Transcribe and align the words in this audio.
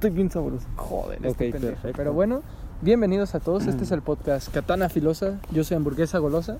estoy 0.00 0.10
bien 0.10 0.30
sabroso. 0.30 0.66
Joder, 0.76 1.18
Ok, 1.18 1.26
este 1.26 1.50
pendejo. 1.52 1.74
perfecto. 1.74 1.96
Pero 1.98 2.14
bueno, 2.14 2.40
bienvenidos 2.80 3.34
a 3.34 3.40
todos. 3.40 3.66
Este 3.66 3.84
es 3.84 3.90
el 3.92 4.00
podcast 4.00 4.50
Katana 4.50 4.88
Filosa. 4.88 5.38
Yo 5.52 5.62
soy 5.62 5.76
hamburguesa 5.76 6.16
golosa. 6.18 6.56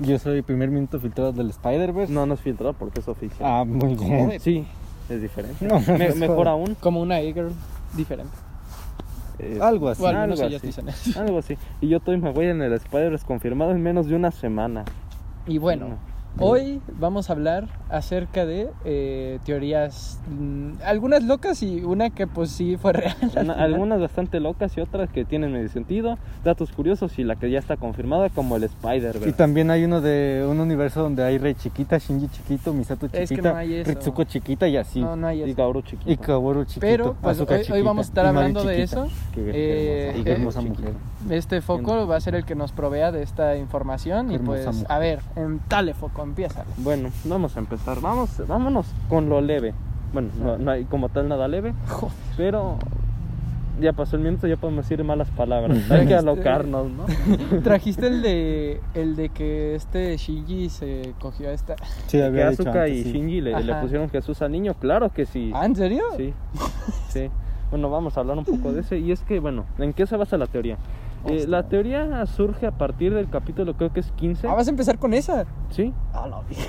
Yo 0.00 0.18
soy 0.18 0.38
el 0.38 0.42
primer 0.42 0.70
minuto 0.70 0.98
filtrado 0.98 1.32
del 1.32 1.50
Spider-Verse. 1.50 2.12
No, 2.12 2.26
no 2.26 2.34
es 2.34 2.40
filtrado 2.40 2.72
porque 2.72 2.98
es 2.98 3.06
oficial. 3.06 3.38
Ah, 3.48 3.64
muy 3.64 3.94
bien. 3.94 4.40
Sí, 4.40 4.66
es 5.08 5.22
diferente. 5.22 5.64
No, 5.64 5.78
Me- 5.96 6.08
es 6.08 6.16
mejor 6.16 6.48
aún. 6.48 6.74
Como 6.80 7.00
una 7.00 7.20
Eagle 7.20 7.50
diferente. 7.96 8.32
eh, 9.38 9.60
Algo 9.62 9.88
así. 9.88 10.04
Algo 10.04 10.34
ellas 10.34 10.54
así. 10.56 10.66
dicen 10.66 10.88
eso. 10.88 11.20
Algo 11.20 11.38
así. 11.38 11.56
Y 11.80 11.86
yo 11.88 11.98
estoy 11.98 12.18
me 12.20 12.32
voy 12.32 12.46
en 12.46 12.60
el 12.62 12.72
Spider-Verse 12.72 13.24
confirmado 13.24 13.70
en 13.70 13.80
menos 13.80 14.08
de 14.08 14.16
una 14.16 14.32
semana. 14.32 14.84
Y 15.46 15.58
bueno, 15.58 15.88
No. 15.90 15.96
Hoy 16.38 16.80
vamos 16.98 17.30
a 17.30 17.32
hablar 17.32 17.68
acerca 17.88 18.44
de 18.44 18.68
eh, 18.84 19.38
teorías, 19.44 20.20
mm, 20.28 20.82
algunas 20.84 21.22
locas 21.22 21.62
y 21.62 21.82
una 21.82 22.10
que 22.10 22.26
pues 22.26 22.50
sí 22.50 22.76
fue 22.76 22.92
real. 22.92 23.16
al 23.36 23.44
Una- 23.44 23.54
algunas 23.54 24.00
bastante 24.00 24.40
locas 24.40 24.76
y 24.76 24.80
otras 24.80 25.08
que 25.10 25.24
tienen 25.24 25.52
medio 25.52 25.68
sentido, 25.68 26.18
datos 26.44 26.72
curiosos 26.72 27.18
y 27.18 27.24
la 27.24 27.36
que 27.36 27.50
ya 27.50 27.58
está 27.58 27.76
confirmada 27.76 28.28
como 28.30 28.56
el 28.56 28.62
Y 28.62 28.66
Spider-Verse. 28.66 29.32
también 29.32 29.70
hay 29.70 29.84
uno 29.84 30.00
de 30.00 30.46
un 30.48 30.60
universo 30.60 31.02
donde 31.02 31.22
hay 31.24 31.38
Rey 31.38 31.54
chiquita, 31.54 31.98
Shinji 31.98 32.28
chiquito, 32.28 32.72
Misato 32.72 33.06
Es 33.12 33.28
chiquita, 33.28 33.48
que 33.50 33.54
no 33.54 33.56
hay 33.56 33.74
eso. 33.74 33.90
Ritsuko 33.90 34.24
chiquita 34.24 34.68
y 34.68 34.76
así. 34.76 35.00
No, 35.00 35.16
no 35.16 35.26
hay 35.28 35.40
Y 35.40 35.50
eso. 35.50 35.56
Gauro 35.56 35.80
chiquito. 35.82 36.10
Y 36.10 36.16
Kaworu 36.16 36.64
chiquito. 36.64 36.80
Pero 36.80 37.16
pues, 37.20 37.40
hoy, 37.40 37.46
hoy 37.48 37.62
chiquita, 37.62 37.82
vamos 37.84 38.06
a 38.06 38.08
estar 38.08 38.24
y 38.24 38.28
hablando 38.28 38.64
de 38.64 38.76
chiquita. 38.84 39.04
eso. 39.06 39.08
Qué 39.34 39.50
Eh, 39.54 40.08
hermosa. 40.08 40.18
Y 40.20 40.24
qué 40.24 40.32
hermosa 40.32 40.60
mujer. 40.60 40.92
Este 41.30 41.60
foco 41.60 42.06
va 42.06 42.16
a 42.16 42.20
ser 42.20 42.34
el 42.34 42.44
que 42.44 42.54
nos 42.54 42.72
provea 42.72 43.10
de 43.12 43.22
esta 43.22 43.56
información. 43.56 44.28
Qué 44.28 44.34
Y 44.34 44.38
pues, 44.38 44.66
mujer. 44.66 44.86
a 44.90 44.98
ver, 44.98 45.20
en 45.36 45.60
dale 45.68 45.94
foco, 45.94 46.25
empieza. 46.26 46.64
Bueno, 46.78 47.10
vamos 47.24 47.56
a 47.56 47.60
empezar. 47.60 48.00
Vamos, 48.00 48.30
vámonos 48.46 48.86
con 49.08 49.28
lo 49.28 49.40
leve. 49.40 49.74
Bueno, 50.12 50.28
no, 50.40 50.58
no 50.58 50.70
hay 50.70 50.84
como 50.84 51.08
tal 51.08 51.28
nada 51.28 51.48
leve, 51.48 51.74
pero 52.36 52.78
ya 53.80 53.92
pasó 53.92 54.16
el 54.16 54.22
minuto, 54.22 54.46
ya 54.46 54.56
podemos 54.56 54.88
decir 54.88 55.02
malas 55.04 55.28
palabras. 55.30 55.78
Hay 55.90 56.06
que 56.06 56.14
alocarnos, 56.14 56.88
¿no? 56.90 57.04
Trajiste 57.62 58.06
el 58.06 58.22
de 58.22 58.80
el 58.94 59.16
de 59.16 59.28
que 59.28 59.74
este 59.74 60.16
Shinji 60.16 60.68
se 60.70 61.14
cogió 61.18 61.48
a 61.48 61.52
esta. 61.52 61.76
Sí, 62.06 62.18
Que 62.18 62.24
había 62.24 62.48
Asuka 62.48 62.84
antes, 62.84 62.96
y 62.96 63.02
sí. 63.04 63.12
Shinji 63.12 63.40
le, 63.40 63.74
pusieron 63.80 64.08
Jesús 64.08 64.40
al 64.42 64.52
niño, 64.52 64.74
claro 64.74 65.10
que 65.10 65.26
sí. 65.26 65.50
¿Ah, 65.54 65.66
en 65.66 65.76
serio? 65.76 66.02
Sí, 66.16 66.32
sí. 67.08 67.30
Bueno, 67.70 67.90
vamos 67.90 68.16
a 68.16 68.20
hablar 68.20 68.38
un 68.38 68.44
poco 68.44 68.72
de 68.72 68.80
ese. 68.80 68.98
Y 68.98 69.10
es 69.10 69.22
que, 69.22 69.40
bueno, 69.40 69.64
¿en 69.78 69.92
qué 69.92 70.06
se 70.06 70.16
basa 70.16 70.38
la 70.38 70.46
teoría? 70.46 70.76
Eh, 71.28 71.46
la 71.46 71.64
teoría 71.68 72.24
surge 72.26 72.66
a 72.66 72.72
partir 72.72 73.12
del 73.14 73.28
capítulo, 73.28 73.74
creo 73.74 73.92
que 73.92 74.00
es 74.00 74.10
15. 74.12 74.46
Ah, 74.48 74.54
vas 74.54 74.66
a 74.66 74.70
empezar 74.70 74.98
con 74.98 75.12
esa. 75.14 75.44
Sí. 75.70 75.92
Ah, 76.12 76.26
la 76.28 76.40
vieja. 76.48 76.68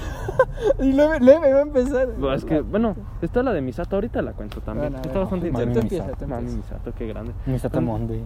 Y 0.80 0.92
leve, 0.94 1.20
leve 1.20 1.54
va 1.54 1.60
a 1.60 1.64
empezar. 1.64 2.08
Bueno, 2.18 2.34
Es 2.36 2.46
que, 2.46 2.62
bueno, 2.62 2.96
está 3.22 3.44
la 3.44 3.54
de 3.54 3.62
Misato, 3.62 3.96
ahorita 3.98 4.22
la 4.22 4.34
cuento 4.34 4.62
también. 4.62 4.94
Bueno, 4.94 5.06
está 5.06 5.20
bastante 5.20 5.48
interesante. 5.48 6.16
tú 6.26 6.28
Mami. 6.28 6.52
Misato, 6.52 6.94
qué 6.94 7.08
grande. 7.08 7.34
Misato 7.46 7.82
Monday. 7.82 8.24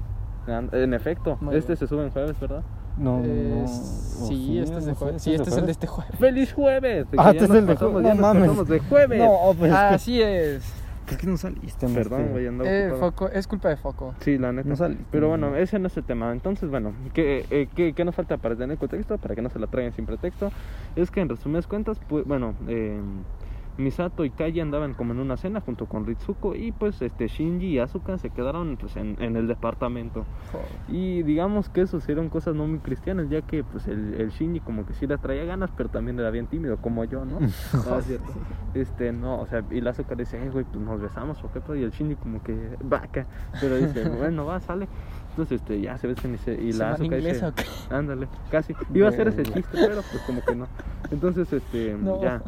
En 0.72 0.94
efecto, 0.94 1.38
Muy 1.40 1.56
este 1.56 1.74
bien. 1.74 1.78
se 1.78 1.88
sube 1.88 2.04
en 2.04 2.10
jueves, 2.12 2.40
¿verdad? 2.40 2.64
No, 2.98 3.20
no, 3.20 3.24
Eh, 3.26 3.62
no. 3.62 3.68
sí, 3.68 4.60
¿O 4.60 4.64
este 4.64 4.78
es 4.80 4.86
de 4.86 4.92
¿No 4.92 4.98
jueves. 4.98 5.22
Sí, 5.22 5.34
este 5.34 5.50
es 5.50 5.58
el 5.58 5.66
de 5.66 5.72
este 5.72 5.88
jueves. 5.88 6.16
¡Feliz 6.20 6.54
jueves! 6.54 7.06
Ah, 7.18 7.32
este 7.32 7.44
es 7.46 7.50
el 7.52 7.66
de 7.68 7.76
jueves. 7.76 8.04
No 8.04 8.16
mames. 8.22 8.68
de 8.68 8.80
jueves. 8.80 9.20
No, 9.20 9.54
pues 9.58 9.72
es 9.72 9.78
que- 9.78 9.84
Así 9.96 10.22
es. 10.22 10.74
¿Por 11.12 11.20
qué 11.20 11.28
no 11.28 11.36
saliste? 11.38 11.88
Perdón, 11.90 12.22
Este? 12.22 12.32
güey, 12.32 12.48
andaba 12.48 12.70
Eh, 12.70 12.92
foco, 13.00 13.28
es 13.30 13.46
culpa 13.48 13.68
de 13.70 13.76
foco. 13.78 14.16
Sí, 14.22 14.38
la 14.38 14.52
neta. 14.54 14.70
No 14.70 14.76
saliste. 14.78 15.04
Pero 15.12 15.28
bueno, 15.28 15.56
ese 15.58 15.78
no 15.78 15.88
es 15.88 15.98
el 15.98 16.04
tema. 16.06 16.32
Entonces, 16.32 16.70
bueno, 16.70 16.94
¿qué, 17.14 17.46
eh, 17.52 17.68
qué, 17.76 17.94
qué 17.94 18.06
nos 18.06 18.16
falta 18.16 18.38
para 18.38 18.56
tener 18.56 18.78
contexto? 18.78 19.18
Para 19.18 19.36
que 19.36 19.42
no 19.42 19.50
se 19.50 19.60
la 19.60 19.68
traigan 19.68 19.94
sin 19.94 20.06
pretexto. 20.06 20.52
Es 20.96 21.12
que 21.12 21.20
en 21.20 21.28
resumidas 21.30 21.68
cuentas, 21.68 22.00
pues, 22.08 22.26
bueno, 22.26 22.54
eh, 22.68 23.00
Misato 23.82 24.24
y 24.26 24.30
Kai 24.30 24.60
andaban 24.60 24.94
como 24.94 25.14
en 25.14 25.20
una 25.20 25.38
cena 25.38 25.62
junto 25.62 25.86
con 25.88 26.06
Ritsuko 26.06 26.56
y 26.56 26.72
pues 26.72 27.02
este 27.02 27.28
Shinji 27.28 27.68
y 27.68 27.80
Asuka 27.80 28.18
se 28.18 28.30
quedaron 28.30 28.78
pues 28.78 28.96
en, 28.96 29.18
en 29.20 29.36
el 29.36 29.48
departamento. 29.48 30.26
Y 30.88 31.24
digamos 31.24 31.70
que 31.70 31.82
eso 31.82 31.98
hicieron 31.98 32.30
cosas 32.30 32.56
no 32.56 32.68
muy 32.68 32.80
cristianas, 32.80 33.30
ya 33.30 33.42
que 33.42 33.64
pues 33.64 33.88
el, 33.88 34.14
el 34.16 34.30
Shinji 34.30 34.60
como 34.62 34.86
que 34.86 34.94
sí 34.94 35.08
le 35.08 35.18
traía 35.18 35.44
ganas, 35.46 35.70
pero 35.76 35.90
también 35.90 36.20
era 36.20 36.30
bien 36.32 36.48
tímido, 36.48 36.78
como 36.78 37.04
yo, 37.06 37.26
¿no? 37.26 37.40
No, 37.92 38.00
es 38.00 38.06
cierto. 38.06 38.32
Este, 38.74 39.12
no, 39.12 39.42
o 39.42 39.48
sea, 39.48 39.64
y 39.72 39.82
la 39.82 39.92
Asuka 39.92 40.16
le 40.16 40.24
dice, 40.24 40.42
eh, 40.44 40.50
güey, 40.50 40.66
pues 40.66 40.84
nos 40.84 41.02
besamos, 41.02 41.44
¿o 41.44 41.52
qué? 41.52 41.60
pedo?" 41.62 41.76
Y 41.76 41.84
el 41.84 41.92
Shinji 41.92 42.16
como 42.16 42.42
que, 42.44 42.78
vaca, 42.84 43.26
pero 43.60 43.78
dice, 43.78 44.08
bueno, 44.18 44.46
va, 44.46 44.60
sale. 44.60 44.88
Entonces, 45.32 45.62
este, 45.62 45.80
ya 45.80 45.98
se 45.98 46.08
besan 46.08 46.34
y, 46.34 46.38
se, 46.38 46.54
y 46.54 46.74
la 46.74 46.96
¿Semana 46.98 47.16
Asuka 47.16 47.16
dice, 47.16 47.54
ándale, 47.90 48.28
casi. 48.50 48.76
Iba 48.94 49.08
a 49.08 49.10
hacer 49.10 49.30
ese 49.30 49.44
chiste, 49.44 49.70
pero 49.74 50.02
pues 50.02 50.22
como 50.26 50.42
que 50.44 50.56
no. 50.56 50.68
Entonces, 51.10 51.52
este, 51.54 51.98
No. 51.98 52.22
ya 52.22 52.42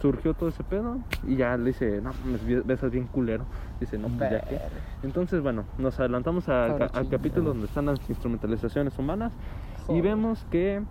surgió 0.00 0.34
todo 0.34 0.48
ese 0.48 0.64
pedo 0.64 0.98
y 1.26 1.36
ya 1.36 1.56
le 1.56 1.66
dice, 1.66 2.00
no, 2.00 2.12
me 2.24 2.60
besas 2.62 2.90
bien 2.90 3.06
culero. 3.06 3.44
Dice, 3.80 3.98
no, 3.98 4.08
pues 4.08 4.30
ya 4.30 4.40
que. 4.40 4.58
Entonces, 5.02 5.40
bueno, 5.42 5.64
nos 5.78 5.98
adelantamos 6.00 6.48
al, 6.48 6.78
ca- 6.78 6.90
al 6.94 7.08
capítulo 7.08 7.50
donde 7.50 7.66
están 7.66 7.86
las 7.86 7.98
instrumentalizaciones 8.08 8.98
humanas 8.98 9.32
y 9.88 10.00
vemos 10.00 10.46
que 10.50 10.82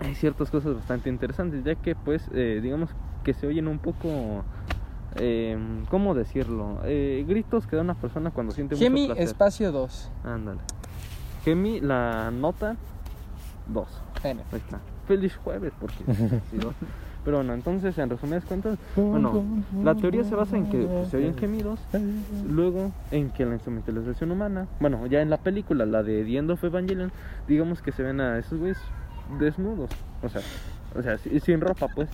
hay 0.00 0.14
ciertas 0.14 0.50
cosas 0.50 0.74
bastante 0.74 1.08
interesantes, 1.10 1.62
ya 1.64 1.74
que 1.76 1.94
pues 1.94 2.28
eh, 2.32 2.60
digamos 2.62 2.90
que 3.22 3.34
se 3.34 3.46
oyen 3.46 3.68
un 3.68 3.78
poco, 3.78 4.42
eh, 5.16 5.56
¿cómo 5.90 6.14
decirlo? 6.14 6.80
Eh, 6.84 7.24
gritos 7.28 7.66
que 7.68 7.76
da 7.76 7.82
una 7.82 7.94
persona 7.94 8.30
cuando 8.32 8.52
siente 8.52 8.76
Gemi 8.76 9.02
mucho 9.02 9.14
placer. 9.14 9.24
espacio 9.28 9.70
2. 9.70 10.10
Ándale. 10.24 10.60
Gemi, 11.44 11.80
la 11.80 12.30
nota 12.32 12.76
2. 13.68 13.86
Bueno, 14.22 14.40
Ahí 14.52 14.58
está. 14.58 14.80
Feliz 15.06 15.36
jueves, 15.36 15.72
porque... 15.80 16.04
Pero 17.24 17.38
bueno, 17.38 17.54
entonces, 17.54 17.96
en 17.98 18.10
resumidas 18.10 18.44
cuentas, 18.44 18.78
bueno, 18.96 19.44
la 19.82 19.94
teoría 19.94 20.24
se 20.24 20.34
basa 20.34 20.56
en 20.56 20.68
que 20.68 20.78
pues, 20.78 21.08
se 21.08 21.18
oyen 21.18 21.36
gemidos, 21.36 21.78
luego 22.48 22.90
en 23.10 23.30
que 23.30 23.44
la 23.46 23.54
instrumentalización 23.54 24.32
humana, 24.32 24.66
bueno, 24.80 25.06
ya 25.06 25.22
en 25.22 25.30
la 25.30 25.36
película, 25.36 25.86
la 25.86 26.02
de 26.02 26.24
The 26.24 26.36
End 26.36 26.50
of 26.50 26.64
Evangelion, 26.64 27.12
digamos 27.46 27.80
que 27.80 27.92
se 27.92 28.02
ven 28.02 28.20
a 28.20 28.38
esos 28.38 28.58
güeyes 28.58 28.78
desnudos, 29.38 29.90
o 30.22 30.28
sea, 30.28 30.42
o 30.96 31.02
sea, 31.02 31.18
si- 31.18 31.38
sin 31.40 31.60
ropa, 31.60 31.88
pues. 31.94 32.08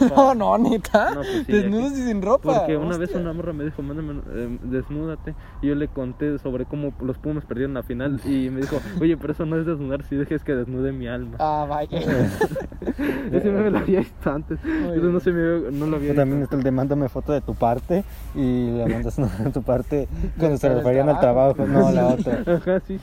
No, 0.16 0.34
no, 0.34 0.58
neta. 0.58 1.10
No, 1.10 1.16
pues 1.16 1.44
sí, 1.46 1.52
Desnudos 1.52 1.92
y 1.92 2.02
sin 2.06 2.22
ropa. 2.22 2.58
Porque 2.60 2.76
una 2.76 2.96
vez 2.96 3.08
hostia. 3.08 3.20
una 3.20 3.32
morra 3.32 3.52
me 3.52 3.64
dijo, 3.64 3.82
mándame, 3.82 4.20
eh, 4.32 4.58
desnúdate. 4.62 5.34
Y 5.62 5.68
yo 5.68 5.74
le 5.74 5.88
conté 5.88 6.38
sobre 6.38 6.64
cómo 6.66 6.92
los 7.00 7.18
Pumas 7.18 7.44
perdieron 7.44 7.74
la 7.74 7.82
final. 7.82 8.20
Y 8.24 8.50
me 8.50 8.60
dijo, 8.60 8.78
oye, 9.00 9.16
pero 9.16 9.32
eso 9.32 9.44
no 9.46 9.56
es 9.58 9.66
desnudar, 9.66 10.04
si 10.04 10.16
dejes 10.16 10.44
que 10.44 10.54
desnude 10.54 10.92
mi 10.92 11.08
alma. 11.08 11.36
Ah, 11.38 11.66
vaya. 11.68 11.98
Ese 13.32 13.50
me 13.50 13.70
lo 13.70 13.78
había 13.78 14.00
visto 14.00 14.30
antes. 14.30 14.58
Eso 14.64 15.06
no, 15.06 15.20
se 15.20 15.30
me, 15.32 15.70
no 15.72 15.86
lo 15.86 15.96
había 15.96 16.14
También 16.14 16.40
visto. 16.40 16.44
está 16.44 16.56
el 16.56 16.62
de 16.62 16.70
mándame 16.70 17.08
foto 17.08 17.32
de 17.32 17.40
tu 17.40 17.54
parte 17.54 18.04
y 18.34 18.70
la 18.78 18.86
mandas 18.86 19.18
una 19.18 19.28
de 19.28 19.50
tu 19.50 19.62
parte 19.62 20.08
cuando 20.38 20.56
se 20.56 20.68
referían 20.74 21.08
al 21.08 21.20
trabajo. 21.20 21.66
No, 21.66 21.90
la 21.90 22.08
otra. 22.08 22.42
Ajá, 22.46 22.80
sí. 22.86 22.98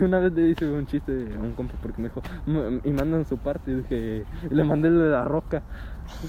Una 0.00 0.20
vez 0.20 0.32
le 0.32 0.48
hice 0.50 0.66
un 0.70 0.86
chiste 0.86 1.28
a 1.36 1.42
un 1.42 1.52
compa 1.52 1.74
porque 1.82 2.00
me 2.02 2.08
dijo, 2.08 2.22
"M- 2.46 2.80
y 2.84 2.90
mandan 2.90 3.24
su 3.24 3.36
parte. 3.38 3.70
Y 3.72 3.74
dije, 3.76 4.24
y 4.50 4.54
le 4.54 4.64
mandé 4.66 4.88
el 4.88 4.98
de 4.98 5.10
la 5.10 5.24
roca. 5.24 5.62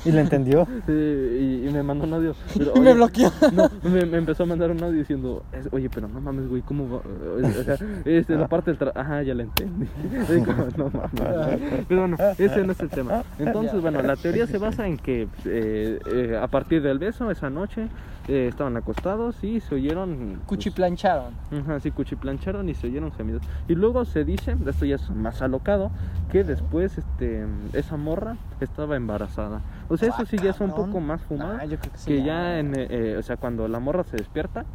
¿Y 0.05 0.11
la 0.11 0.21
entendió? 0.21 0.67
Sí, 0.87 0.91
y, 0.91 1.67
y 1.67 1.71
me 1.71 1.83
mandó 1.83 2.05
un 2.05 2.13
audio. 2.13 2.35
Pero, 2.57 2.71
Y 2.75 2.79
me 2.79 2.89
oye, 2.89 2.93
bloqueó. 2.95 3.31
No, 3.53 3.69
me, 3.83 4.05
me 4.05 4.17
empezó 4.17 4.43
a 4.43 4.45
mandar 4.45 4.71
un 4.71 4.81
audio 4.83 4.99
diciendo, 4.99 5.43
oye, 5.71 5.89
pero 5.89 6.07
no 6.07 6.21
mames, 6.21 6.47
güey, 6.47 6.61
¿cómo 6.61 6.89
va? 6.89 6.97
O 6.97 7.63
sea, 7.63 7.77
este, 8.05 8.35
la 8.35 8.47
parte 8.47 8.71
del 8.71 8.77
trabajo, 8.77 8.99
ajá, 8.99 9.23
ya 9.23 9.33
la 9.33 9.43
entendí. 9.43 9.87
Como, 10.45 10.67
no 10.77 10.89
mames. 10.89 11.61
Pero 11.87 12.01
bueno, 12.01 12.17
ese 12.37 12.63
no 12.63 12.71
es 12.71 12.79
el 12.79 12.89
tema. 12.89 13.23
Entonces, 13.37 13.81
bueno, 13.81 14.01
la 14.01 14.15
teoría 14.15 14.47
se 14.47 14.57
basa 14.57 14.87
en 14.87 14.97
que 14.97 15.27
eh, 15.45 15.99
eh, 16.11 16.39
a 16.41 16.47
partir 16.47 16.81
del 16.81 16.99
beso, 16.99 17.29
esa 17.31 17.49
noche, 17.49 17.87
eh, 18.27 18.47
estaban 18.49 18.75
acostados 18.77 19.43
y 19.43 19.59
se 19.61 19.75
oyeron... 19.75 20.41
Cuchiplancharon. 20.45 21.33
Ajá, 21.51 21.79
sí, 21.79 21.91
cuchiplancharon 21.91 22.67
y 22.69 22.73
se 22.73 22.87
oyeron 22.87 23.11
gemidos. 23.11 23.41
Y 23.67 23.75
luego 23.75 24.03
se 24.05 24.23
dice, 24.25 24.55
esto 24.65 24.85
ya 24.85 24.95
es 24.95 25.09
más 25.09 25.41
alocado, 25.41 25.91
que 26.31 26.43
después 26.43 26.97
este, 26.97 27.45
esa 27.73 27.95
morra 27.97 28.35
estaba 28.59 28.95
embarazada. 28.95 29.61
O 29.89 29.95
sea, 29.97 30.09
eso 30.09 30.25
sí 30.25 30.37
ya 30.37 30.49
es 30.51 30.59
un 30.59 30.71
poco 30.71 30.99
más 30.99 31.21
fumado 31.21 31.57
Ah, 31.61 31.65
yo 31.65 31.77
creo 31.79 31.91
que 31.91 31.97
sí. 31.97 32.05
que 32.07 32.23
ya 32.23 32.59
en, 32.59 32.75
eh, 32.75 32.87
eh, 32.89 33.15
o 33.17 33.23
sea, 33.23 33.37
cuando 33.37 33.67
la 33.67 33.79
morra 33.79 34.03
se 34.03 34.17
despierta, 34.17 34.65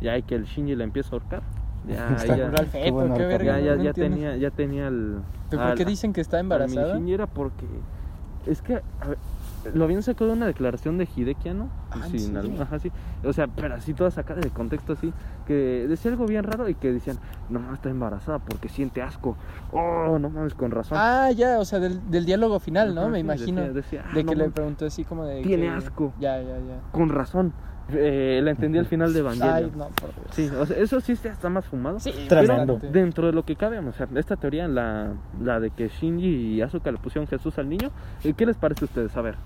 ya 0.00 0.12
hay 0.12 0.22
que 0.22 0.34
el 0.34 0.44
Shinji 0.44 0.74
la 0.76 0.84
empieza 0.84 1.10
a 1.10 1.12
ahorcar. 1.12 1.42
Ya, 1.88 2.16
feto, 2.70 2.92
bueno, 2.92 3.14
qué 3.16 3.24
verga. 3.24 3.58
ya, 3.58 3.66
ya, 3.66 3.76
no 3.76 3.82
ya 3.84 3.92
tenía, 3.94 4.36
ya 4.36 4.50
tenía 4.50 4.88
el. 4.88 5.20
¿Pero 5.48 5.62
por 5.62 5.70
al- 5.72 5.78
qué 5.78 5.84
dicen 5.86 6.12
que 6.12 6.20
está 6.20 6.38
embarazada? 6.38 6.94
Shinji 6.94 7.14
era 7.14 7.26
porque 7.26 7.64
es 8.46 8.60
que 8.60 8.74
a 9.00 9.08
ver, 9.08 9.18
lo 9.74 9.84
habían 9.84 10.02
sacado 10.02 10.30
de 10.30 10.36
una 10.36 10.46
declaración 10.46 10.98
de 10.98 11.08
Hideki 11.14 11.48
Anno, 11.50 11.68
Ah, 11.90 11.96
¿en 12.04 12.10
sin 12.10 12.20
serio? 12.20 12.40
algún- 12.40 12.60
ajá, 12.62 12.78
sí. 12.78 12.90
O 13.24 13.32
sea, 13.32 13.46
pero 13.48 13.74
así 13.74 13.94
toda 13.94 14.10
sacada 14.10 14.40
de 14.40 14.50
contexto 14.50 14.92
así, 14.94 15.12
que 15.46 15.86
decía 15.88 16.10
algo 16.10 16.26
bien 16.26 16.44
raro 16.44 16.68
y 16.68 16.74
que 16.74 16.92
decían, 16.92 17.18
"No, 17.48 17.58
no 17.60 17.74
está 17.74 17.90
embarazada 17.90 18.38
porque 18.38 18.68
siente 18.68 19.02
asco." 19.02 19.36
Oh, 19.72 20.18
no 20.18 20.30
mames, 20.30 20.54
con 20.54 20.70
razón. 20.70 20.98
Ah, 21.00 21.30
ya, 21.32 21.58
o 21.58 21.64
sea, 21.64 21.78
del, 21.78 22.10
del 22.10 22.24
diálogo 22.24 22.58
final, 22.60 22.94
¿no? 22.94 23.02
Ajá, 23.02 23.10
Me 23.10 23.18
sí, 23.18 23.24
imagino. 23.24 23.60
decía- 23.62 23.72
decía, 23.72 24.04
"Ah, 24.06 24.14
de 24.14 24.24
no 24.24 24.30
que 24.30 24.36
le 24.36 24.42
mames, 24.44 24.54
preguntó 24.54 24.86
así 24.86 25.04
como 25.04 25.24
de. 25.24 25.42
Tiene 25.42 25.64
que- 25.64 25.68
asco. 25.70 26.12
Ya, 26.20 26.40
ya, 26.42 26.58
ya. 26.58 26.80
Con 26.92 27.08
razón. 27.08 27.52
Eh, 27.92 28.40
la 28.42 28.50
entendí 28.52 28.78
al 28.78 28.86
final 28.86 29.12
de 29.12 29.20
Evangelion. 29.20 29.54
Ay, 29.54 29.72
no, 29.76 29.88
por 29.88 30.14
Dios. 30.14 30.26
Sí, 30.32 30.48
o 30.48 30.66
sea, 30.66 30.76
eso 30.76 31.00
sí 31.00 31.12
está 31.12 31.48
más 31.48 31.64
fumado. 31.64 32.00
Sí, 32.00 32.12
Tremendo. 32.28 32.74
bastante. 32.74 32.98
Dentro 32.98 33.26
de 33.26 33.32
lo 33.32 33.44
que 33.44 33.56
cabe, 33.56 33.78
o 33.78 33.92
sea, 33.92 34.08
esta 34.16 34.36
teoría, 34.36 34.68
la, 34.68 35.12
la 35.42 35.60
de 35.60 35.70
que 35.70 35.88
Shinji 35.88 36.54
y 36.56 36.62
Asuka 36.62 36.90
le 36.90 36.98
pusieron 36.98 37.26
Jesús 37.26 37.58
al 37.58 37.68
niño, 37.68 37.90
eh, 38.24 38.32
¿qué 38.36 38.46
les 38.46 38.56
parece 38.56 38.84
a 38.84 38.86
ustedes? 38.86 39.16
A 39.16 39.20
ver. 39.22 39.36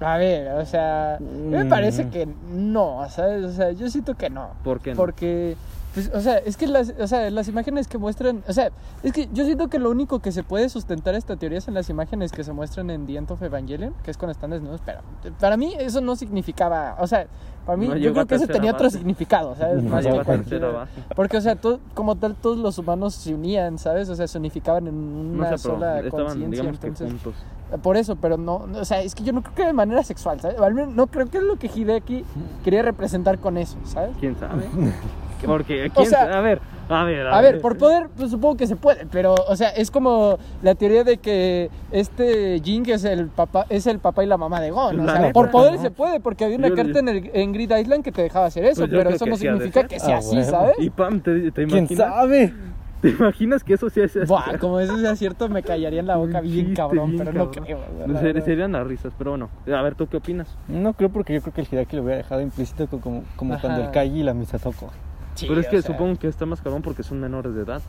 A 0.00 0.16
ver, 0.16 0.48
o 0.54 0.64
sea, 0.64 1.18
me 1.20 1.64
Mm. 1.64 1.68
parece 1.68 2.08
que 2.08 2.26
no, 2.50 3.06
¿sabes? 3.10 3.44
O 3.44 3.52
sea, 3.52 3.70
yo 3.72 3.90
siento 3.90 4.14
que 4.14 4.30
no. 4.30 4.52
¿Por 4.64 4.80
qué 4.80 4.92
no? 4.92 4.96
Porque, 4.96 5.56
pues, 5.92 6.10
o 6.14 6.20
sea, 6.22 6.38
es 6.38 6.56
que 6.56 6.66
las, 6.68 6.94
o 6.98 7.06
sea, 7.06 7.28
las 7.28 7.48
imágenes 7.48 7.86
que 7.86 7.98
muestran, 7.98 8.42
o 8.48 8.52
sea, 8.54 8.70
es 9.02 9.12
que 9.12 9.28
yo 9.34 9.44
siento 9.44 9.68
que 9.68 9.78
lo 9.78 9.90
único 9.90 10.20
que 10.20 10.32
se 10.32 10.42
puede 10.42 10.70
sustentar 10.70 11.14
esta 11.14 11.36
teoría 11.36 11.58
es 11.58 11.68
en 11.68 11.74
las 11.74 11.90
imágenes 11.90 12.32
que 12.32 12.44
se 12.44 12.52
muestran 12.54 12.88
en 12.88 13.04
The 13.06 13.16
End 13.18 13.30
of 13.30 13.42
Evangelion, 13.42 13.92
que 14.02 14.10
es 14.10 14.16
cuando 14.16 14.32
están 14.32 14.48
desnudos, 14.52 14.80
pero 14.86 15.00
para 15.38 15.58
mí 15.58 15.74
eso 15.78 16.00
no 16.00 16.16
significaba, 16.16 16.96
o 16.98 17.06
sea, 17.06 17.26
para 17.70 17.76
mí 17.76 17.86
No 17.86 17.96
yo 17.96 18.12
creo 18.12 18.26
que 18.26 18.34
eso 18.34 18.48
tenía 18.48 18.72
otro 18.72 18.90
significado, 18.90 19.54
¿sabes? 19.54 19.80
No 19.82 19.90
Más 19.90 20.04
que 20.04 20.10
cualquier- 20.24 20.72
base. 20.72 20.90
Porque, 21.14 21.36
o 21.36 21.40
sea, 21.40 21.54
todo, 21.54 21.78
como 21.94 22.16
tal, 22.16 22.34
todos 22.34 22.58
los 22.58 22.76
humanos 22.78 23.14
se 23.14 23.32
unían, 23.32 23.78
¿sabes? 23.78 24.08
O 24.08 24.16
sea, 24.16 24.26
se 24.26 24.38
unificaban 24.38 24.88
en 24.88 25.32
No 25.36 25.38
una 25.38 25.56
sé, 25.56 25.62
pero 25.68 25.74
sola 25.76 26.02
conciencia, 26.10 26.64
entonces... 26.64 27.06
juntos. 27.08 27.34
Por 27.80 27.96
eso, 27.96 28.16
pero 28.16 28.36
no, 28.36 28.66
no, 28.66 28.80
o 28.80 28.84
sea, 28.84 29.00
es 29.02 29.14
que 29.14 29.22
yo 29.22 29.32
no 29.32 29.42
creo 29.42 29.54
que 29.54 29.64
de 29.66 29.72
manera 29.72 30.02
sexual, 30.02 30.40
¿sabes? 30.40 30.58
O 30.58 30.64
al 30.64 30.74
menos 30.74 30.92
no 30.92 31.06
creo 31.06 31.26
que 31.30 31.38
es 31.38 31.44
lo 31.44 31.54
que 31.56 31.68
Hideki 31.72 32.24
quería 32.64 32.82
representar 32.82 33.38
con 33.38 33.56
eso, 33.56 33.76
¿sabes? 33.84 34.10
¿Quién 34.18 34.36
sabe? 34.36 34.64
Porque, 35.46 35.90
¿quién 35.94 36.06
sea, 36.08 36.20
sabe? 36.20 36.34
A 36.34 36.40
ver, 36.40 36.60
a 36.88 37.04
ver, 37.04 37.26
A 37.28 37.40
ver, 37.40 37.60
por 37.60 37.78
poder, 37.78 38.08
pues 38.16 38.30
supongo 38.30 38.56
que 38.56 38.66
se 38.66 38.74
puede, 38.76 39.06
pero, 39.06 39.34
o 39.48 39.56
sea, 39.56 39.68
es 39.70 39.90
como 39.90 40.38
la 40.62 40.74
teoría 40.74 41.04
de 41.04 41.18
que 41.18 41.70
este 41.92 42.60
Jing 42.64 42.88
es 42.90 43.04
el 43.04 43.28
papá, 43.28 43.64
es 43.68 43.86
el 43.86 43.98
papá 44.00 44.24
y 44.24 44.26
la 44.26 44.36
mamá 44.36 44.60
de 44.60 44.70
Gon. 44.70 44.98
O 45.00 45.04
La 45.04 45.12
sea, 45.12 45.20
neta, 45.20 45.32
por 45.32 45.50
poder 45.50 45.74
¿no? 45.74 45.82
se 45.82 45.90
puede, 45.90 46.18
porque 46.20 46.44
había 46.44 46.56
una 46.58 46.68
Yo- 46.68 46.74
carta 46.76 46.98
en, 46.98 47.08
el, 47.08 47.30
en 47.32 47.52
Grid 47.52 47.70
Island 47.76 48.02
que 48.02 48.10
te 48.12 48.22
dejaba 48.22 48.46
hacer 48.46 48.64
eso, 48.64 48.82
Pues 48.82 48.90
pero 48.90 49.10
eso 49.10 49.26
no 49.26 49.36
significa 49.36 49.84
que 49.86 50.00
sea 50.00 50.16
Ah, 50.16 50.18
así. 50.18 50.42
¿sabes? 50.44 50.74
Y 50.78 50.90
Pam, 50.90 51.20
¿te, 51.20 51.50
te 51.52 51.64
¿Quién 51.66 51.78
imaginas? 51.78 52.08
sabe? 52.08 52.54
¿Te 53.00 53.08
imaginas 53.08 53.64
que 53.64 53.72
eso 53.74 53.88
sí 53.88 54.00
es 54.02 54.28
Buah, 54.28 54.58
como 54.58 54.78
eso 54.78 54.98
sea 54.98 55.16
cierto, 55.16 55.48
me 55.48 55.62
callaría 55.62 56.00
en 56.00 56.06
la 56.06 56.16
boca 56.16 56.42
bien 56.42 56.66
chiste 56.66 56.74
cabrón, 56.74 57.12
bien 57.12 57.24
pero 57.24 57.32
no 57.32 57.50
creo. 57.50 57.78
o 57.78 58.06
sea, 58.08 58.20
Ser- 58.20 58.32
verdad. 58.34 58.44
serían 58.44 58.72
las 58.72 58.86
risas, 58.86 59.12
pero 59.16 59.30
bueno. 59.30 59.48
A 59.74 59.80
ver, 59.80 59.94
¿tú 59.94 60.06
qué 60.06 60.18
opinas? 60.18 60.54
No 60.68 60.92
creo 60.92 61.08
porque 61.08 61.32
yo 61.32 61.40
creo 61.40 61.54
que 61.54 61.60
el 61.62 61.68
Hidaki 61.70 61.96
lo 61.96 62.02
hubiera 62.02 62.18
dejado 62.18 62.42
implícito 62.42 62.88
co- 62.88 63.00
como, 63.00 63.22
como 63.36 63.54
Ajá. 63.54 63.62
cuando 63.62 63.84
el 63.84 63.90
Kaji 63.90 64.20
y 64.20 64.22
la 64.22 64.34
Misatoko. 64.34 64.90
Sí, 65.34 65.46
pero 65.48 65.60
es 65.60 65.68
que 65.68 65.80
sea, 65.80 65.92
supongo 65.92 66.18
que 66.18 66.28
está 66.28 66.44
más 66.46 66.60
cabrón 66.60 66.82
porque 66.82 67.02
son 67.02 67.20
menores 67.20 67.54
de 67.54 67.62
edad. 67.62 67.80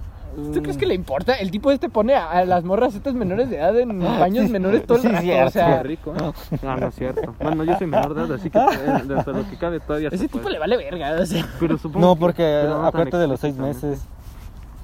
¿Tú 0.54 0.62
crees 0.62 0.78
que 0.78 0.86
le 0.86 0.94
importa? 0.96 1.34
El 1.34 1.52
tipo 1.52 1.72
este 1.72 1.90
pone 1.90 2.14
a, 2.16 2.30
a 2.32 2.46
las 2.46 2.64
morras 2.64 2.96
estas 2.96 3.14
menores 3.14 3.50
de 3.50 3.58
edad 3.58 3.78
en 3.78 4.00
baños 4.00 4.50
menores 4.50 4.86
todo 4.86 4.96
el 4.98 5.02
sí, 5.02 5.08
rato, 5.10 5.22
cierto. 5.24 5.48
o 5.48 5.52
sea... 5.52 5.78
Qué 5.82 5.84
rico, 5.84 6.14
¿eh? 6.16 6.58
No, 6.62 6.78
no 6.78 6.88
es 6.88 6.96
cierto. 6.96 7.36
Bueno, 7.42 7.64
yo 7.66 7.78
soy 7.78 7.88
menor 7.88 8.14
de 8.14 8.22
edad, 8.24 8.32
así 8.36 8.50
que 8.50 8.58
eh, 8.60 9.04
de 9.06 9.34
lo 9.34 9.50
que 9.50 9.58
cabe 9.58 9.80
todavía 9.82 10.08
Ese 10.08 10.18
se 10.20 10.24
tipo 10.28 10.40
puede. 10.40 10.54
le 10.54 10.60
vale 10.60 10.78
verga, 10.78 11.20
o 11.22 11.26
sea... 11.26 11.46
Pero 11.60 11.78
supongo 11.78 12.06
No, 12.08 12.14
que- 12.16 12.20
porque 12.22 12.60
pero 12.64 12.80
no 12.80 12.86
aparte 12.86 13.18
de 13.18 13.28
los 13.28 13.40
seis 13.42 13.58
meses. 13.58 14.00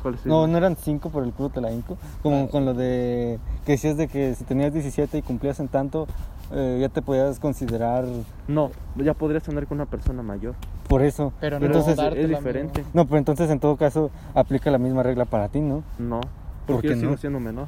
¿Cuál 0.01 0.15
es 0.15 0.25
el- 0.25 0.29
No, 0.29 0.47
no 0.47 0.57
eran 0.57 0.75
cinco 0.75 1.09
por 1.09 1.23
el 1.23 1.31
culo 1.31 1.49
te 1.49 1.61
la 1.61 1.71
hinco. 1.71 1.97
Como 2.21 2.49
con 2.49 2.65
lo 2.65 2.73
de 2.73 3.39
que 3.65 3.73
decías 3.73 3.95
de 3.95 4.09
que 4.09 4.35
si 4.35 4.43
tenías 4.43 4.73
17 4.73 5.17
y 5.17 5.21
cumplías 5.21 5.61
en 5.61 5.69
tanto, 5.69 6.07
eh, 6.51 6.77
ya 6.81 6.89
te 6.89 7.01
podías 7.01 7.39
considerar 7.39 8.05
No, 8.47 8.71
ya 8.95 9.13
podrías 9.13 9.47
andar 9.49 9.67
con 9.67 9.77
una 9.77 9.85
persona 9.85 10.21
mayor. 10.23 10.55
por 10.87 11.01
eso. 11.01 11.33
Pero 11.41 11.59
no 11.59 11.65
entonces, 11.65 11.97
es 12.15 12.29
diferente. 12.29 12.83
no, 12.93 13.05
pero 13.05 13.17
entonces 13.17 13.49
en 13.49 13.59
todo 13.59 13.75
caso 13.77 14.09
aplica 14.33 14.71
la 14.71 14.77
misma 14.77 15.03
regla 15.03 15.25
para 15.25 15.49
ti, 15.49 15.59
¿no? 15.61 15.83
No, 15.99 16.21
¿Por 16.65 16.75
porque 16.77 16.87
qué 16.89 16.93
yo 16.95 16.99
sigo 16.99 17.11
no? 17.11 17.17
siendo 17.17 17.39
menor. 17.39 17.67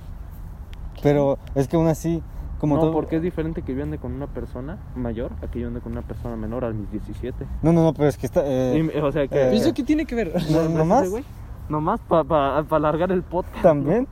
Pero 1.02 1.38
es 1.56 1.68
que 1.68 1.76
aún 1.78 1.88
así, 1.88 2.22
como 2.60 2.76
no, 2.76 2.82
todo. 2.82 2.92
porque 2.92 3.16
es 3.18 3.22
diferente 3.22 3.62
que 3.62 3.74
yo 3.74 3.84
ande 3.84 3.98
con 3.98 4.12
una 4.14 4.28
persona 4.28 4.78
mayor 4.96 5.32
a 5.42 5.48
que 5.48 5.60
yo 5.62 5.68
ande 5.68 5.80
con 5.80 5.94
una 5.94 6.02
persona 6.02 6.36
menor 6.36 6.66
a 6.66 6.72
mis 6.72 6.92
17. 6.92 7.46
No, 7.62 7.72
no, 7.72 7.84
no, 7.84 7.94
pero 7.94 8.10
es 8.10 8.18
que 8.18 8.26
está. 8.26 8.42
eh, 8.46 8.90
Y- 8.94 8.98
o 9.00 9.12
sea 9.12 9.28
que... 9.28 9.36
eh, 9.36 9.46
¿Pero 9.46 9.56
eso 9.56 9.74
qué 9.74 9.84
tiene 9.84 10.06
que 10.06 10.16
ver? 10.16 10.34
no, 10.52 10.60
¿Ves 10.60 10.70
nomás 10.76 11.02
ese 11.04 11.10
güey? 11.12 11.24
Nomás 11.70 12.00
para 12.02 12.24
pa, 12.24 12.64
pa 12.68 12.76
alargar 12.78 13.12
el 13.12 13.22
podcast. 13.24 13.62
también. 13.62 14.08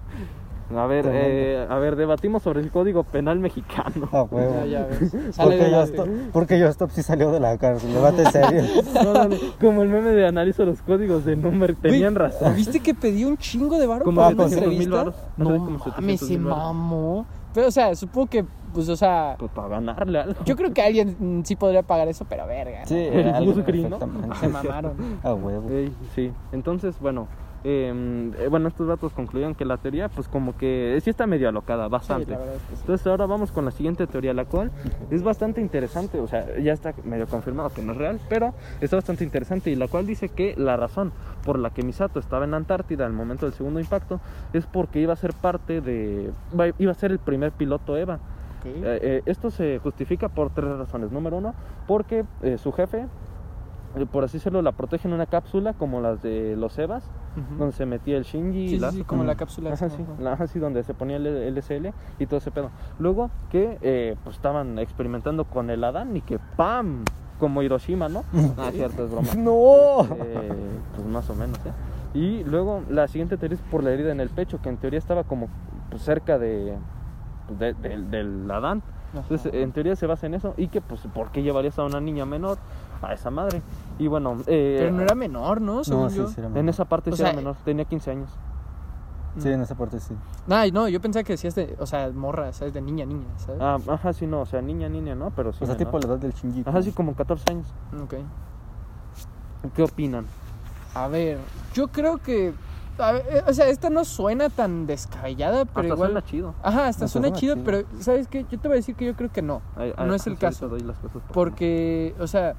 A 0.75 0.85
ver, 0.85 1.05
eh, 1.07 1.65
a 1.69 1.75
ver, 1.77 1.95
debatimos 1.95 2.43
sobre 2.43 2.59
el 2.61 2.71
código 2.71 3.03
penal 3.03 3.39
mexicano. 3.39 4.09
Ah, 4.11 4.23
huevo. 4.29 4.65
Ya, 4.65 4.65
ya 4.65 4.85
ves. 4.85 5.11
Sale 5.35 5.57
Porque 5.57 5.71
yo, 5.71 5.81
stop, 5.83 6.07
porque 6.33 6.59
yo 6.59 6.67
stop 6.67 6.89
sí 6.91 7.03
salió 7.03 7.31
de 7.31 7.39
la 7.39 7.57
cárcel. 7.57 7.93
Debate 7.93 8.25
serio. 8.31 8.63
No, 8.93 9.13
no, 9.13 9.25
no, 9.29 9.35
Como 9.61 9.83
el 9.83 9.89
meme 9.89 10.11
de 10.11 10.27
analizo 10.27 10.65
los 10.65 10.81
códigos 10.81 11.23
de 11.25 11.35
número, 11.37 11.73
tenían 11.75 12.15
razón. 12.15 12.55
¿Viste 12.55 12.79
que 12.81 12.93
pedí 12.93 13.23
un 13.23 13.37
chingo 13.37 13.79
de 13.79 13.87
varo 13.87 14.03
Como 14.03 14.21
para 14.21 14.35
una 14.35 14.49
700 14.49 14.69
mil 14.69 14.81
entrevista? 14.83 14.97
varos. 14.97 15.15
No 15.37 15.45
Como 15.45 15.59
mames, 15.59 15.83
700 16.19 16.27
se 16.27 16.37
mamó. 16.37 17.25
Pero, 17.53 17.67
o 17.67 17.71
sea, 17.71 17.95
supongo 17.95 18.27
que, 18.27 18.45
pues, 18.73 18.87
o 18.89 18.95
sea... 18.95 19.35
Pues 19.39 19.49
para 19.51 19.67
ganarle 19.69 20.19
algo. 20.19 20.35
Yo 20.45 20.55
creo 20.55 20.73
que 20.73 20.81
alguien 20.81 21.15
mm, 21.17 21.43
sí 21.43 21.55
podría 21.55 21.81
pagar 21.81 22.07
eso, 22.07 22.25
pero 22.29 22.45
verga. 22.45 22.81
¿no? 22.81 22.87
Sí, 22.87 22.95
El 23.11 23.45
¿no? 23.45 23.63
perfectamente. 23.63 24.35
Se 24.37 24.47
mamaron. 24.47 24.93
A 25.23 25.33
huevo. 25.33 25.69
Ey, 25.69 25.91
sí, 26.13 26.31
entonces, 26.51 26.99
bueno, 26.99 27.27
eh, 27.63 28.31
eh, 28.39 28.47
bueno, 28.49 28.67
estos 28.67 28.87
datos 28.87 29.11
concluyeron 29.13 29.55
que 29.55 29.65
la 29.65 29.77
teoría, 29.77 30.09
pues 30.09 30.27
como 30.27 30.55
que 30.57 30.99
sí 31.03 31.09
está 31.09 31.27
medio 31.27 31.49
alocada, 31.49 31.85
Sí, 31.85 31.91
bastante. 31.91 32.31
verdad 32.31 32.55
es 32.55 32.61
que 32.61 32.75
sí. 32.75 32.81
Entonces 32.81 33.07
ahora 33.07 33.25
vamos 33.25 33.51
con 33.51 33.65
la 33.65 33.71
siguiente 33.71 34.07
teoría, 34.07 34.33
la 34.33 34.45
cual 34.45 34.71
es 35.11 35.23
bastante 35.23 35.61
interesante, 35.61 36.19
o 36.19 36.27
sea, 36.27 36.57
ya 36.59 36.73
está 36.73 36.93
medio 37.03 37.27
confirmado 37.27 37.69
que 37.69 37.81
no 37.81 37.91
es 37.93 37.97
real, 37.97 38.19
pero 38.29 38.53
está 38.81 38.95
bastante 38.97 39.23
interesante 39.23 39.69
y 39.71 39.75
la 39.75 39.87
cual 39.87 40.05
dice 40.05 40.29
que 40.29 40.53
la 40.57 40.77
razón 40.77 41.11
por 41.43 41.59
la 41.59 41.69
que 41.71 41.83
Misato 41.83 42.19
estaba 42.19 42.45
en 42.45 42.53
Antártida 42.53 43.05
al 43.05 43.13
momento 43.13 43.45
del 43.45 43.53
segundo 43.53 43.79
impacto 43.79 44.19
es 44.53 44.65
porque 44.65 44.99
iba 44.99 45.13
a 45.13 45.17
ser 45.17 45.33
parte 45.33 45.81
de, 45.81 46.31
iba 46.77 46.91
a 46.91 46.95
ser 46.95 47.11
el 47.11 47.19
primer 47.19 47.51
piloto 47.51 47.97
EVA. 47.97 48.15
Ok. 48.15 48.65
Eh, 48.65 48.81
eh, 49.01 49.21
esto 49.25 49.51
se 49.51 49.79
justifica 49.79 50.29
por 50.29 50.49
tres 50.49 50.69
razones. 50.77 51.11
Número 51.11 51.37
uno, 51.37 51.53
porque 51.87 52.25
eh, 52.41 52.57
su 52.57 52.71
jefe, 52.71 53.05
por 54.11 54.23
así 54.23 54.37
decirlo, 54.37 54.61
la 54.61 54.71
protege 54.73 55.07
en 55.07 55.13
una 55.13 55.25
cápsula 55.25 55.73
como 55.73 56.01
las 56.01 56.21
de 56.21 56.55
los 56.55 56.77
EVAs, 56.77 57.03
donde 57.57 57.71
se 57.73 57.85
metía 57.85 58.17
el 58.17 58.23
Shinji 58.23 58.59
y 58.65 58.69
Sí, 58.69 58.79
la 58.79 58.91
sí, 58.91 58.97
sí, 58.97 59.03
como 59.03 59.23
la 59.23 59.35
cápsula. 59.35 59.71
Ajá, 59.73 59.85
esa, 59.87 59.95
sí, 59.95 60.03
ajá. 60.03 60.21
la- 60.21 60.33
ajá, 60.33 60.47
sí, 60.47 60.59
donde 60.59 60.83
se 60.83 60.93
ponía 60.93 61.17
el 61.17 61.25
LSL 61.27 61.93
y 62.19 62.25
todo 62.25 62.37
ese 62.37 62.51
pedo. 62.51 62.69
Luego 62.99 63.29
que 63.49 63.77
eh, 63.81 64.15
pues 64.23 64.35
estaban 64.35 64.77
experimentando 64.79 65.45
con 65.45 65.69
el 65.69 65.83
Adán 65.83 66.15
y 66.15 66.21
que 66.21 66.39
¡pam! 66.55 67.03
Como 67.39 67.61
Hiroshima, 67.61 68.09
¿no? 68.09 68.23
Ah, 68.57 68.69
cierto, 68.71 69.03
es 69.05 69.11
broma. 69.11 69.33
¡No! 69.35 70.01
Eh, 70.15 70.79
pues 70.95 71.07
más 71.07 71.29
o 71.29 71.35
menos, 71.35 71.57
¿eh? 71.65 71.71
Y 72.13 72.43
luego 72.43 72.81
la 72.89 73.07
siguiente 73.07 73.37
teoría 73.37 73.55
es 73.55 73.61
por 73.69 73.83
la 73.83 73.91
herida 73.91 74.11
en 74.11 74.19
el 74.19 74.29
pecho, 74.29 74.59
que 74.61 74.69
en 74.69 74.77
teoría 74.77 74.97
estaba 74.99 75.23
como 75.23 75.47
pues, 75.91 76.01
cerca 76.01 76.37
de, 76.39 76.75
pues, 77.47 77.59
de- 77.59 77.73
del- 77.75 78.09
del 78.09 78.49
Adán. 78.51 78.81
Entonces, 79.13 79.51
en 79.53 79.71
teoría 79.71 79.95
se 79.95 80.05
basa 80.05 80.25
en 80.27 80.33
eso 80.33 80.53
y 80.57 80.67
que, 80.67 80.81
pues, 80.81 81.01
¿por 81.13 81.31
qué 81.31 81.41
llevarías 81.41 81.79
a 81.79 81.83
una 81.85 82.01
niña 82.01 82.25
menor 82.25 82.57
a 83.01 83.13
esa 83.13 83.29
madre? 83.29 83.61
Y 83.99 84.07
bueno, 84.07 84.37
eh, 84.47 84.77
Pero 84.79 84.91
no 84.91 85.01
era 85.01 85.15
menor, 85.15 85.61
¿no? 85.61 85.83
Según 85.83 86.03
No, 86.03 86.09
sí, 86.09 86.17
yo. 86.17 86.27
sí 86.27 86.35
era 86.37 86.47
en 86.47 86.53
menor. 86.53 86.69
esa 86.69 86.85
parte 86.85 87.11
O 87.11 87.15
sí 87.15 87.21
era 87.21 87.33
menor, 87.33 87.55
tenía 87.65 87.85
15 87.85 88.11
años. 88.11 88.29
Sí, 89.39 89.49
en 89.49 89.61
esa 89.61 89.75
parte 89.75 89.99
sí. 89.99 90.15
Ay, 90.49 90.71
no, 90.71 90.87
yo 90.87 90.99
pensaba 90.99 91.23
que 91.23 91.33
decías 91.33 91.53
de, 91.53 91.75
o 91.79 91.85
sea, 91.85 92.09
morra, 92.09 92.51
¿sabes? 92.53 92.73
De 92.73 92.81
niña, 92.81 93.05
niña, 93.05 93.27
¿sabes? 93.37 93.61
Ah, 93.61 93.77
ajá, 93.87 94.11
sí, 94.13 94.25
no, 94.25 94.41
o 94.41 94.45
sea, 94.47 94.61
niña, 94.63 94.89
niña, 94.89 95.13
¿no? 95.13 95.29
Pero 95.35 95.53
sí. 95.53 95.59
O 95.63 95.67
sea, 95.67 95.75
menor. 95.75 95.91
tipo 95.91 95.99
la 95.99 96.13
edad 96.13 96.19
del 96.19 96.33
Shinji. 96.33 96.63
Ajá, 96.65 96.81
sí, 96.81 96.91
como 96.91 97.13
14 97.15 97.43
años. 97.51 97.67
Ok. 98.03 98.15
¿Qué 99.75 99.83
opinan? 99.83 100.25
A 100.95 101.07
ver, 101.07 101.37
yo 101.73 101.87
creo 101.89 102.17
que. 102.17 102.53
a 102.97 103.11
ver, 103.11 103.25
eh, 103.29 103.43
o 103.47 103.53
sea, 103.53 103.67
esta 103.67 103.89
no 103.91 104.05
suena 104.05 104.49
tan 104.49 104.87
descabellada, 104.87 105.65
pero 105.65 105.81
Hasta 105.81 105.93
igual. 105.93 106.09
suena 106.09 106.25
chido. 106.25 106.53
Ajá, 106.63 106.87
hasta 106.87 107.05
Hasta 107.05 107.07
suena 107.07 107.27
suena 107.27 107.37
chido, 107.39 107.53
chido. 107.55 107.65
pero 107.65 107.87
¿sabes 107.99 108.27
qué? 108.27 108.43
Yo 108.49 108.59
te 108.59 108.67
voy 108.67 108.75
a 108.75 108.79
decir 108.79 108.95
que 108.95 109.05
yo 109.05 109.15
creo 109.15 109.31
que 109.31 109.41
no. 109.43 109.61
Ay, 109.75 109.93
No 110.03 110.15
es 110.15 110.25
el 110.25 110.37
caso. 110.39 110.67
doy 110.67 110.79
las 110.81 110.97
cosas 110.97 111.21
por 111.21 111.31
Porque, 111.33 112.15
o 112.19 112.25
sea, 112.25 112.55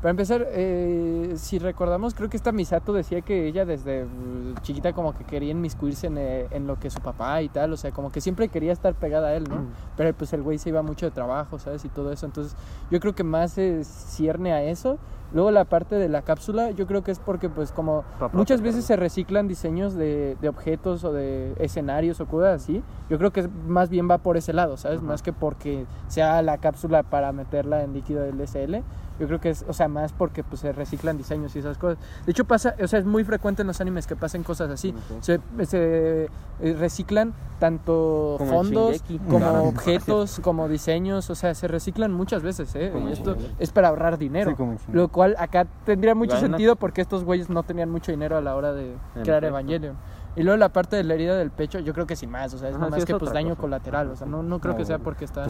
para 0.00 0.10
empezar, 0.10 0.46
eh, 0.48 1.34
si 1.36 1.58
recordamos, 1.58 2.14
creo 2.14 2.30
que 2.30 2.36
esta 2.38 2.52
Misato 2.52 2.94
decía 2.94 3.20
que 3.20 3.46
ella 3.46 3.66
desde 3.66 4.04
mm, 4.04 4.54
chiquita 4.62 4.94
como 4.94 5.14
que 5.14 5.24
quería 5.24 5.50
inmiscuirse 5.50 6.06
en, 6.06 6.16
eh, 6.16 6.46
en 6.52 6.66
lo 6.66 6.78
que 6.78 6.88
su 6.88 7.00
papá 7.00 7.42
y 7.42 7.50
tal, 7.50 7.74
o 7.74 7.76
sea, 7.76 7.90
como 7.90 8.10
que 8.10 8.22
siempre 8.22 8.48
quería 8.48 8.72
estar 8.72 8.94
pegada 8.94 9.28
a 9.28 9.34
él, 9.34 9.44
¿no? 9.46 9.56
Mm. 9.56 9.66
Pero 9.98 10.14
pues 10.14 10.32
el 10.32 10.42
güey 10.42 10.56
se 10.56 10.70
iba 10.70 10.80
mucho 10.80 11.04
de 11.04 11.12
trabajo, 11.12 11.58
¿sabes? 11.58 11.84
Y 11.84 11.90
todo 11.90 12.12
eso, 12.12 12.24
entonces 12.24 12.56
yo 12.90 12.98
creo 12.98 13.14
que 13.14 13.24
más 13.24 13.52
se 13.52 13.84
cierne 13.84 14.52
a 14.52 14.62
eso. 14.62 14.98
Luego 15.32 15.50
la 15.52 15.64
parte 15.64 15.94
de 15.94 16.08
la 16.08 16.22
cápsula, 16.22 16.70
yo 16.72 16.86
creo 16.88 17.04
que 17.04 17.12
es 17.12 17.20
porque 17.20 17.48
pues 17.48 17.70
como 17.70 18.02
muchas 18.32 18.62
veces 18.62 18.84
se 18.84 18.96
reciclan 18.96 19.46
diseños 19.46 19.94
de, 19.94 20.36
de 20.40 20.48
objetos 20.48 21.04
o 21.04 21.12
de 21.12 21.54
escenarios 21.60 22.20
o 22.20 22.26
cosas 22.26 22.62
así, 22.62 22.82
yo 23.08 23.16
creo 23.18 23.30
que 23.30 23.48
más 23.68 23.90
bien 23.90 24.10
va 24.10 24.18
por 24.18 24.36
ese 24.36 24.52
lado, 24.52 24.76
¿sabes? 24.76 25.02
Más 25.02 25.22
que 25.22 25.32
porque 25.32 25.86
sea 26.08 26.42
la 26.42 26.58
cápsula 26.58 27.04
para 27.04 27.30
meterla 27.32 27.84
en 27.84 27.92
líquido 27.92 28.26
LSL. 28.26 28.82
Yo 29.20 29.26
creo 29.26 29.40
que 29.40 29.50
es, 29.50 29.64
o 29.68 29.74
sea, 29.74 29.86
más 29.86 30.12
porque 30.12 30.42
pues 30.42 30.62
se 30.62 30.72
reciclan 30.72 31.18
diseños 31.18 31.54
y 31.54 31.58
esas 31.58 31.76
cosas. 31.76 31.98
De 32.24 32.32
hecho 32.32 32.46
pasa, 32.46 32.74
o 32.82 32.88
sea, 32.88 32.98
es 32.98 33.04
muy 33.04 33.22
frecuente 33.22 33.60
en 33.60 33.68
los 33.68 33.80
animes 33.80 34.06
que 34.06 34.16
pasen 34.16 34.42
cosas 34.42 34.70
así. 34.70 34.94
Se, 35.20 35.38
se, 35.66 36.28
eh, 36.60 36.74
reciclan 36.78 37.34
tanto 37.58 38.36
Como 38.38 38.50
fondos 38.50 39.04
como 39.28 39.64
objetos, 39.64 40.40
como 40.42 40.68
diseños, 40.68 41.28
o 41.28 41.34
sea, 41.34 41.54
se 41.54 41.68
reciclan 41.68 42.12
muchas 42.12 42.42
veces, 42.42 42.74
¿eh? 42.74 42.90
Como 42.92 43.10
Y 43.10 43.12
esto 43.12 43.34
Shingeki. 43.34 43.54
es 43.58 43.70
para 43.72 43.88
ahorrar 43.88 44.16
dinero. 44.16 44.56
Sí. 44.56 44.92
Lo 44.92 45.08
cual 45.08 45.36
acá 45.38 45.66
tendría 45.84 46.14
mucho 46.14 46.38
sentido 46.38 46.76
porque 46.76 47.02
estos 47.02 47.24
güeyes 47.24 47.50
no 47.50 47.62
tenían 47.62 47.90
mucho 47.90 48.12
dinero 48.12 48.38
a 48.38 48.40
la 48.40 48.56
hora 48.56 48.72
de 48.72 48.96
crear. 49.22 49.44
Evangelion. 49.44 49.96
Y 50.40 50.42
luego 50.42 50.56
la 50.56 50.70
parte 50.70 50.96
de 50.96 51.04
la 51.04 51.12
herida 51.12 51.36
del 51.36 51.50
pecho, 51.50 51.80
yo 51.80 51.92
creo 51.92 52.06
que 52.06 52.16
sin 52.16 52.30
más, 52.30 52.54
o 52.54 52.58
sea, 52.58 52.70
es 52.70 52.74
Ajá, 52.74 52.86
más 52.86 52.94
sí, 52.94 53.00
es 53.00 53.04
que 53.04 53.14
pues 53.14 53.30
daño 53.30 53.50
cosa. 53.50 53.60
colateral, 53.60 54.08
o 54.08 54.16
sea, 54.16 54.26
no, 54.26 54.42
no 54.42 54.58
creo 54.58 54.74
que 54.74 54.86
sea 54.86 54.98
porque 54.98 55.26
Pues. 55.26 55.44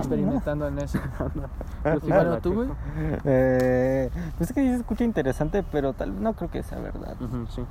experimentando 0.02 0.66
en 0.66 0.78
eso. 0.80 0.98
Yo 1.84 2.00
sí 2.00 2.10
Bueno, 2.10 2.38
¿tú, 2.40 2.54
güey? 2.54 2.68
Eh, 3.24 4.10
pues 4.36 4.50
es 4.50 4.54
que 4.56 4.62
sí 4.62 4.68
se 4.70 4.76
escucha 4.78 5.04
interesante, 5.04 5.64
pero 5.70 5.92
tal 5.92 6.20
no 6.20 6.32
creo 6.32 6.50
que 6.50 6.64
sea 6.64 6.80
verdad. 6.80 7.14
Sí. 7.50 7.62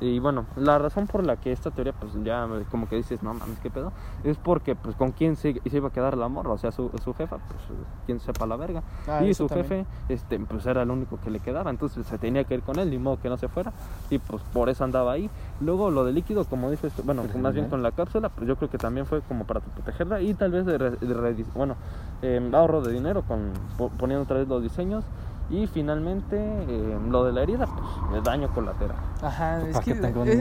Y 0.00 0.20
bueno, 0.20 0.44
la 0.56 0.78
razón 0.78 1.08
por 1.08 1.24
la 1.26 1.36
que 1.36 1.50
esta 1.50 1.70
teoría, 1.72 1.92
pues 1.92 2.12
ya 2.22 2.46
como 2.70 2.88
que 2.88 2.94
dices, 2.96 3.20
no 3.22 3.34
mames, 3.34 3.58
qué 3.58 3.68
pedo, 3.68 3.92
es 4.22 4.36
porque, 4.36 4.76
pues, 4.76 4.94
con 4.94 5.10
quién 5.10 5.34
se, 5.34 5.60
se 5.68 5.76
iba 5.76 5.88
a 5.88 5.90
quedar 5.90 6.16
la 6.16 6.28
morra, 6.28 6.52
o 6.52 6.58
sea, 6.58 6.70
su, 6.70 6.88
su 7.02 7.12
jefa, 7.14 7.38
pues, 7.38 7.80
quién 8.06 8.20
sepa 8.20 8.46
la 8.46 8.54
verga. 8.56 8.82
Ah, 9.08 9.24
y 9.24 9.34
su 9.34 9.48
también. 9.48 9.66
jefe, 9.66 9.86
este, 10.08 10.38
pues, 10.38 10.64
era 10.66 10.82
el 10.82 10.90
único 10.92 11.18
que 11.20 11.30
le 11.30 11.40
quedaba, 11.40 11.70
entonces 11.70 12.06
se 12.06 12.16
tenía 12.16 12.44
que 12.44 12.54
ir 12.54 12.62
con 12.62 12.78
él, 12.78 12.90
ni 12.90 12.98
modo 12.98 13.18
que 13.20 13.28
no 13.28 13.36
se 13.36 13.48
fuera. 13.48 13.72
Y 14.08 14.18
pues 14.18 14.40
por 14.52 14.68
eso 14.68 14.84
andaba 14.84 15.10
ahí. 15.12 15.28
Luego 15.60 15.90
lo 15.90 16.04
de 16.04 16.12
líquido, 16.12 16.44
como 16.44 16.70
dices, 16.70 16.92
bueno, 17.04 17.22
Pues, 17.22 17.34
más 17.42 17.54
bien 17.54 17.68
con 17.68 17.82
la 17.82 17.90
cápsula, 17.90 18.28
pues 18.28 18.46
yo 18.46 18.54
creo 18.54 18.70
que 18.70 18.78
también 18.78 19.04
fue 19.04 19.20
como 19.22 19.44
para 19.46 19.58
protegerla 19.58 20.20
y 20.20 20.32
tal 20.34 20.52
vez 20.52 20.64
de, 20.64 20.78
de 20.78 21.44
bueno, 21.56 21.74
eh, 22.22 22.40
ahorro 22.52 22.82
de 22.82 22.92
dinero 22.92 23.22
con 23.22 23.50
po- 23.76 23.90
poniendo 23.98 24.22
otra 24.22 24.38
vez 24.38 24.46
los 24.46 24.62
diseños. 24.62 25.02
Y 25.50 25.66
finalmente 25.66 26.36
eh, 26.36 26.98
lo 27.08 27.24
de 27.24 27.32
la 27.32 27.42
herida, 27.42 27.66
pues 27.66 28.16
el 28.18 28.22
daño 28.22 28.48
colateral. 28.54 28.96
Ajá, 29.22 29.62
es 29.66 29.80
que 29.80 29.92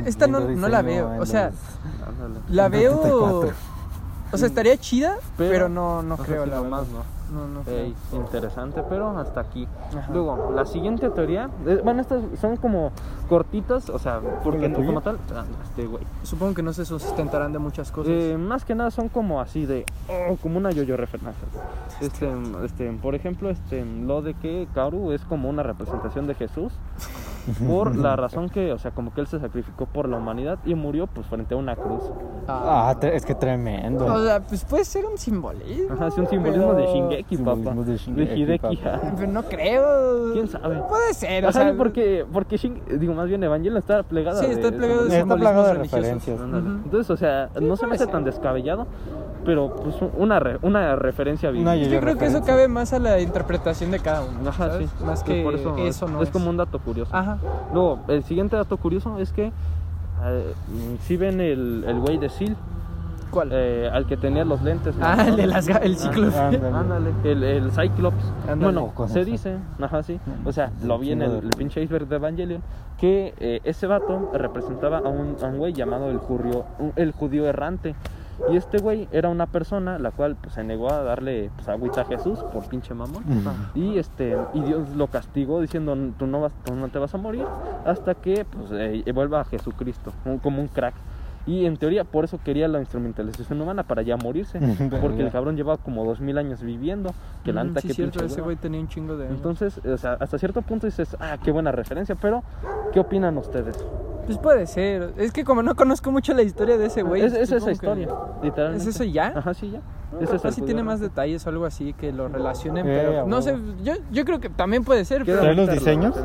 esta 0.06 0.28
no, 0.28 0.42
no 0.42 0.68
la 0.68 0.82
veo. 0.82 1.10
O 1.20 1.26
sea, 1.26 1.52
los- 1.52 2.50
la 2.50 2.68
veo. 2.70 3.00
34. 3.00 3.52
O 4.34 4.38
sea, 4.38 4.48
estaría 4.48 4.76
chida, 4.78 5.16
pero, 5.38 5.52
Pero- 5.52 5.70
no, 5.70 6.04
no 6.04 6.18
sea, 6.18 6.26
creo, 6.26 6.46
la 6.46 6.56
verdad. 6.60 6.64
nomás 6.70 6.88
no. 6.90 7.17
No, 7.32 7.48
no 7.48 7.62
creo. 7.62 7.94
interesante, 8.14 8.84
pero 8.88 9.18
hasta 9.18 9.42
aquí. 9.42 9.68
Ajá. 9.96 10.12
Luego, 10.12 10.52
la 10.54 10.66
siguiente 10.66 11.10
teoría, 11.10 11.50
eh, 11.66 11.82
bueno, 11.84 12.02
estas 12.02 12.24
son 12.40 12.58
como 12.58 12.92
cortitas, 13.30 13.90
o 13.90 14.00
sea, 14.00 14.22
porque 14.44 14.70
no 14.70 14.78
como 14.86 15.02
tal, 15.02 15.18
ah, 15.36 15.46
este 15.64 15.86
güey. 15.86 16.04
Supongo 16.24 16.54
que 16.54 16.64
no 16.64 16.74
se 16.74 16.86
sustentarán 16.86 17.54
de 17.54 17.60
muchas 17.60 17.92
cosas. 17.92 18.12
Eh, 18.14 18.38
más 18.38 18.66
que 18.66 18.76
nada 18.76 18.92
son 18.92 19.10
como 19.10 19.42
así 19.42 19.66
de, 19.66 19.86
oh, 20.10 20.38
como 20.38 20.58
una 20.58 20.72
yo-yo 20.72 20.98
referencia. 20.98 21.34
Este, 22.02 22.32
este, 22.64 22.92
por 22.94 23.16
ejemplo, 23.16 23.50
este, 23.50 23.86
lo 23.86 24.22
de 24.22 24.34
que 24.34 24.68
Kaoru 24.74 25.12
es 25.12 25.22
como 25.22 25.50
una 25.50 25.64
representación 25.64 26.28
de 26.28 26.36
Jesús 26.36 26.74
por 27.68 27.96
la 27.96 28.16
razón 28.16 28.50
que, 28.50 28.72
o 28.74 28.78
sea, 28.78 28.92
como 28.92 29.14
que 29.14 29.22
él 29.22 29.28
se 29.28 29.40
sacrificó 29.40 29.86
por 29.86 30.08
la 30.10 30.18
humanidad 30.18 30.60
y 30.66 30.76
murió 30.76 31.08
pues 31.08 31.28
frente 31.28 31.54
a 31.54 31.58
una 31.58 31.76
cruz. 31.76 32.04
Ah, 32.48 32.96
tre- 33.00 33.14
es 33.14 33.26
que 33.26 33.36
tremendo. 33.36 34.06
o 34.06 34.24
sea, 34.24 34.42
pues 34.42 34.64
puede 34.66 34.86
ser 34.86 35.06
un 35.06 35.18
simbolismo. 35.18 35.94
Ajá, 35.94 36.08
es 36.08 36.18
un 36.18 36.28
simbolismo 36.28 36.74
de 36.74 36.84
pero- 36.84 36.94
Shingeki, 36.94 37.38
papá. 37.38 37.56
Simbolismo 37.56 37.84
de 37.84 37.98
Shingeki, 37.98 38.42
Hideki. 38.42 38.78
papá. 38.78 39.02
Pero 39.18 39.32
no 39.32 39.44
creo. 39.44 40.34
¿Quién 40.34 40.48
sabe? 40.48 40.82
Puede 40.88 41.14
ser, 41.14 41.46
o 41.46 41.50
Ajá, 41.50 41.64
sea. 41.64 41.74
porque, 41.78 42.26
porque 42.32 42.58
Shin- 42.58 42.82
digo, 43.00 43.14
más 43.14 43.28
bien 43.28 43.44
Evangelion 43.44 43.78
está 43.78 44.04
plegada 44.04 44.40
Sí, 44.42 44.48
de 44.48 44.54
está 44.54 44.70
plegado 44.70 45.06
de 45.06 45.12
simbolismo. 45.12 45.34
Está 45.34 45.36
plagado 45.36 45.68
de 45.68 45.74
referencias. 45.74 46.40
Ándale. 46.42 46.64
Ujú. 46.70 46.80
Entonces, 46.86 47.10
o 47.10 47.18
sea, 47.18 47.50
no 47.62 47.76
se 47.76 47.88
me 47.88 47.96
hace 47.96 48.04
ser. 48.06 48.12
tan 48.14 48.24
descabellado, 48.24 48.88
pero 49.48 49.74
pues 49.74 49.96
una, 50.18 50.40
re- 50.42 50.60
una 50.62 50.98
referencia 50.98 51.50
bien. 51.52 51.64
Una 51.64 51.76
Yo 51.78 51.86
creo 52.02 52.02
que 52.02 52.26
eso 52.26 52.40
referencia. 52.40 52.54
cabe 52.54 52.68
más 52.68 52.92
a 52.92 53.00
la 53.00 53.20
interpretación 53.22 53.92
de 53.92 54.00
cada 54.00 54.22
uno. 54.24 54.50
Ajá, 54.50 54.72
¿sabes? 54.72 54.90
sí. 54.90 55.04
Más 55.06 55.24
que 55.24 55.42
por 55.42 55.56
eso, 55.56 55.70
no 56.08 56.22
es, 56.22 56.28
es. 56.28 56.34
como 56.34 56.50
un 56.50 56.58
dato 56.58 56.78
curioso. 56.80 57.16
Ajá. 57.16 57.38
Luego, 57.74 58.00
el 58.10 58.24
siguiente 58.26 58.58
dato 58.58 58.76
curioso 58.76 59.18
es 59.20 59.32
que 59.32 59.54
eh, 60.26 60.54
si 61.04 61.16
ven 61.16 61.40
el, 61.40 61.86
el 61.88 61.98
güey 62.02 62.18
de 62.18 62.28
Seal, 62.28 62.58
¿Cuál? 63.32 63.50
eh, 63.54 63.90
al 63.92 64.06
que 64.06 64.18
tenía 64.18 64.44
los 64.44 64.62
lentes. 64.62 64.96
¿no? 64.98 65.06
ah, 65.06 65.26
el 65.28 65.38
de 65.38 65.48
las 65.48 65.68
el 65.70 65.94
Ah, 65.96 65.98
ciclo. 65.98 66.28
ándale. 66.78 67.12
El, 67.24 67.44
el 67.44 67.72
Cyclops. 67.72 68.34
Ándale. 68.50 68.80
Bueno, 68.82 69.08
se 69.08 69.22
eso. 69.22 69.32
dice, 69.32 69.58
ajá, 69.82 70.04
sí. 70.04 70.20
O 70.44 70.52
sea, 70.52 70.72
sí, 70.78 70.86
lo 70.88 71.00
vi 71.00 71.14
en 71.14 71.22
el, 71.22 71.32
el 71.38 71.50
pinche 71.58 71.82
iceberg 71.82 72.08
de 72.08 72.18
Evangelion, 72.18 72.62
que 72.98 73.34
eh, 73.40 73.62
ese 73.64 73.88
vato 73.88 74.30
representaba 74.34 74.98
a 74.98 75.08
un, 75.08 75.38
a 75.42 75.46
un 75.46 75.58
güey 75.58 75.72
llamado 75.72 76.10
el 76.10 76.18
judío, 76.18 76.66
el 76.98 77.12
judío 77.14 77.46
errante. 77.48 77.96
Y 78.52 78.56
este 78.56 78.78
güey 78.78 79.08
era 79.12 79.30
una 79.30 79.48
persona 79.48 79.98
la 80.00 80.12
cual 80.12 80.36
pues, 80.36 80.54
se 80.54 80.64
negó 80.64 80.92
a 80.92 81.02
darle 81.04 81.50
pues, 81.56 81.68
agüita 81.70 82.02
a 82.02 82.06
Jesús 82.06 82.40
por 82.54 82.68
pinche 82.68 82.94
mamón. 82.94 83.24
Y 83.76 83.98
este 83.98 84.38
y 84.54 84.62
Dios 84.62 84.90
lo 84.96 85.08
castigó 85.08 85.60
diciendo 85.62 85.96
tú 86.18 86.28
no 86.28 86.42
vas 86.42 86.54
tú 86.64 86.76
no 86.76 86.88
te 86.90 87.00
vas 87.00 87.14
a 87.14 87.18
morir 87.18 87.46
hasta 87.86 88.14
que 88.16 88.46
pues 88.46 88.66
eh, 88.72 89.04
vuelva 89.14 89.42
a 89.42 89.46
Jesucristo 89.46 90.12
un- 90.26 90.38
como 90.40 90.62
un 90.62 90.68
crack. 90.68 90.94
Y 91.46 91.66
en 91.66 91.78
teoría 91.78 92.04
por 92.04 92.26
eso 92.26 92.40
quería 92.44 92.68
la 92.68 92.80
instrumentalización 92.82 93.62
humana 93.62 93.84
para 93.84 94.02
ya 94.02 94.18
morirse, 94.18 94.60
porque 95.02 95.22
el 95.24 95.32
cabrón 95.32 95.56
llevaba 95.56 95.78
como 95.78 96.04
dos 96.04 96.20
mil 96.20 96.38
años 96.38 96.62
viviendo, 96.62 97.12
que 97.46 97.54
la 97.54 97.64
neta 97.64 97.80
sí, 97.80 97.88
que 97.88 97.94
cierto, 97.94 98.20
pinche 98.20 98.34
ese 98.34 98.42
güey 98.42 98.58
tenía 98.58 98.82
un 98.82 98.90
chingo 98.90 99.16
de. 99.16 99.28
años. 99.28 99.38
Entonces, 99.38 99.78
o 99.86 99.98
sea, 99.98 100.18
hasta 100.20 100.38
cierto 100.38 100.62
punto 100.62 100.88
dices, 100.88 101.16
ah, 101.22 101.38
qué 101.42 101.52
buena 101.52 101.72
referencia, 101.72 102.16
pero 102.16 102.44
¿qué 102.92 103.00
opinan 103.00 103.38
ustedes? 103.38 103.78
Pues 104.28 104.38
puede 104.38 104.68
ser. 104.68 105.14
Es 105.18 105.32
que 105.32 105.44
como 105.44 105.64
no 105.64 105.74
conozco 105.76 106.12
mucho 106.12 106.34
la 106.34 106.44
historia 106.44 106.78
de 106.78 106.86
ese 106.86 107.02
güey. 107.02 107.24
es, 107.24 107.34
es 107.34 107.52
esa 107.52 107.66
que- 107.66 107.72
historia, 107.72 108.08
literalmente. 108.44 108.88
¿Es 108.90 108.96
eso 108.96 109.04
ya? 109.06 109.34
Ajá, 109.36 109.54
sí, 109.56 109.72
ya. 109.72 109.80
No, 110.12 110.20
Ese 110.20 110.36
es 110.36 110.42
capaz 110.42 110.54
si 110.56 110.62
tiene 110.62 110.84
más 110.84 111.00
detalles 111.00 111.46
o 111.46 111.50
algo 111.50 111.66
así 111.66 111.94
que 111.94 112.12
lo 112.14 112.28
relacionen, 112.30 112.86
Eh, 112.88 113.04
pero 113.12 113.28
no 113.28 113.42
sé, 113.42 113.58
yo, 113.84 113.94
yo 114.12 114.24
creo 114.26 114.40
que 114.40 114.50
también 114.50 114.84
puede 114.86 115.04
ser, 115.06 115.26
¿Trae 115.26 115.56
los 115.56 115.70
diseños? 115.72 116.16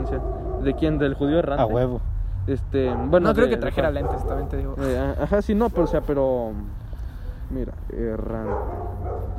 ¿De 0.62 0.74
quién? 0.74 0.98
Del 0.98 1.14
judío 1.14 1.38
errante. 1.38 1.62
A 1.62 1.66
huevo. 1.66 2.00
Este, 2.46 2.88
bueno, 3.08 3.28
no 3.28 3.34
creo 3.34 3.46
de- 3.46 3.52
que 3.54 3.56
trajera 3.56 3.90
lentes, 3.90 4.24
también 4.26 4.48
te 4.48 4.56
digo. 4.58 4.74
Eh, 4.78 5.14
ajá, 5.22 5.40
sí, 5.42 5.54
no, 5.54 5.70
pero 5.70 5.84
o 5.84 5.86
sea, 5.86 6.00
pero. 6.00 6.52
Mira, 7.50 7.72
errante. 7.92 8.52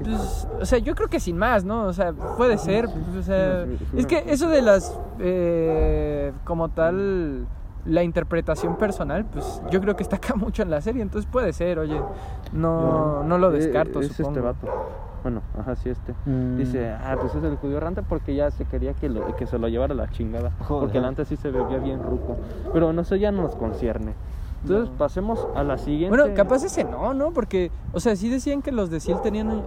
Pues, 0.03 0.47
o 0.61 0.65
sea, 0.65 0.77
yo 0.79 0.93
creo 0.95 1.09
que 1.09 1.19
sin 1.19 1.37
más, 1.37 1.63
¿no? 1.65 1.85
O 1.85 1.93
sea, 1.93 2.13
puede 2.13 2.57
ser. 2.57 2.85
pues, 2.85 3.17
o 3.17 3.23
sea, 3.23 3.65
sí, 3.65 3.77
sí, 3.79 3.85
es 3.97 4.05
que 4.05 4.23
eso 4.27 4.49
de 4.49 4.61
las, 4.61 4.97
eh, 5.19 6.31
como 6.43 6.69
tal, 6.69 7.45
la 7.85 8.03
interpretación 8.03 8.77
personal, 8.77 9.25
pues 9.25 9.61
yo 9.69 9.81
creo 9.81 9.95
que 9.95 10.03
está 10.03 10.15
acá 10.17 10.35
mucho 10.35 10.61
en 10.63 10.69
la 10.69 10.81
serie, 10.81 11.01
entonces 11.01 11.29
puede 11.31 11.51
ser, 11.53 11.79
oye, 11.79 11.99
no, 12.51 13.23
no 13.23 13.37
lo 13.37 13.49
Eh, 13.51 13.57
descarto, 13.57 13.99
Es 14.01 14.07
supongo. 14.13 14.29
este 14.29 14.41
vato. 14.41 14.67
Bueno, 15.23 15.41
ajá, 15.57 15.75
sí, 15.77 15.89
este. 15.89 16.13
Mm. 16.25 16.57
Dice, 16.57 16.91
ah, 16.91 17.15
pues 17.19 17.33
es 17.33 17.43
el 17.45 17.55
judío 17.55 17.77
errante 17.77 18.03
porque 18.03 18.35
ya 18.35 18.51
se 18.51 18.65
quería 18.65 18.93
que, 18.93 19.07
lo- 19.07 19.33
que 19.37 19.47
se 19.47 19.57
lo 19.57 19.69
llevara 19.69 19.93
a 19.93 19.95
la 19.97 20.09
chingada. 20.09 20.51
Joder. 20.67 20.83
Porque 20.83 20.97
el 20.97 21.05
antes 21.05 21.29
sí 21.29 21.37
se 21.37 21.49
veía 21.49 21.77
bien 21.77 22.03
ruco. 22.03 22.35
Pero 22.73 22.91
no, 22.91 23.01
eso 23.03 23.15
ya 23.15 23.31
no 23.31 23.43
nos 23.43 23.55
concierne. 23.55 24.13
Entonces 24.63 24.89
No. 24.89 24.97
pasemos 24.97 25.47
a 25.55 25.63
la 25.63 25.77
siguiente. 25.77 26.15
Bueno, 26.17 26.33
capaz 26.35 26.63
ese 26.63 26.83
no, 26.83 27.13
¿no? 27.13 27.31
Porque, 27.31 27.69
o 27.91 27.99
sea, 27.99 28.15
sí 28.15 28.29
decían 28.29 28.61
que 28.61 28.71
los 28.71 28.89
de 28.89 28.99
Seal 28.99 29.21
tenían 29.21 29.47
un, 29.49 29.63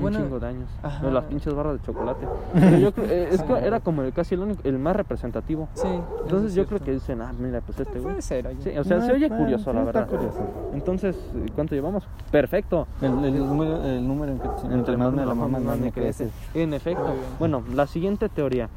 bueno, 0.00 0.18
chingo 0.18 0.40
de 0.40 0.46
años. 0.48 0.68
Ajá. 0.82 1.04
De 1.04 1.12
las 1.12 1.24
pinches 1.24 1.54
barras 1.54 1.74
de 1.74 1.82
chocolate. 1.82 2.26
Pero 2.54 2.78
yo 2.78 2.92
creo, 2.92 3.06
eh, 3.10 3.28
es 3.32 3.42
que 3.42 3.52
era 3.52 3.80
como 3.80 4.02
el, 4.02 4.12
casi 4.12 4.34
el 4.34 4.40
único, 4.40 4.60
el 4.64 4.78
más 4.78 4.96
representativo. 4.96 5.68
sí. 5.74 5.88
Entonces 6.22 6.52
eso 6.52 6.56
yo 6.56 6.62
es 6.62 6.68
creo 6.68 6.80
que 6.80 6.92
dicen, 6.92 7.20
ah, 7.20 7.32
mira, 7.38 7.60
pues 7.60 7.78
este 7.80 7.92
güey. 7.92 8.02
Puede 8.04 8.22
ser, 8.22 8.46
oye. 8.46 8.56
Sí, 8.62 8.70
o 8.78 8.84
sea, 8.84 8.96
No, 8.98 9.06
se 9.06 9.12
oye 9.12 9.28
bueno, 9.28 9.44
curioso, 9.44 9.72
la 9.72 9.80
está 9.80 9.92
verdad. 10.00 10.08
curioso. 10.10 10.38
Entonces, 10.72 11.16
¿cuánto 11.54 11.74
llevamos? 11.74 12.04
Perfecto. 12.30 12.86
El, 13.02 13.24
el 13.24 13.38
número, 13.38 13.84
el 13.84 14.06
número 14.08 14.32
en 14.32 14.38
que 14.38 14.48
entre 14.74 14.96
más 14.96 15.12
me 15.12 15.26
la 15.26 15.34
mamas, 15.34 15.62
más 15.62 15.78
me 15.78 15.92
crece. 15.92 16.30
En 16.54 16.72
efecto. 16.72 17.04
Bueno, 17.38 17.62
la 17.74 17.86
siguiente 17.86 18.28
teoría 18.28 18.68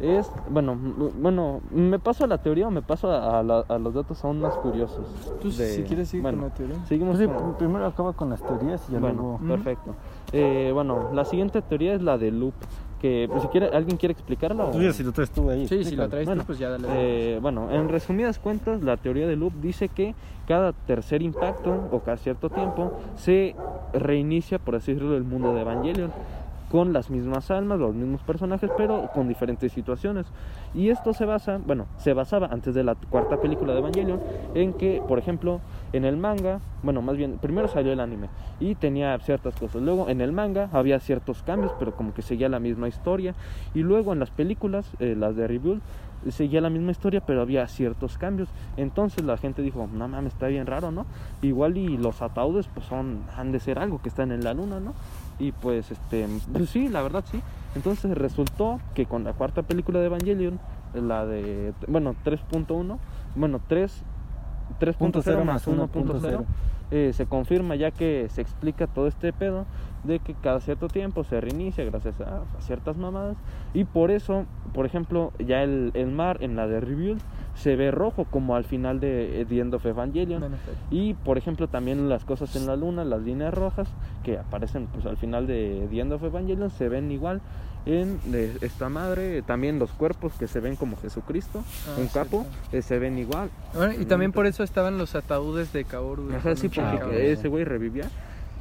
es, 0.00 0.30
bueno, 0.48 0.76
bueno, 1.20 1.60
¿me 1.70 1.98
paso 1.98 2.24
a 2.24 2.26
la 2.26 2.38
teoría 2.38 2.66
o 2.68 2.70
me 2.70 2.82
paso 2.82 3.10
a, 3.10 3.38
a 3.38 3.42
la- 3.42 3.64
a 3.68 3.78
los 3.78 3.94
datos 3.94 4.24
aún 4.24 4.40
más 4.40 4.54
curiosos? 4.56 5.06
Pues, 5.42 5.58
de- 5.58 5.74
si 5.74 5.82
quieres 5.82 6.08
seguir 6.08 6.22
bueno, 6.22 6.38
con 6.38 6.48
la 6.48 6.54
teoría. 6.54 6.76
Seguimos 6.86 7.16
Pues 7.18 7.28
sí, 7.28 7.34
con- 7.36 7.52
pr- 7.52 7.56
primero 7.56 7.86
acaba 7.86 8.12
con 8.14 8.30
las 8.30 8.40
teorías 8.42 8.80
y 8.88 8.92
ya 8.92 8.98
Bueno, 8.98 9.38
luego... 9.40 9.54
Perfecto. 9.56 9.94
Eh, 10.32 10.70
bueno, 10.72 11.08
la 11.12 11.24
siguiente 11.24 11.60
teoría 11.62 11.94
es 11.94 12.02
la 12.02 12.16
de 12.16 12.30
loop, 12.30 12.54
que 13.00 13.28
pues, 13.30 13.42
si 13.42 13.48
quiere, 13.48 13.68
¿alguien 13.72 13.96
quiere 13.96 14.12
explicarla? 14.12 14.64
o- 14.66 14.70
Tú 14.70 14.80
ya 14.82 14.92
si 14.92 15.02
lo 15.02 15.12
traes 15.12 15.30
tú 15.30 15.50
ahí. 15.50 15.66
Sí, 15.68 15.84
si 15.84 15.96
lo 15.96 16.08
traes 16.08 16.24
Bueno, 16.26 16.42
tú, 16.42 16.46
pues 16.48 16.58
ya 16.58 16.70
dale. 16.70 16.86
Eh, 16.88 17.38
bueno, 17.42 17.70
en 17.70 17.88
resumidas 17.88 18.38
cuentas, 18.38 18.82
la 18.82 18.96
teoría 18.96 19.26
de 19.26 19.36
loop 19.36 19.52
dice 19.60 19.88
que 19.88 20.14
cada 20.48 20.72
tercer 20.72 21.20
impacto 21.22 21.74
o 21.90 22.00
cada 22.00 22.16
cierto 22.16 22.48
tiempo 22.48 22.90
se 23.16 23.54
reinicia, 23.92 24.58
por 24.58 24.76
así 24.76 24.92
decirlo, 24.92 25.16
el 25.16 25.24
mundo 25.24 25.52
de 25.54 25.60
Evangelion 25.62 26.10
con 26.70 26.92
las 26.92 27.10
mismas 27.10 27.50
almas, 27.50 27.80
los 27.80 27.94
mismos 27.94 28.22
personajes, 28.22 28.70
pero 28.76 29.10
con 29.12 29.26
diferentes 29.28 29.72
situaciones. 29.72 30.26
Y 30.72 30.90
esto 30.90 31.12
se 31.12 31.24
basa, 31.24 31.58
bueno, 31.66 31.86
se 31.98 32.12
basaba 32.12 32.48
antes 32.50 32.74
de 32.74 32.84
la 32.84 32.94
cuarta 32.94 33.40
película 33.40 33.72
de 33.72 33.80
Evangelion 33.80 34.20
en 34.54 34.72
que, 34.74 35.02
por 35.06 35.18
ejemplo, 35.18 35.60
en 35.92 36.04
el 36.04 36.16
manga, 36.16 36.60
bueno, 36.82 37.02
más 37.02 37.16
bien, 37.16 37.38
primero 37.40 37.66
salió 37.66 37.92
el 37.92 38.00
anime 38.00 38.28
y 38.60 38.76
tenía 38.76 39.18
ciertas 39.18 39.54
cosas. 39.58 39.82
Luego 39.82 40.08
en 40.08 40.20
el 40.20 40.30
manga 40.30 40.68
había 40.72 41.00
ciertos 41.00 41.42
cambios, 41.42 41.72
pero 41.78 41.92
como 41.94 42.14
que 42.14 42.22
seguía 42.22 42.48
la 42.48 42.60
misma 42.60 42.86
historia. 42.86 43.34
Y 43.74 43.80
luego 43.80 44.12
en 44.12 44.20
las 44.20 44.30
películas, 44.30 44.88
eh, 45.00 45.16
las 45.18 45.34
de 45.34 45.48
Rebuild, 45.48 45.82
seguía 46.28 46.60
la 46.60 46.70
misma 46.70 46.92
historia, 46.92 47.20
pero 47.20 47.40
había 47.40 47.66
ciertos 47.66 48.18
cambios. 48.18 48.48
Entonces 48.76 49.24
la 49.24 49.36
gente 49.38 49.62
dijo, 49.62 49.88
no 49.92 50.06
mames, 50.06 50.34
está 50.34 50.48
bien 50.48 50.66
raro, 50.66 50.90
¿no? 50.90 51.06
Igual 51.42 51.76
y 51.76 51.96
los 51.96 52.22
ataúdes, 52.22 52.68
pues 52.68 52.86
son, 52.86 53.22
han 53.36 53.52
de 53.52 53.60
ser 53.60 53.78
algo 53.78 54.00
que 54.02 54.08
están 54.08 54.30
en 54.30 54.44
la 54.44 54.54
luna, 54.54 54.80
¿no? 54.80 54.94
Y 55.40 55.52
pues, 55.52 55.90
este, 55.90 56.28
pues 56.52 56.70
sí, 56.70 56.88
la 56.88 57.02
verdad 57.02 57.24
sí. 57.30 57.40
Entonces 57.74 58.16
resultó 58.16 58.78
que 58.94 59.06
con 59.06 59.24
la 59.24 59.32
cuarta 59.32 59.62
película 59.62 59.98
de 60.00 60.06
Evangelion, 60.06 60.60
la 60.94 61.24
de, 61.26 61.72
bueno, 61.88 62.14
3.1, 62.24 62.98
bueno, 63.36 63.60
3, 63.66 64.02
3.0 64.80 65.44
más 65.44 65.66
1.0, 65.66 66.44
eh, 66.92 67.12
se 67.14 67.26
confirma 67.26 67.76
ya 67.76 67.90
que 67.92 68.28
se 68.30 68.42
explica 68.42 68.86
todo 68.88 69.06
este 69.06 69.32
pedo 69.32 69.66
de 70.02 70.18
que 70.18 70.34
cada 70.34 70.60
cierto 70.60 70.88
tiempo 70.88 71.24
se 71.24 71.40
reinicia 71.40 71.84
gracias 71.84 72.20
a, 72.20 72.42
a 72.58 72.60
ciertas 72.60 72.96
mamadas 72.96 73.36
y 73.74 73.84
por 73.84 74.10
eso, 74.10 74.46
por 74.74 74.86
ejemplo, 74.86 75.32
ya 75.38 75.62
el, 75.62 75.92
el 75.94 76.10
mar 76.10 76.38
en 76.40 76.56
la 76.56 76.66
de 76.66 76.80
Rebuild 76.80 77.20
se 77.60 77.76
ve 77.76 77.90
rojo 77.90 78.24
como 78.24 78.56
al 78.56 78.64
final 78.64 79.00
de 79.00 79.44
The 79.48 79.60
End 79.60 79.74
of 79.74 79.84
Evangelion. 79.84 80.44
Y 80.90 81.14
por 81.14 81.36
ejemplo 81.38 81.68
también 81.68 82.08
las 82.08 82.24
cosas 82.24 82.56
en 82.56 82.66
la 82.66 82.76
luna, 82.76 83.04
las 83.04 83.20
líneas 83.22 83.52
rojas 83.52 83.88
que 84.24 84.38
aparecen 84.38 84.86
pues 84.86 85.04
al 85.06 85.16
final 85.16 85.46
de 85.46 85.86
The 85.90 86.00
End 86.00 86.12
of 86.12 86.22
Evangelion 86.24 86.70
se 86.70 86.88
ven 86.88 87.10
igual 87.10 87.40
en 87.86 88.18
de 88.30 88.56
esta 88.60 88.88
madre, 88.88 89.42
también 89.42 89.78
los 89.78 89.90
cuerpos 89.92 90.34
que 90.38 90.46
se 90.48 90.60
ven 90.60 90.76
como 90.76 90.96
Jesucristo, 90.98 91.62
Ah, 91.88 91.98
un 91.98 92.08
capo, 92.08 92.46
eh, 92.72 92.82
se 92.82 92.98
ven 92.98 93.18
igual. 93.18 93.48
Bueno, 93.74 93.94
y 93.98 94.04
también 94.04 94.32
por 94.32 94.46
eso 94.46 94.62
estaban 94.62 94.98
los 94.98 95.14
ataúdes 95.14 95.72
de 95.72 95.84
Kaoru. 95.84 96.28
Ajá, 96.34 96.56
sí, 96.56 96.68
porque 96.68 97.32
ese 97.32 97.48
güey 97.48 97.64
revivía 97.64 98.04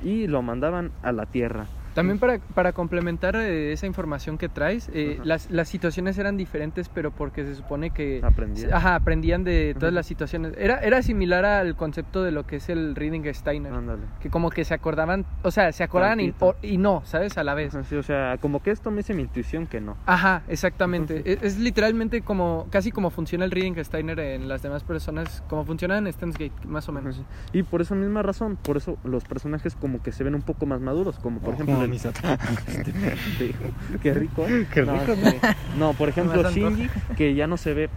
y 0.03 0.27
lo 0.27 0.41
mandaban 0.41 0.91
a 1.03 1.11
la 1.11 1.25
tierra. 1.25 1.65
También 1.93 2.19
para, 2.19 2.39
para 2.39 2.71
complementar 2.73 3.35
eh, 3.35 3.71
esa 3.73 3.85
información 3.87 4.37
que 4.37 4.49
traes, 4.49 4.89
eh, 4.93 5.19
las, 5.23 5.49
las 5.51 5.67
situaciones 5.67 6.17
eran 6.17 6.37
diferentes, 6.37 6.89
pero 6.89 7.11
porque 7.11 7.43
se 7.45 7.55
supone 7.55 7.89
que... 7.89 8.21
Aprendían. 8.23 8.73
Ajá, 8.73 8.95
aprendían 8.95 9.43
de 9.43 9.75
todas 9.77 9.93
las 9.93 10.05
situaciones. 10.05 10.53
Era, 10.57 10.79
era 10.79 11.01
similar 11.01 11.45
al 11.45 11.75
concepto 11.75 12.23
de 12.23 12.31
lo 12.31 12.45
que 12.45 12.57
es 12.57 12.69
el 12.69 12.95
Reading 12.95 13.23
Steiner. 13.33 13.73
Ándale. 13.73 14.03
Que 14.21 14.29
como 14.29 14.49
que 14.49 14.63
se 14.65 14.73
acordaban, 14.73 15.25
o 15.43 15.51
sea, 15.51 15.71
se 15.71 15.83
acordaban 15.83 16.19
y, 16.19 16.31
Tantito. 16.31 16.45
o- 16.47 16.55
y 16.61 16.77
no, 16.77 17.01
¿sabes? 17.05 17.37
A 17.37 17.43
la 17.43 17.53
vez. 17.53 17.73
Ajá, 17.75 17.83
sí, 17.83 17.95
o 17.95 18.03
sea, 18.03 18.37
como 18.39 18.61
que 18.61 18.71
esto 18.71 18.91
me 18.91 18.97
dice 18.97 19.13
mi 19.13 19.23
intuición 19.23 19.67
que 19.67 19.81
no. 19.81 19.97
Ajá, 20.05 20.43
exactamente. 20.47 21.21
Es, 21.25 21.41
es 21.43 21.57
literalmente 21.59 22.21
como, 22.21 22.67
casi 22.69 22.91
como 22.91 23.09
funciona 23.09 23.45
el 23.45 23.51
Reading 23.51 23.75
Steiner 23.83 24.19
en 24.19 24.47
las 24.47 24.61
demás 24.61 24.83
personas, 24.83 25.43
como 25.49 25.65
funciona 25.65 25.97
en 25.97 26.11
Steins 26.11 26.37
Gate, 26.37 26.53
más 26.67 26.87
o 26.87 26.91
menos. 26.91 27.21
Y 27.53 27.63
por 27.63 27.81
esa 27.81 27.95
misma 27.95 28.21
razón, 28.21 28.57
por 28.61 28.77
eso 28.77 28.97
los 29.03 29.23
personajes 29.25 29.75
como 29.75 30.01
que 30.03 30.11
se 30.11 30.23
ven 30.23 30.35
un 30.35 30.41
poco 30.41 30.65
más 30.65 30.79
maduros, 30.81 31.17
como 31.19 31.39
por 31.39 31.53
ejemplo 31.55 31.78
Este. 32.67 33.55
Qué 34.01 34.13
rico. 34.13 34.45
¿eh? 34.47 34.65
Qué 34.73 34.81
no, 34.83 34.93
rico, 34.99 35.15
sí. 35.15 35.37
No, 35.77 35.93
por 35.93 36.09
ejemplo, 36.09 36.49
Shinji, 36.49 36.89
que 37.17 37.33
ya 37.35 37.47
no 37.47 37.57
se 37.57 37.73
ve 37.73 37.89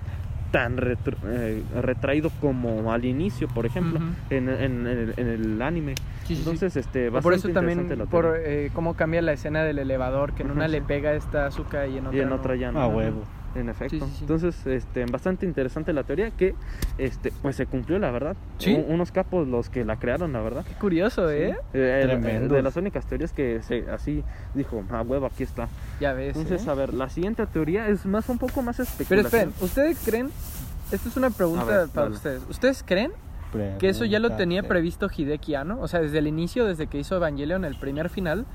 tan 0.51 0.77
retro- 0.77 1.17
eh, 1.25 1.63
retraído 1.81 2.31
como 2.41 2.93
al 2.93 3.05
inicio, 3.07 3.49
por 3.49 3.65
ejemplo, 3.65 4.01
en, 4.29 4.49
en- 4.51 4.61
en 4.61 4.87
el, 4.87 5.15
en 5.17 5.29
el 5.29 5.63
anime. 5.63 5.95
Sí, 5.95 6.03
sí, 6.29 6.35
sí. 6.35 6.41
Entonces, 6.41 6.77
este, 6.77 7.09
O 7.09 7.21
por 7.21 7.33
eso 7.33 7.49
bastante 7.49 7.75
también, 7.75 8.07
por 8.09 8.37
eh, 8.39 8.71
cómo 8.75 8.95
cambia 8.95 9.23
la 9.23 9.33
escena 9.33 9.65
del 9.65 9.79
elevador, 9.79 10.35
que 10.35 10.43
en 10.43 10.51
una 10.51 10.67
sí. 10.67 10.73
le 10.73 10.83
pega 10.83 11.15
esta 11.15 11.47
azúcar 11.47 11.89
y 11.89 11.97
en 11.99 12.07
otra 12.07 12.19
y 12.19 12.21
en 12.23 12.29
no. 12.29 12.35
otra 12.37 12.55
ya 12.57 12.71
no. 12.71 12.81
A 12.83 12.87
huevo. 12.87 13.25
En 13.55 13.69
efecto. 13.69 13.97
Sí, 13.97 14.01
sí, 14.01 14.11
sí. 14.17 14.19
Entonces, 14.23 14.67
este, 14.67 15.05
bastante 15.07 15.45
interesante 15.47 15.93
la 15.93 16.05
teoría 16.05 16.31
que, 16.31 16.55
este, 16.99 17.33
pues 17.43 17.57
se 17.57 17.67
cumplió, 17.67 17.99
la 17.99 18.11
verdad. 18.11 18.35
Sí. 18.59 18.75
Unos 18.89 19.13
capos 19.13 19.47
los 19.47 19.69
que 19.69 19.85
la 19.85 19.97
crearon, 19.99 20.33
la 20.33 20.41
verdad. 20.41 20.65
Qué 20.67 20.75
curioso, 20.75 21.31
¿eh? 21.31 21.57
Eh, 21.75 22.01
Tremendos. 22.05 22.51
de 22.57 22.63
las 22.63 22.77
únicas 22.77 23.05
teorías 23.07 23.33
que 23.33 23.63
se, 23.63 23.91
así 23.91 24.25
dijo, 24.55 24.83
a 24.91 25.03
huevo, 25.03 25.27
aquí 25.27 25.43
está. 25.43 25.69
Ya 26.01 26.13
ves. 26.15 26.37
Entonces, 26.37 26.67
¿eh? 26.67 26.71
a 26.71 26.75
ver, 26.75 26.95
la 26.95 27.09
siguiente 27.11 27.47
teoría 27.47 27.89
es 27.89 28.07
más 28.07 28.29
un 28.29 28.39
poco 28.39 28.63
más 28.63 28.77
Pero 28.77 28.89
especulación. 28.89 29.25
esperen, 29.27 29.55
¿ustedes 29.61 29.99
creen? 30.05 30.31
Esta 30.91 31.09
es 31.09 31.17
una 31.17 31.31
pregunta 31.31 31.65
ver, 31.65 31.89
para 31.89 32.05
dale. 32.05 32.17
ustedes. 32.17 32.43
¿Ustedes 32.49 32.83
creen 32.87 33.13
que 33.79 33.91
eso 33.91 34.07
ya 34.07 34.19
lo 34.19 34.33
tenía 34.33 34.63
previsto 34.63 35.09
Hideki 35.15 35.55
Anno? 35.55 35.79
O 35.81 35.89
sea, 35.89 36.01
desde 36.01 36.19
el 36.19 36.27
inicio, 36.27 36.65
desde 36.65 36.87
que 36.87 36.99
hizo 36.99 37.17
Evangelion, 37.17 37.65
el 37.65 37.77
primer 37.79 38.09
final. 38.09 38.47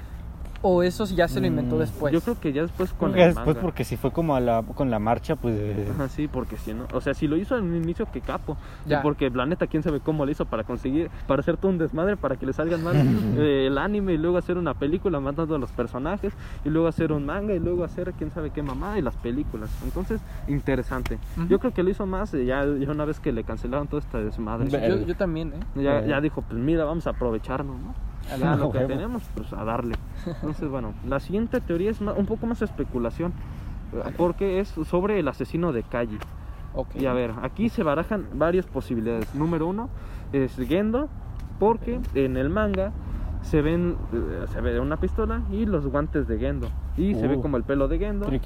¿O 0.62 0.82
eso 0.84 1.06
ya 1.06 1.28
se 1.28 1.40
lo 1.40 1.48
inventó 1.48 1.76
Mm, 1.76 1.80
después? 1.80 2.14
Yo 2.14 2.22
creo 2.22 2.40
que 2.40 2.52
ya 2.54 2.64
después 2.64 2.92
con 2.94 3.14
Ya 3.14 3.24
el 3.26 3.28
después 3.36 3.48
manga. 3.48 3.62
porque 3.62 3.84
si 3.84 3.96
fue 3.98 4.12
como 4.12 4.36
a 4.36 4.40
la, 4.40 4.64
con 4.64 4.90
la 4.90 5.00
marcha, 5.00 5.36
pues... 5.36 5.56
eh, 5.58 5.88
Ajá, 5.94 6.10
sí, 6.10 6.28
porque 6.28 6.58
si 6.58 6.74
no, 6.74 6.86
o 6.94 7.02
sea, 7.02 7.14
si 7.14 7.28
lo 7.28 7.38
hizo 7.38 7.58
en 7.58 7.66
un 7.66 7.76
inicio, 7.76 8.08
que 8.12 8.22
capo. 8.22 8.58
Ya. 8.86 9.02
Porque 9.02 9.30
la 9.30 9.46
neta, 9.46 9.68
quién 9.68 9.84
sabe 9.84 10.00
cómo 10.00 10.26
lo 10.26 10.32
hizo 10.32 10.46
para 10.46 10.64
conseguir, 10.64 11.10
para 11.28 11.42
hacer 11.42 11.58
todo 11.58 11.72
un 11.72 11.78
desmadre, 11.78 12.18
para 12.18 12.36
que 12.38 12.46
le 12.46 12.54
salgan 12.54 12.84
mal 12.84 12.96
eh, 13.38 13.68
el 13.68 13.78
anime 13.78 14.14
y 14.14 14.18
luego 14.18 14.38
hacer 14.38 14.58
una 14.58 14.74
película 14.74 15.20
matando 15.20 15.56
a 15.56 15.60
los 15.60 15.72
personajes 15.72 16.34
y 16.66 16.70
luego 16.70 16.88
hacer 16.88 17.12
un 17.12 17.26
manga 17.26 17.54
y 17.54 17.60
luego 17.60 17.84
hacer 17.84 18.14
quién 18.18 18.32
sabe 18.32 18.50
qué 18.50 18.64
mamá 18.64 18.98
y 18.98 19.02
las 19.02 19.16
películas. 19.16 19.70
Entonces, 19.84 20.22
interesante. 20.48 21.20
Yo 21.50 21.60
creo 21.60 21.74
que 21.74 21.84
lo 21.84 21.90
hizo 21.90 22.06
más 22.06 22.34
eh, 22.34 22.46
ya, 22.46 22.66
ya 22.66 22.92
una 22.92 23.06
vez 23.06 23.20
que 23.20 23.32
le 23.32 23.44
cancelaron 23.44 23.88
todo 23.88 24.00
este 24.00 24.18
desmadre. 24.24 24.70
Yo 25.06 25.16
también, 25.16 25.54
¿eh? 25.54 25.60
Ya, 25.84 26.00
Eh. 26.00 26.08
ya 26.10 26.22
dijo, 26.22 26.42
pues 26.42 26.60
mira, 26.60 26.84
vamos 26.86 27.06
a 27.08 27.12
aprovecharnos, 27.12 27.76
¿no? 27.80 28.07
Ya 28.40 28.54
Ah, 28.54 28.56
lo 28.56 28.72
que 28.72 28.78
huevo. 28.80 28.90
tenemos, 28.90 29.24
pues 29.36 29.52
a 29.54 29.64
darle. 29.64 29.96
Entonces, 30.26 30.70
bueno, 30.70 30.94
la 31.06 31.20
siguiente 31.20 31.62
teoría 31.62 31.92
es 31.92 32.02
ma- 32.02 32.14
un 32.14 32.26
poco 32.26 32.46
más 32.48 32.62
especulación, 32.62 33.34
eh, 33.94 34.12
porque 34.18 34.60
es 34.60 34.68
sobre 34.86 35.20
el 35.20 35.28
asesino 35.28 35.72
de 35.74 35.84
Kaji. 35.84 36.18
Ok. 36.74 36.96
Y 37.00 37.06
a 37.06 37.14
ver, 37.14 37.34
aquí 37.42 37.70
se 37.70 37.84
barajan 37.84 38.28
varias 38.34 38.66
posibilidades. 38.68 39.34
Número 39.34 39.68
uno 39.68 39.90
es 40.34 40.56
Gendo, 40.58 41.10
porque 41.60 42.00
en 42.14 42.38
el 42.38 42.50
manga 42.50 42.92
se 43.42 43.62
ven 43.62 43.96
eh, 44.14 44.46
se 44.52 44.62
ve 44.62 44.80
una 44.80 44.98
pistola 44.98 45.42
y 45.52 45.66
los 45.66 45.88
guantes 45.88 46.28
de 46.28 46.38
Gendo. 46.38 46.68
Y 46.98 47.16
se 47.16 47.28
ve 47.28 47.36
Uh. 47.38 47.42
como 47.42 47.58
el 47.58 47.64
pelo 47.64 47.88
de 47.88 47.98
Gendo 48.00 48.28
y 48.32 48.42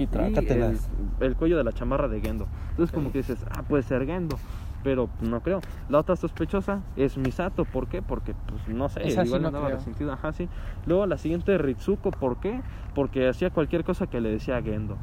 el, 0.52 0.78
el 1.22 1.36
cuello 1.36 1.58
de 1.58 1.64
la 1.64 1.72
chamarra 1.74 2.08
de 2.08 2.22
Gendo. 2.22 2.46
Entonces 2.72 2.94
como 2.94 3.08
Ok. 3.08 3.14
que 3.14 3.18
dices, 3.20 3.44
ah, 3.50 3.64
puede 3.64 3.84
ser 3.84 4.06
Gendo. 4.06 4.38
Pero 4.84 5.10
no 5.22 5.42
creo. 5.42 5.60
La 5.90 6.00
otra 6.00 6.16
sospechosa 6.16 6.82
es 6.96 7.18
Misato. 7.18 7.66
¿Por 7.66 7.88
qué? 7.88 8.02
Porque, 8.02 8.34
pues, 8.48 8.68
no 8.76 8.90
sé, 8.90 9.08
Esa 9.08 9.22
sí 9.22 9.28
igual 9.28 9.42
no 9.44 9.48
andaba 9.50 9.68
creo. 9.68 9.78
resentida. 9.78 10.14
Ajá, 10.14 10.34
sí. 10.34 10.48
Luego 10.88 11.06
la 11.06 11.18
siguiente 11.18 11.54
es 11.54 11.62
Ritsuko. 11.62 12.12
¿Por 12.12 12.38
qué? 12.40 12.62
Porque 12.96 13.28
hacía 13.28 13.50
cualquier 13.52 13.84
cosa 13.84 14.08
que 14.08 14.20
le 14.22 14.30
decía 14.30 14.58
a 14.58 14.62
Gendo. 14.62 14.98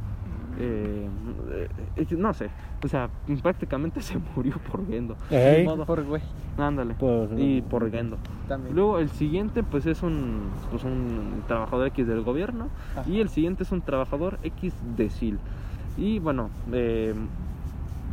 Eh, 0.60 1.08
eh, 1.96 2.06
no 2.16 2.34
sé. 2.34 2.50
O 2.84 2.88
sea, 2.88 3.08
prácticamente 3.42 4.02
se 4.02 4.18
murió 4.34 4.54
por 4.70 4.84
Gendo. 4.86 5.16
Ey. 5.30 5.58
Ni 5.62 5.68
modo. 5.68 5.84
Por 5.86 6.02
güey, 6.04 6.22
Ándale. 6.56 6.94
Por- 6.94 7.28
Y 7.38 7.62
por 7.62 7.88
Gendo. 7.90 8.16
también. 8.48 8.74
Luego 8.74 8.98
el 8.98 9.08
siguiente 9.10 9.62
pues 9.62 9.86
es 9.86 10.02
un, 10.02 10.48
pues, 10.72 10.82
un 10.82 11.44
trabajador 11.46 11.86
X 11.88 12.06
del 12.08 12.22
gobierno 12.22 12.68
Ajá. 12.96 13.08
y 13.08 13.20
el 13.20 13.28
siguiente 13.28 13.62
es 13.62 13.70
un 13.70 13.82
trabajador 13.82 14.38
X 14.42 14.74
de 14.96 15.08
SIL. 15.10 15.38
Y 15.96 16.18
bueno, 16.18 16.50
eh, 16.72 17.14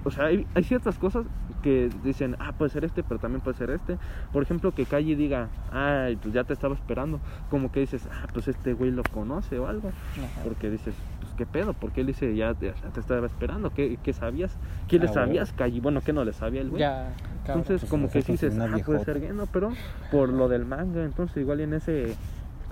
o 0.04 0.12
sea, 0.12 0.25
hay, 0.25 0.45
hay 0.54 0.63
ciertas 0.63 0.99
cosas 0.99 1.25
que 1.65 1.89
dicen, 2.04 2.36
ah, 2.38 2.51
puede 2.56 2.69
ser 2.69 2.86
este, 2.86 3.01
pero 3.01 3.19
también 3.19 3.41
puede 3.41 3.58
ser 3.58 3.71
este. 3.71 3.97
Por 4.32 4.43
ejemplo, 4.43 4.71
que 4.71 4.86
Calle 4.86 5.15
diga, 5.15 5.47
ay, 5.71 6.15
pues 6.15 6.32
ya 6.32 6.43
te 6.43 6.54
estaba 6.54 6.75
esperando. 6.75 7.19
Como 7.49 7.71
que 7.71 7.80
dices, 7.80 8.08
ah, 8.12 8.28
pues 8.32 8.47
este 8.47 8.73
güey 8.73 8.91
lo 8.91 9.01
conoce 9.01 9.58
o 9.58 9.67
algo. 9.67 9.88
Ajá. 9.89 10.41
Porque 10.43 10.69
dices, 10.69 10.93
pues 11.21 11.34
qué 11.34 11.47
pedo, 11.47 11.73
porque 11.73 12.01
él 12.01 12.08
dice, 12.08 12.36
ya 12.36 12.54
te, 12.54 12.67
ya 12.67 12.89
te 12.93 12.99
estaba 12.99 13.25
esperando. 13.25 13.71
¿Qué, 13.73 13.97
qué 14.04 14.13
sabías? 14.13 14.56
¿Qué 14.88 14.99
le 14.99 15.08
Ah, 15.08 15.13
sabías, 15.13 15.54
Calle? 15.54 15.82
Bueno, 15.82 16.01
¿qué 16.06 16.13
no 16.13 16.23
le 16.23 16.34
sabía 16.34 16.62
el 16.62 16.69
güey? 16.69 16.82
Ya, 16.82 17.13
cabrón. 17.45 17.63
Entonces, 17.63 17.82
Pues, 17.82 17.89
como 17.89 18.12
que 18.12 18.21
dices, 18.21 18.58
ah, 18.60 18.78
puede 18.86 19.04
ser 19.04 19.19
Gendo, 19.19 19.47
pero 19.51 19.71
por 20.12 20.30
lo 20.30 20.47
del 20.47 20.65
manga, 20.65 21.04
entonces 21.04 21.38
igual 21.38 21.62
en 21.62 21.73
ese, 21.73 22.13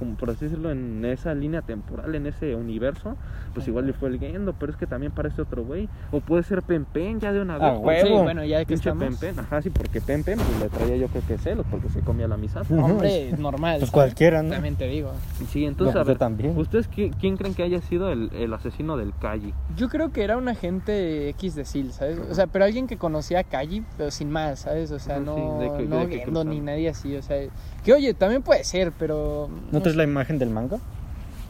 como 0.03 0.15
por 0.17 0.29
así 0.29 0.45
decirlo, 0.45 0.71
en 0.71 1.03
esa 1.05 1.33
línea 1.33 1.61
temporal, 1.61 2.13
en 2.15 2.25
ese 2.27 2.55
universo, 2.55 3.15
pues 3.53 3.67
igual 3.67 3.87
le 3.87 3.93
fue 3.93 4.09
el 4.09 4.19
Gendo, 4.19 4.53
pero 4.53 4.71
es 4.71 4.77
que 4.77 4.85
también 4.87 5.11
parece 5.11 5.41
otro 5.41 5.63
güey. 5.63 5.87
O 6.11 6.19
puede 6.19 6.43
ser 6.43 6.61
Pempen 6.61 7.19
ya 7.19 7.31
de 7.31 7.41
una 7.41 7.57
vez. 7.57 7.63
Ah, 7.63 7.75
porque- 7.81 8.01
Sí, 8.01 8.07
huevo. 8.07 8.23
bueno, 8.23 8.43
ya 8.43 8.59
que 8.59 8.65
Pinche 8.65 8.89
estamos. 8.89 9.17
Pempen, 9.19 9.39
ajá, 9.39 9.61
sí, 9.61 9.69
porque 9.69 10.01
Pempen 10.01 10.37
pues, 10.37 10.59
le 10.59 10.69
traía 10.69 10.97
yo 10.97 11.07
creo 11.07 11.23
que 11.27 11.37
celos, 11.37 11.65
porque 11.71 11.89
se 11.89 12.01
comía 12.01 12.27
la 12.27 12.35
misa. 12.37 12.61
Ujú. 12.61 12.75
Hombre, 12.83 13.31
normal. 13.37 13.79
Pues 13.79 13.91
cualquiera, 13.91 14.43
¿no? 14.43 14.49
También 14.51 14.75
te 14.75 14.87
digo. 14.87 15.11
Sí, 15.49 15.65
entonces, 15.65 15.93
No, 15.95 16.01
a 16.01 16.03
yo 16.03 16.07
ver, 16.09 16.17
también. 16.17 16.57
¿ustedes 16.57 16.89
qui- 16.91 17.13
quién 17.19 17.37
creen 17.37 17.53
que 17.53 17.63
haya 17.63 17.81
sido 17.81 18.11
el, 18.11 18.29
el 18.33 18.53
asesino 18.53 18.97
del 18.97 19.13
Calle? 19.19 19.53
Yo 19.77 19.87
creo 19.89 20.11
que 20.11 20.23
era 20.23 20.37
un 20.37 20.47
agente 20.49 21.29
X 21.29 21.55
de 21.55 21.65
SEAL, 21.65 21.91
¿sabes? 21.93 22.19
O 22.19 22.33
sea, 22.35 22.47
pero 22.47 22.65
alguien 22.65 22.87
que 22.87 22.97
conocía 22.97 23.39
a 23.39 23.43
Kaji, 23.43 23.83
pero 23.97 24.11
sin 24.11 24.29
más, 24.29 24.59
¿sabes? 24.61 24.91
O 24.91 24.99
sea, 24.99 25.19
no, 25.19 25.35
sí, 25.35 25.41
de 25.63 25.77
que- 25.77 25.89
no 25.89 25.99
de 25.99 26.07
que 26.07 26.19
Gendo 26.19 26.43
ni 26.43 26.59
nadie 26.59 26.89
así, 26.89 27.15
o 27.15 27.21
sea, 27.21 27.37
que 27.83 27.93
oye, 27.93 28.13
también 28.13 28.41
puede 28.41 28.63
ser, 28.63 28.91
pero... 28.97 29.49
¿No 29.71 29.79
traes 29.81 29.93
sé. 29.93 29.97
la 29.97 30.03
imagen 30.03 30.39
del 30.39 30.49
manga? 30.49 30.79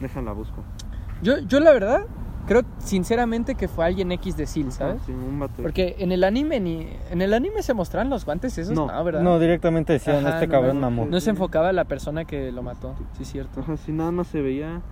Déjala 0.00 0.32
busco. 0.32 0.62
Yo, 1.22 1.38
yo 1.38 1.60
la 1.60 1.72
verdad, 1.72 2.02
creo 2.46 2.62
sinceramente 2.78 3.54
que 3.54 3.68
fue 3.68 3.86
alguien 3.86 4.12
X 4.12 4.36
de 4.36 4.46
SEAL, 4.46 4.72
¿sabes? 4.72 4.96
Ah, 5.00 5.04
sí, 5.06 5.12
un 5.12 5.38
vato. 5.38 5.62
Porque 5.62 5.96
en 5.98 6.12
el 6.12 6.24
anime 6.24 6.60
ni... 6.60 6.88
En 7.10 7.22
el 7.22 7.32
anime 7.32 7.62
se 7.62 7.72
mostraban 7.74 8.10
los 8.10 8.24
guantes 8.24 8.58
esos, 8.58 8.74
No. 8.74 8.86
no, 8.88 9.04
¿verdad? 9.04 9.22
No, 9.22 9.38
directamente 9.38 9.92
decían, 9.94 10.26
Ajá, 10.26 10.34
este 10.34 10.46
no, 10.48 10.52
cabrón 10.52 10.80
no, 10.80 10.90
mamó. 10.90 11.06
No 11.06 11.20
se 11.20 11.30
enfocaba 11.30 11.68
a 11.68 11.72
la 11.72 11.84
persona 11.84 12.24
que 12.24 12.50
lo 12.52 12.62
mató, 12.62 12.94
sí 13.16 13.22
es 13.22 13.30
cierto. 13.30 13.60
Ajá, 13.60 13.76
sí, 13.76 13.92
nada 13.92 14.10
más 14.10 14.26
se 14.26 14.40
veía. 14.42 14.82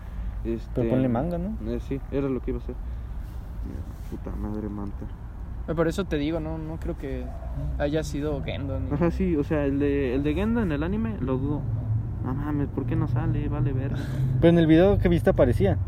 Este, 0.45 0.71
Pero 0.75 0.91
ponle 0.91 1.09
manga, 1.09 1.39
¿no? 1.39 1.57
Eh, 1.71 1.81
sí, 1.89 2.01
era 2.11 2.29
lo 2.29 2.41
que 2.41 2.51
iba 2.51 2.61
a 2.61 2.63
hacer. 2.63 2.75
Puta 4.11 4.31
madre 4.37 4.69
manta. 4.69 5.07
Por 5.67 5.89
eso 5.89 6.05
te 6.05 6.17
digo, 6.17 6.41
no, 6.41 6.59
no 6.59 6.79
creo 6.79 6.97
que 6.99 7.25
haya 7.79 8.03
sido 8.03 8.43
Gendo. 8.43 8.79
ni- 8.81 8.91
Ajá, 8.93 9.11
sí, 9.11 9.37
o 9.37 9.45
sea, 9.45 9.65
el 9.65 9.79
de, 9.79 10.15
el 10.15 10.23
de 10.23 10.35
Gendo 10.35 10.61
en 10.61 10.73
el 10.73 10.83
anime 10.83 11.17
lo 11.21 11.39
dudo. 11.39 11.63
No 12.25 12.35
mames, 12.35 12.69
¿por 12.69 12.85
qué 12.87 12.95
no 12.97 13.09
sale? 13.09 13.49
Vale 13.49 13.73
ver. 13.73 13.93
Pero 14.41 14.49
en 14.51 14.59
el 14.59 14.67
video 14.67 14.99
que 14.99 15.09
viste 15.09 15.31
aparecía. 15.31 15.79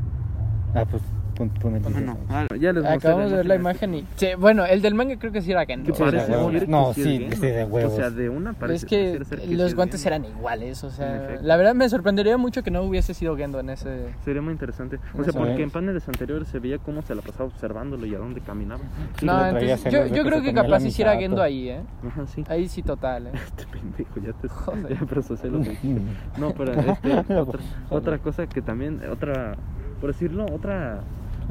Ah, 0.74 0.84
pues 0.90 1.02
pon, 1.34 1.48
pon 1.50 1.74
el 1.74 1.80
video. 1.80 1.92
Bueno, 1.92 2.16
ah, 2.30 2.46
ya 2.58 2.72
les 2.72 2.84
Acabamos 2.84 3.30
de 3.30 3.36
ver 3.38 3.46
la 3.46 3.54
imagen 3.56 3.94
y... 3.94 4.06
Sí, 4.16 4.28
bueno, 4.38 4.64
el 4.64 4.80
del 4.82 4.94
manga 4.94 5.16
creo 5.18 5.32
que 5.32 5.42
sí 5.42 5.50
era 5.52 5.66
Gendo. 5.66 5.86
¿Qué 5.92 5.96
Sí, 5.96 6.02
parece? 6.02 6.26
de 6.26 6.32
huevos. 6.36 6.50
¿Quiere 6.50 6.66
que 6.66 6.72
No, 6.72 6.94
sí, 6.94 7.28
sí, 7.30 7.40
de 7.40 7.64
huevos. 7.64 7.92
O 7.92 7.96
sea, 7.96 8.10
de 8.10 8.28
una 8.28 8.52
Pero 8.52 8.60
parece 8.60 8.86
es 8.86 8.90
que 8.90 9.18
los 9.54 9.68
es 9.68 9.74
guantes 9.74 10.04
eran 10.06 10.24
iguales, 10.24 10.84
o 10.84 10.90
sea, 10.90 11.38
la 11.42 11.56
verdad 11.56 11.74
me 11.74 11.88
sorprendería 11.88 12.36
mucho 12.36 12.62
que 12.62 12.70
no 12.70 12.82
hubiese 12.82 13.14
sido 13.14 13.36
Gendo 13.36 13.60
en 13.60 13.70
ese... 13.70 14.06
Sería 14.24 14.42
muy 14.42 14.52
interesante. 14.52 14.98
O 15.14 15.18
No 15.18 15.24
sea, 15.24 15.32
porque 15.32 15.62
en 15.62 15.70
paneles 15.70 16.06
anteriores 16.08 16.48
se 16.48 16.58
veía 16.58 16.78
cómo 16.78 17.02
se 17.02 17.14
la 17.14 17.22
pasaba 17.22 17.44
observándolo 17.46 18.06
y 18.06 18.14
a 18.14 18.18
dónde 18.18 18.40
caminaba. 18.40 18.82
Sí, 19.18 19.26
no, 19.26 19.46
entonces, 19.46 19.84
yo, 19.92 20.06
yo 20.06 20.22
que 20.22 20.30
creo 20.30 20.42
que 20.42 20.52
capaz 20.54 20.84
hiciera. 20.84 21.16
Gendo 21.16 21.42
ahí, 21.42 21.68
¿eh? 21.68 21.80
Ajá, 22.06 22.26
sí. 22.26 22.44
Ahí 22.48 22.68
sí 22.68 22.82
total, 22.82 23.28
¿eh? 23.28 23.30
Este 23.46 23.66
pendejo, 23.66 24.20
ya 24.20 24.32
te. 24.32 24.48
Joder. 24.48 24.98
Ya 24.98 25.06
procesé 25.06 25.48
lo 25.48 25.60
que 25.60 25.70
dijiste. 25.70 26.02
No, 26.38 26.52
pero 26.52 26.72
este, 26.72 27.34
otra, 27.34 27.60
otra 27.90 28.18
cosa 28.18 28.46
que 28.46 28.60
también, 28.62 29.00
otra, 29.10 29.56
por 30.00 30.12
decirlo, 30.12 30.46
otra 30.52 31.00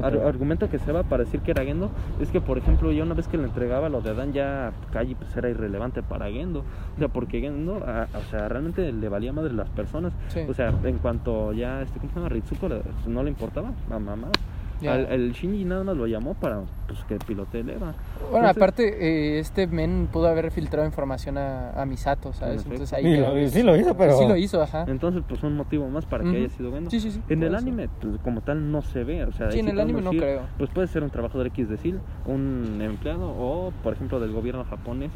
ar- 0.02 0.18
argumento 0.28 0.70
que 0.70 0.80
se 0.80 0.92
va 0.92 1.04
para 1.04 1.24
decir 1.24 1.42
que 1.42 1.52
era 1.52 1.64
Gendo 1.64 1.92
es 2.20 2.32
que, 2.32 2.42
por 2.42 2.58
ejemplo, 2.58 2.92
ya 2.92 3.04
una 3.04 3.14
vez 3.14 3.28
que 3.28 3.38
le 3.38 3.44
entregaba 3.44 3.90
lo 3.90 4.02
de 4.02 4.12
Adán, 4.12 4.34
ya 4.34 4.74
Kaji 4.92 5.16
pues 5.16 5.36
era 5.38 5.50
irrelevante 5.50 6.02
para 6.04 6.30
Gendo. 6.32 6.60
O 6.96 7.00
sea, 7.00 7.08
porque 7.08 7.40
Gendo, 7.42 7.84
a- 7.86 8.08
o 8.14 8.24
sea, 8.30 8.48
realmente 8.50 8.92
le 8.92 9.10
valía 9.10 9.34
madre 9.34 9.54
las 9.54 9.70
personas. 9.70 10.14
Sí. 10.30 10.42
O 10.48 10.54
sea, 10.54 10.74
en 10.84 10.98
cuanto 11.00 11.54
ya, 11.54 11.82
este, 11.82 12.00
¿cómo 12.00 12.12
se 12.12 12.16
llama? 12.20 12.30
Ritsuko 12.30 12.68
pues, 12.70 13.08
no 13.08 13.24
le 13.24 13.30
importaba, 13.30 13.74
a 13.90 14.00
mamá. 14.00 14.30
Al- 14.88 15.12
el 15.12 15.32
Shinji 15.34 15.66
nada 15.66 15.84
más 15.84 15.96
lo 15.98 16.08
llamó 16.08 16.34
para 16.34 16.62
pues, 16.88 17.04
que 17.06 17.18
pilotee 17.18 17.62
el 17.62 17.70
Eva. 17.72 17.94
Bueno, 18.32 18.48
Entonces- 18.48 18.58
aparte, 18.58 19.36
eh, 19.36 19.40
este 19.40 19.68
men 19.68 20.08
pudo 20.12 20.28
haber 20.28 20.52
filtrado 20.52 20.86
información 20.86 21.38
a, 21.38 21.72
a 21.72 21.86
Misato, 21.86 22.34
¿sabes? 22.34 22.66
En 22.66 22.72
Entonces 22.72 22.94
ahí 22.94 23.04
Sí, 23.04 23.10
quedó. 23.22 23.36
lo, 23.36 23.50
sí 23.50 23.64
lo 23.64 23.76
hizo, 23.78 23.98
pero. 23.98 24.18
Sí 24.18 24.28
lo 24.28 24.36
hizo, 24.36 24.62
ajá. 24.62 24.86
Entonces, 24.88 25.24
pues 25.28 25.44
un 25.44 25.56
motivo 25.56 25.88
más 25.90 26.06
para 26.06 26.24
que 26.24 26.30
Ujú. 26.30 26.38
haya 26.40 26.50
sido 26.50 26.72
Gendo. 26.72 26.90
Sí, 26.90 27.00
sí, 27.00 27.12
sí. 27.12 27.22
En 27.30 27.44
el 27.44 27.50
eso. 27.50 27.58
anime, 27.58 27.90
pues, 28.02 28.18
como 28.24 28.42
tal, 28.42 28.72
no 28.72 28.82
se 28.82 29.04
ve. 29.04 29.24
O 29.26 29.32
sea, 29.34 29.52
Sí, 29.52 29.60
en 29.60 29.68
el 29.70 29.80
anime 29.80 30.02
no 30.02 30.10
decir, 30.12 30.22
creo. 30.22 30.42
Pues 30.58 30.70
puede 30.70 30.88
ser 30.88 31.04
un 31.04 31.10
trabajador 31.10 31.48
X 31.48 31.70
de 31.70 31.78
SEAL, 31.78 32.00
un 32.26 32.80
empleado, 32.82 33.28
o 33.30 33.72
por 33.84 33.94
ejemplo 33.94 34.20
del 34.20 34.32
gobierno 34.32 34.64
japonés, 34.66 35.12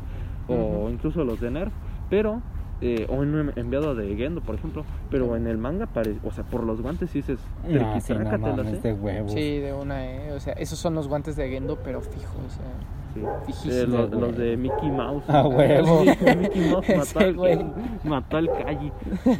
o 0.47 0.53
Ujú. 0.55 0.89
incluso 0.89 1.23
los 1.23 1.39
de 1.41 1.51
NERF, 1.51 1.73
pero. 2.09 2.41
Eh, 2.81 3.05
o 3.09 3.15
un 3.15 3.51
enviado 3.55 3.95
de 3.95 4.15
Gendo, 4.15 4.41
por 4.41 4.55
ejemplo. 4.55 4.85
Pero 5.09 5.35
en 5.35 5.47
el 5.47 5.57
manga, 5.57 5.85
pare- 5.87 6.17
o 6.23 6.31
sea, 6.31 6.43
por 6.43 6.63
los 6.63 6.81
guantes 6.81 7.09
sí 7.09 7.19
dices. 7.19 7.39
No, 7.63 7.69
sí, 7.69 7.73
no 7.77 7.91
"Triquitrácatelas, 7.93 8.57
mames, 8.57 8.73
¿eh?". 8.75 8.79
de 8.87 8.93
huevos. 8.93 9.31
Sí, 9.31 9.57
de 9.59 9.73
una, 9.73 10.05
¿eh? 10.05 10.31
O 10.33 10.39
sea, 10.39 10.53
esos 10.53 10.77
son 10.79 10.95
los 10.95 11.07
guantes 11.07 11.35
de 11.35 11.49
Gendo, 11.49 11.77
pero 11.83 12.01
fijos, 12.01 12.25
o 12.25 12.49
sea. 12.49 12.65
Sí. 13.13 13.69
Eh, 13.71 13.87
los, 13.87 14.37
de 14.37 14.57
Mickey 14.57 14.91
Mouse. 14.91 15.23
Ah, 15.27 15.47
huevo. 15.47 16.03
Mickey 16.39 16.69
Mouse 16.69 16.85
mató 16.97 17.19
al, 17.19 17.33
güey. 17.35 17.65
mató 18.03 18.37
al 18.37 18.47
Kaji. 18.47 18.91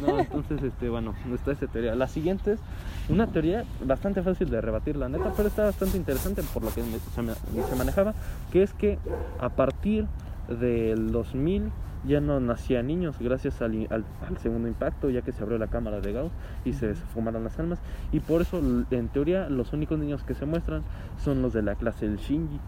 No, 0.04 0.18
entonces, 0.18 0.62
este, 0.64 0.88
bueno, 0.88 1.14
está 1.32 1.52
esa 1.52 1.68
teoría. 1.68 1.94
La 1.94 2.08
siguiente 2.08 2.54
es 2.54 2.60
una 3.08 3.28
teoría 3.28 3.62
bastante 3.84 4.20
fácil 4.22 4.50
de 4.50 4.60
rebatir, 4.60 4.96
la 4.96 5.08
neta, 5.08 5.32
pero 5.36 5.46
está 5.46 5.62
bastante 5.64 5.96
interesante 5.96 6.42
por 6.52 6.64
lo 6.64 6.70
que 6.74 6.82
se, 6.82 7.62
se 7.62 7.76
manejaba, 7.76 8.14
que 8.50 8.64
es 8.64 8.72
que 8.72 8.98
a 9.38 9.48
partir 9.50 10.06
del 10.48 11.12
2000 11.12 11.70
ya 12.04 12.20
no 12.20 12.38
nacían 12.40 12.86
niños 12.86 13.16
gracias 13.18 13.60
al, 13.62 13.74
i- 13.74 13.86
al- 13.90 14.04
al 14.26 14.38
segundo 14.38 14.68
impacto, 14.68 15.10
ya 15.10 15.22
que 15.22 15.32
se 15.32 15.42
abrió 15.42 15.58
la 15.58 15.66
cámara 15.66 16.00
de 16.00 16.12
Gauss 16.12 16.32
y 16.64 16.72
se 16.72 16.94
fumaron 16.94 17.44
las 17.44 17.58
almas. 17.58 17.78
Y 18.12 18.20
por 18.20 18.40
eso, 18.42 18.58
en 18.90 19.08
teoría, 19.08 19.48
los 19.48 19.72
únicos 19.72 19.98
niños 19.98 20.22
que 20.24 20.34
se 20.34 20.46
muestran 20.46 20.82
son 21.22 21.42
los 21.42 21.52
de 21.52 21.62
la 21.62 21.74
clase 21.74 22.06
del 22.08 22.18
Shinji. 22.18 22.60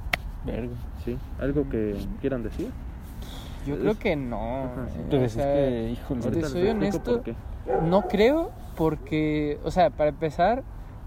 Verga. 0.45 0.75
¿Sí? 1.05 1.19
¿Algo 1.39 1.69
que 1.69 1.97
quieran 2.21 2.43
decir? 2.43 2.71
Yo 3.67 3.79
creo 3.79 3.95
que 3.99 4.17
no. 4.17 4.65
Ajá, 4.65 4.89
sí. 4.89 4.99
eh, 4.99 5.07
Pero 5.11 5.23
o 5.23 5.25
es 5.27 5.33
sea, 5.33 5.55
que, 5.55 5.91
híjole. 5.93 6.21
Te 6.23 6.29
Ahorita 6.29 6.49
soy 6.49 6.69
honesto, 6.69 7.01
por 7.15 7.23
qué. 7.23 7.35
No 7.85 8.09
creo, 8.09 8.51
porque, 8.77 9.59
o 9.65 9.71
sea, 9.71 9.91
para 9.91 10.09
empezar, 10.11 10.63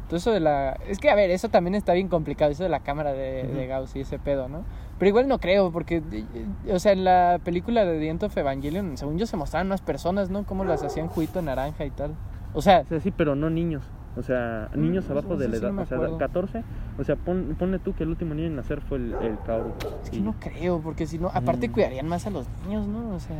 todo 0.07 0.17
eso 0.17 0.31
de 0.31 0.39
la... 0.39 0.77
Es 0.87 0.99
que, 0.99 1.09
a 1.09 1.15
ver, 1.15 1.31
eso 1.31 1.49
también 1.49 1.73
está 1.73 1.93
bien 1.93 2.07
complicado, 2.09 2.51
eso 2.51 2.61
de 2.63 2.69
la 2.69 2.81
cámara 2.81 3.11
de 3.13 3.65
Gauss 3.67 3.95
y 3.95 4.01
ese 4.01 4.19
pedo, 4.19 4.47
¿no? 4.49 4.63
Pero 5.03 5.09
igual 5.09 5.27
no 5.27 5.37
creo, 5.37 5.69
porque, 5.69 5.97
eh, 6.13 6.71
o 6.71 6.79
sea, 6.79 6.93
en 6.93 7.03
la 7.03 7.37
película 7.43 7.83
de 7.83 7.99
The 7.99 8.07
End 8.07 8.23
of 8.23 8.37
Evangelion, 8.37 8.95
según 8.95 9.17
yo, 9.17 9.25
se 9.25 9.35
mostraban 9.35 9.67
unas 9.67 9.81
personas, 9.81 10.29
¿no? 10.29 10.45
Cómo 10.45 10.63
las 10.63 10.81
hacían 10.81 11.09
juguito 11.09 11.41
naranja 11.41 11.83
y 11.83 11.89
tal. 11.91 12.11
O 12.53 12.61
sea, 12.61 12.83
O 12.85 12.85
sea, 12.87 13.01
sí, 13.01 13.11
pero 13.11 13.35
no 13.35 13.49
niños. 13.49 13.83
O 14.15 14.23
sea, 14.23 14.69
niños 14.73 15.09
Mm, 15.09 15.11
abajo 15.11 15.35
de 15.35 15.47
eso 15.47 15.51
la 15.51 15.57
sí 15.57 15.61
edad, 15.65 15.67
no 15.71 15.73
me 15.73 15.81
o 15.81 15.85
sea, 15.87 15.97
acuerdo. 15.97 16.17
14. 16.19 16.63
O 16.97 17.03
sea, 17.03 17.17
pon, 17.17 17.53
ponle 17.59 17.79
tú 17.79 17.93
que 17.93 18.03
el 18.03 18.11
último 18.11 18.33
niño 18.33 18.47
en 18.47 18.55
nacer 18.55 18.79
fue 18.79 18.97
el, 18.99 19.13
el 19.15 19.37
Kaoru. 19.45 19.73
es 20.05 20.09
que 20.09 20.15
Y, 20.15 20.21
no 20.21 20.35
creo, 20.39 20.79
porque 20.79 21.05
si 21.05 21.19
no, 21.19 21.27
aparte 21.33 21.67
Mm. 21.67 21.71
cuidarían 21.73 22.07
más 22.07 22.25
a 22.25 22.29
los 22.29 22.45
niños, 22.65 22.87
¿no? 22.87 23.13
O 23.13 23.19
sea, 23.19 23.35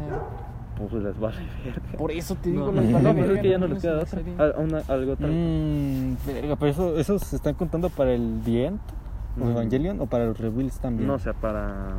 Pues 0.77 0.91
les 1.01 1.17
vale 1.17 1.37
verga. 1.63 1.97
por 1.97 2.11
eso 2.11 2.35
te 2.35 2.49
digo, 2.49 2.73
No, 2.73 2.81
no, 2.81 2.91
vale 3.03 3.21
pero 3.21 3.35
es 3.35 3.41
que 3.41 3.49
ya 3.51 3.57
no 3.57 3.67
les 3.67 3.81
queda 3.81 3.93
la 3.93 4.01
otra. 4.03 4.21
Ah, 4.37 4.51
una- 4.59 4.83
algo 4.89 5.13
otra. 5.13 5.27
Mmm, 5.29 6.15
verga, 6.27 6.57
pero 6.57 6.71
eso, 6.71 6.97
esos 6.97 7.21
se 7.21 7.37
están 7.37 7.53
contando 7.53 7.89
para 7.89 8.11
el 8.11 8.41
End 8.45 8.79
o 9.39 9.45
Mm. 9.45 9.51
Evangelion 9.51 10.01
o 10.01 10.05
para 10.05 10.25
los 10.25 10.37
Reveals 10.39 10.79
también. 10.79 11.07
No, 11.07 11.15
o 11.15 11.19
sea, 11.19 11.33
para. 11.33 11.97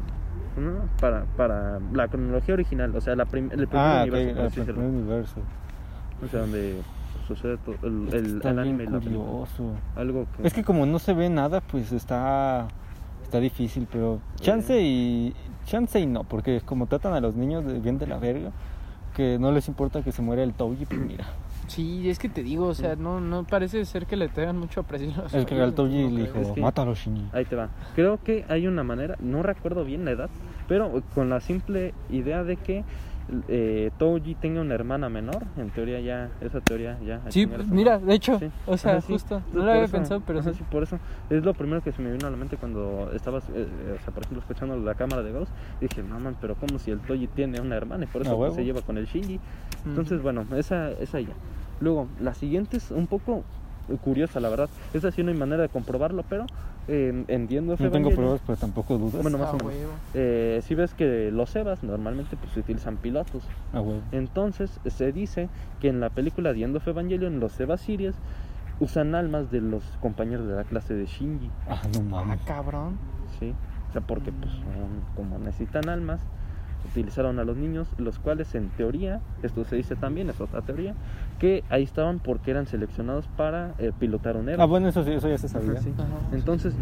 No, 0.57 0.70
para, 1.01 1.25
para 1.37 1.81
la 1.92 2.07
cronología 2.09 2.55
original, 2.55 2.94
o 2.94 3.01
sea, 3.01 3.16
la 3.16 3.25
prim- 3.25 3.51
el 3.51 3.66
primer 3.66 3.87
ah, 3.87 4.03
universo, 4.03 4.35
por 4.35 4.40
el 4.40 4.47
así 4.47 4.61
decirlo. 4.61 4.81
primer 4.83 5.01
universo. 5.01 5.35
O 6.25 6.29
sea, 6.29 6.40
donde 6.40 6.81
sucede 7.27 7.57
todo 7.59 7.75
el, 7.83 8.09
el, 8.14 8.37
Está 8.37 8.51
el 8.51 8.55
bien 8.55 8.59
anime 8.61 8.85
y 8.85 8.87
la 8.87 8.99
curioso. 9.01 9.73
Algo 9.97 10.27
que. 10.37 10.47
Es 10.47 10.55
que 10.55 10.62
como 10.62 10.87
no 10.87 10.99
se 11.01 11.12
ve 11.12 11.29
nada, 11.29 11.61
pues 11.61 11.90
está 11.92 12.68
está 13.25 13.40
difícil, 13.40 13.88
pero 13.90 14.20
chance 14.37 14.81
y 14.81 15.35
chance 15.64 15.99
y 15.99 16.07
no, 16.07 16.23
porque 16.23 16.61
como 16.64 16.87
tratan 16.87 17.14
a 17.14 17.20
los 17.20 17.35
niños 17.35 17.64
bien 17.83 17.99
de 17.99 18.07
la 18.07 18.18
verga, 18.18 18.51
que 19.16 19.38
no 19.40 19.51
les 19.51 19.66
importa 19.66 20.03
que 20.03 20.12
se 20.12 20.23
muera 20.23 20.44
el 20.44 20.53
Touji, 20.55 20.87
pues 20.87 21.01
mira. 21.01 21.25
Sí, 21.66 22.09
es 22.11 22.18
que 22.18 22.29
te 22.29 22.42
digo, 22.42 22.66
o 22.66 22.74
sea, 22.74 22.96
no, 22.96 23.20
no 23.20 23.44
parece 23.44 23.85
ser 23.85 24.07
que 24.07 24.16
le 24.16 24.29
tengan 24.29 24.59
mucho 24.59 24.81
aprecio 24.81 25.12
a 25.18 25.22
los 25.24 25.35
El 25.35 25.46
que 25.46 25.55
no 25.55 25.66
le 25.87 26.22
dijo, 26.22 26.38
Es 26.40 26.48
que- 26.53 26.61
mátalo 26.61 26.94
Shinji. 26.94 27.27
Ahí 27.33 27.44
te 27.44 27.57
va. 27.57 27.70
Creo 27.94 28.18
que 28.22 28.44
hay 28.48 28.66
una 28.66 28.85
manera, 28.85 29.16
no 29.20 29.42
recuerdo 29.42 29.85
bien 29.85 30.05
la 30.05 30.11
edad, 30.12 30.31
pero 30.68 31.03
con 31.14 31.31
la 31.31 31.40
simple 31.40 31.94
idea 32.11 32.44
de 32.44 32.57
que 32.57 32.85
eh, 33.49 33.91
Touji 33.99 34.35
tenga 34.35 34.61
una 34.61 34.75
hermana 34.75 35.09
menor, 35.09 35.45
en 35.57 35.71
teoría 35.71 36.01
ya, 36.01 36.31
esa 36.41 36.61
teoría 36.61 36.99
ya. 37.05 37.21
Sí, 37.31 37.47
mira, 37.71 37.99
de 37.99 38.15
hecho, 38.15 38.39
Sí. 38.39 38.51
o 38.67 38.77
sea, 38.77 38.93
Ajá, 38.93 39.01
sí. 39.01 39.13
justo, 39.13 39.43
no 39.53 39.65
lo 39.65 39.71
había 39.71 39.85
eso- 39.85 39.93
pensado, 39.97 40.23
pero 40.27 40.41
ajá, 40.41 40.53
sí. 40.53 40.63
por 40.71 40.83
eso 40.83 40.99
es 41.31 41.43
lo 41.45 41.55
primero 41.55 41.83
que 41.83 41.93
se 41.93 42.03
me 42.03 42.13
vino 42.13 42.27
a 42.27 42.31
la 42.31 42.37
mente 42.37 42.57
cuando 42.57 43.11
estabas, 43.15 43.49
eh, 43.51 43.53
eh, 43.69 43.97
o 43.99 44.03
sea, 44.05 44.13
por 44.13 44.23
ejemplo, 44.25 44.41
escuchando 44.41 44.77
la 44.77 44.95
cámara 44.95 45.23
de 45.23 45.33
Ghost. 45.33 45.53
Dije, 45.81 46.03
mamá, 46.03 46.35
pero 46.41 46.55
como 46.55 46.79
si 46.79 46.91
el 46.91 47.01
Touji 47.01 47.27
tiene 47.29 47.61
una 47.61 47.77
hermana 47.77 48.05
y 48.05 48.07
por 48.09 48.23
eso 48.23 48.37
pues, 48.37 48.55
se 48.55 48.65
lleva 48.65 48.83
con 48.83 48.99
el 48.99 49.07
Shinji. 49.07 49.41
Entonces, 49.87 50.23
bueno, 50.23 50.45
esa, 50.57 50.91
esa 50.93 51.21
ya. 51.21 51.33
Luego, 51.81 52.09
la 52.21 52.35
siguiente 52.35 52.77
es 52.77 52.91
un 52.91 53.07
poco 53.07 53.43
curiosa, 54.03 54.40
la 54.40 54.49
verdad. 54.49 54.68
Esa 54.92 55.11
sí 55.11 55.23
no 55.23 55.31
hay 55.31 55.37
manera 55.37 55.62
de 55.62 55.68
comprobarlo, 55.68 56.25
pero 56.29 56.47
eh, 56.88 57.25
entiendo 57.29 57.77
No 57.79 57.90
tengo 57.90 58.11
pruebas, 58.11 58.40
pero 58.47 58.57
tampoco 58.59 58.99
dudas. 58.99 59.23
Bueno, 59.23 59.38
más 59.38 59.49
Ah, 59.49 59.57
o 59.61 59.64
menos. 59.64 59.73
Eh, 60.14 60.61
si 60.64 60.75
ves 60.75 60.94
que 60.94 61.31
los 61.31 61.55
EVAs 61.57 61.83
normalmente 61.83 62.37
pues 62.37 62.53
se 62.53 62.61
utilizan 62.61 62.97
pilotos. 62.97 63.42
Ah. 63.73 63.83
Entonces 64.12 64.81
se 64.87 65.12
dice 65.12 65.49
que 65.81 65.88
en 65.88 66.01
la 66.01 66.11
película 66.11 66.53
The 66.53 66.62
End 66.64 66.77
of 66.77 66.87
Evangelion 66.87 67.40
los 67.40 67.59
EVA 67.61 67.77
Series 67.79 68.14
usan 68.81 69.14
almas 69.14 69.51
de 69.51 69.61
los 69.61 69.83
compañeros 70.01 70.47
de 70.49 70.57
la 70.57 70.64
clase 70.64 70.94
de 70.94 71.07
Shinji, 71.07 71.49
Ah, 71.68 71.81
no 71.92 72.01
Ah, 72.18 72.23
mames. 72.25 72.40
cabrón. 72.42 72.99
¿sí? 73.38 73.55
O 73.88 73.92
sea, 73.92 74.01
porque 74.01 74.33
pues 74.33 74.51
son- 74.53 75.03
como 75.16 75.38
necesitan 75.38 75.88
almas, 75.88 76.20
utilizaron 76.90 77.38
a 77.38 77.44
los 77.44 77.57
niños, 77.57 77.88
los 77.99 78.18
cuales 78.18 78.55
en 78.55 78.68
teoría, 78.70 79.20
esto 79.42 79.64
se 79.64 79.77
dice 79.77 79.97
también, 79.97 80.29
es 80.29 80.40
otra 80.40 80.61
teoría, 80.62 80.94
que 81.45 81.63
ahí 81.69 81.83
estaban 81.83 82.21
porque 82.21 82.53
eran 82.53 82.67
seleccionados 82.67 83.27
para 83.37 83.75
eh, 83.79 83.93
pilotar 83.99 84.39
un 84.39 84.49
EVA. 84.49 84.63
Ah, 84.63 84.67
bueno, 84.67 84.89
eso, 84.89 85.05
sí, 85.05 85.11
eso 85.11 85.29
ya 85.29 85.37
se 85.37 85.51
sabía. 85.51 85.73
Ajá, 85.73 85.83
sí. 85.83 85.93
Ajá. 85.95 86.07
Entonces 86.33 86.73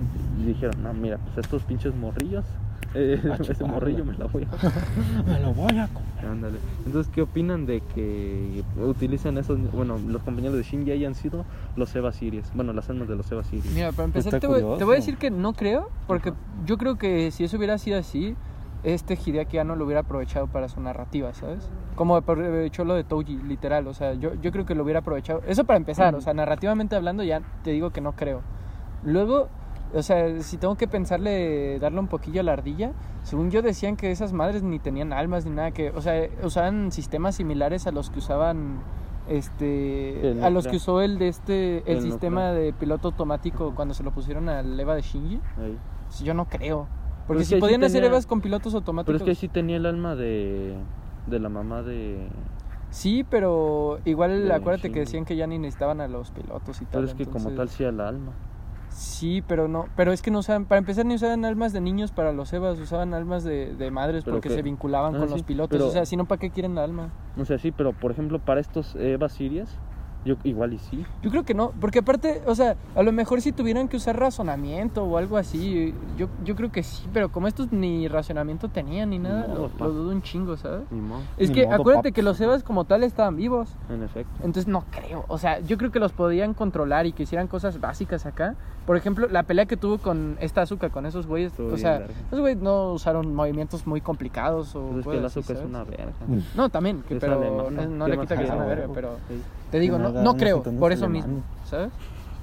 dijeron, 0.46 0.80
no, 0.84 0.94
mira, 0.94 1.18
pues 1.18 1.38
estos 1.38 1.64
pinches 1.64 1.92
morrillos, 1.96 2.44
eh, 2.94 3.20
A 3.28 3.42
ese 3.42 3.64
morrillo 3.64 4.04
me 4.04 4.16
la 4.16 4.26
voy 4.26 4.44
a 4.44 5.26
Me 5.26 5.40
lo 5.40 5.52
voy 5.52 5.76
a 5.80 5.88
comer. 5.88 6.26
Ándale. 6.30 6.58
Entonces, 6.86 7.12
¿qué 7.12 7.22
opinan 7.22 7.66
de 7.66 7.80
que 7.92 8.62
utilizan 8.80 9.36
esos, 9.36 9.58
bueno, 9.72 9.98
los 9.98 10.22
compañeros 10.22 10.56
de 10.56 10.62
Shinji 10.62 10.92
hayan 10.92 11.16
sido 11.16 11.44
los 11.74 11.92
Eva 11.96 12.12
Series? 12.12 12.48
Bueno, 12.54 12.72
las 12.72 12.88
almas 12.88 13.08
de 13.08 13.16
los 13.16 13.32
Eva 13.32 13.42
Series. 13.42 13.66
Mira, 13.74 13.90
para 13.90 14.04
empezar, 14.04 14.32
Está 14.32 14.38
te 14.38 14.46
voy, 14.46 14.78
te 14.78 14.84
voy 14.84 14.92
a 14.92 14.96
decir 14.98 15.16
que 15.16 15.32
no 15.32 15.54
creo, 15.54 15.88
porque 16.06 16.32
yo 16.66 16.78
creo 16.78 16.98
que 16.98 17.32
si 17.32 17.42
eso 17.42 17.56
hubiera 17.56 17.78
sido 17.78 17.98
así, 17.98 18.36
este 18.84 19.14
Hideaki 19.14 19.58
Anno 19.58 19.76
lo 19.76 19.84
hubiera 19.84 20.00
aprovechado 20.00 20.46
para 20.48 20.68
su 20.68 20.80
narrativa, 20.80 21.32
¿sabes? 21.34 21.68
Como 21.94 22.16
aprovechó 22.16 22.84
lo 22.84 22.94
de 22.94 23.04
Touji, 23.04 23.36
literal, 23.36 23.86
o 23.86 23.94
sea, 23.94 24.14
yo, 24.14 24.34
yo 24.34 24.50
creo 24.50 24.64
que 24.66 24.74
lo 24.74 24.82
hubiera 24.82 25.00
aprovechado. 25.00 25.42
Eso 25.46 25.64
para 25.64 25.76
empezar, 25.76 26.14
o 26.14 26.20
sea, 26.20 26.34
narrativamente 26.34 26.96
hablando 26.96 27.22
ya 27.22 27.40
te 27.62 27.70
digo 27.70 27.90
que 27.90 28.00
no 28.00 28.12
creo. 28.12 28.40
Luego, 29.04 29.48
o 29.94 30.02
sea, 30.02 30.40
si 30.42 30.56
tengo 30.56 30.74
que 30.76 30.88
pensarle, 30.88 31.78
darle 31.78 32.00
un 32.00 32.08
poquillo 32.08 32.40
a 32.40 32.44
la 32.44 32.52
ardilla, 32.54 32.92
según 33.22 33.50
yo 33.50 33.62
decían 33.62 33.96
que 33.96 34.10
esas 34.10 34.32
madres 34.32 34.62
ni 34.62 34.78
tenían 34.78 35.12
almas 35.12 35.44
ni 35.44 35.52
nada, 35.52 35.70
que, 35.70 35.90
o 35.90 36.00
sea, 36.00 36.28
usaban 36.42 36.90
sistemas 36.92 37.36
similares 37.36 37.86
a 37.86 37.92
los 37.92 38.10
que 38.10 38.18
usaban, 38.18 38.80
este, 39.28 40.30
El 40.30 40.42
a 40.44 40.50
los 40.50 40.66
que 40.66 40.76
usó 40.76 41.00
el 41.02 41.18
de 41.18 41.28
este, 41.28 41.78
el, 41.90 41.98
El 41.98 42.02
sistema 42.02 42.48
nuclear. 42.48 42.54
de 42.64 42.72
piloto 42.72 43.08
automático 43.08 43.74
cuando 43.74 43.94
se 43.94 44.02
lo 44.02 44.10
pusieron 44.12 44.48
al 44.48 44.78
Eva 44.78 44.94
de 44.94 45.02
Shinji. 45.02 45.40
Ahí. 45.60 45.78
Sí, 46.08 46.24
Yo 46.24 46.34
no 46.34 46.46
creo. 46.46 46.88
Porque 47.26 47.38
Pero 47.38 47.40
es 47.40 47.46
si 47.48 47.54
sí 47.54 47.60
podían 47.60 47.84
hacer 47.84 48.00
tenía- 48.00 48.08
Evas 48.10 48.26
con 48.26 48.40
pilotos 48.40 48.72
Pero 48.72 48.78
automáticos. 48.80 49.20
es 49.20 49.24
que 49.26 49.34
sí 49.34 49.48
tenía 49.48 49.76
el 49.76 49.86
alma 49.86 50.14
de, 50.16 50.74
de 51.26 51.38
la 51.38 51.48
mamá 51.48 51.82
de... 51.82 52.28
Sí, 52.90 53.24
pero 53.24 54.00
igual 54.04 54.48
De 54.48 54.52
acuérdate 54.54 54.88
Shinji. 54.88 54.92
que 54.94 55.00
decían 55.00 55.24
que 55.24 55.36
ya 55.36 55.46
ni 55.46 55.58
necesitaban 55.58 56.00
a 56.00 56.08
los 56.08 56.30
pilotos 56.30 56.82
y 56.82 56.84
tal. 56.84 56.92
Pero 57.00 57.06
es 57.06 57.14
que 57.14 57.26
como 57.26 57.50
tal 57.52 57.68
sí 57.68 57.84
la 57.90 58.08
alma. 58.08 58.32
Sí, 58.90 59.42
pero 59.48 59.68
no, 59.68 59.86
pero 59.96 60.12
es 60.12 60.20
que 60.20 60.30
no 60.30 60.40
usaban, 60.40 60.66
para 60.66 60.78
empezar 60.80 61.06
ni 61.06 61.14
usaban 61.14 61.46
almas 61.46 61.72
de 61.72 61.80
niños 61.80 62.12
para 62.12 62.32
los 62.32 62.52
Evas, 62.52 62.78
usaban 62.78 63.14
almas 63.14 63.42
de, 63.44 63.74
de 63.74 63.90
madres 63.90 64.24
Pero 64.24 64.36
porque 64.36 64.50
que- 64.50 64.54
se 64.56 64.60
vinculaban 64.62 65.14
Ah, 65.14 65.18
con 65.20 65.28
sí, 65.28 65.34
los 65.34 65.42
pilotos, 65.44 65.70
pero- 65.78 65.88
o 65.88 65.90
sea, 65.90 66.04
si 66.04 66.16
no, 66.18 66.26
¿para 66.26 66.38
qué 66.38 66.50
quieren 66.50 66.74
la 66.74 66.84
alma? 66.84 67.08
O 67.38 67.46
sea, 67.46 67.56
sí, 67.56 67.72
pero 67.72 67.94
por 67.94 68.10
ejemplo, 68.10 68.38
para 68.38 68.60
estos 68.60 68.94
Eva 68.96 69.30
Series, 69.30 69.78
Yo 70.24 70.36
igual 70.44 70.72
y 70.72 70.78
sí. 70.78 71.04
Yo 71.22 71.30
creo 71.30 71.42
que 71.44 71.52
no, 71.52 71.72
porque 71.80 71.98
aparte, 71.98 72.42
o 72.46 72.54
sea, 72.54 72.76
a 72.94 73.02
lo 73.02 73.10
mejor 73.10 73.40
si 73.40 73.50
tuvieran 73.50 73.88
que 73.88 73.96
usar 73.96 74.18
razonamiento 74.18 75.02
o 75.04 75.18
algo 75.18 75.36
así, 75.36 75.92
yo, 76.16 76.28
yo 76.44 76.54
creo 76.54 76.70
que 76.70 76.84
sí, 76.84 77.08
pero 77.12 77.30
como 77.30 77.48
estos 77.48 77.72
ni 77.72 78.06
razonamiento 78.06 78.68
tenían 78.68 79.10
ni 79.10 79.18
nada, 79.18 79.48
modo, 79.48 79.70
lo, 79.78 79.90
dudo 79.90 80.10
un 80.12 80.22
chingo, 80.22 80.56
¿sabes? 80.56 80.84
Ni 80.92 81.00
modo. 81.00 81.22
Es 81.36 81.48
Ni 81.48 81.56
que 81.56 81.66
modo, 81.66 81.74
acuérdate 81.74 82.12
que 82.12 82.22
los 82.22 82.40
Evas 82.40 82.62
como 82.62 82.84
tal 82.84 83.02
estaban 83.02 83.36
vivos, 83.36 83.74
En 83.90 84.02
efecto. 84.04 84.32
entonces 84.38 84.68
no 84.68 84.84
creo, 84.90 85.24
o 85.26 85.38
sea, 85.38 85.58
yo 85.60 85.76
creo 85.76 85.90
que 85.90 85.98
los 85.98 86.12
podían 86.12 86.54
controlar 86.54 87.06
y 87.06 87.12
que 87.12 87.24
hicieran 87.24 87.48
cosas 87.48 87.80
básicas 87.80 88.24
acá. 88.24 88.54
Por 88.86 88.96
ejemplo, 88.96 89.28
la 89.28 89.44
pelea 89.44 89.66
que 89.66 89.76
tuvo 89.76 89.98
con 89.98 90.36
esta 90.40 90.62
azúcar, 90.62 90.90
con 90.90 91.06
esos 91.06 91.26
güeyes, 91.26 91.52
Estuvo 91.52 91.72
o 91.72 91.76
sea, 91.76 92.04
esos 92.26 92.40
güeyes 92.40 92.60
no 92.60 92.92
usaron 92.92 93.32
movimientos 93.32 93.86
muy 93.86 94.00
complicados 94.00 94.74
o 94.74 94.88
Pues 94.88 95.06
es 95.06 95.12
que 95.12 95.18
el 95.18 95.24
azúcar 95.24 95.56
es 95.56 95.64
una 95.64 95.84
verga. 95.84 96.12
No, 96.56 96.68
también, 96.68 97.02
que, 97.02 97.16
pero 97.16 97.70
no 97.70 98.04
¿Qué 98.04 98.10
le 98.10 98.18
quita 98.18 98.36
que 98.36 98.46
sea 98.46 98.56
una 98.56 98.66
verga, 98.66 98.88
pero 98.92 99.16
Sí. 99.28 99.40
Te 99.72 99.80
digo, 99.80 99.98
no, 99.98 100.10
no 100.12 100.36
creo, 100.36 100.62
por 100.62 100.92
eso 100.92 101.08
mismo, 101.08 101.42
¿sabes? 101.64 101.90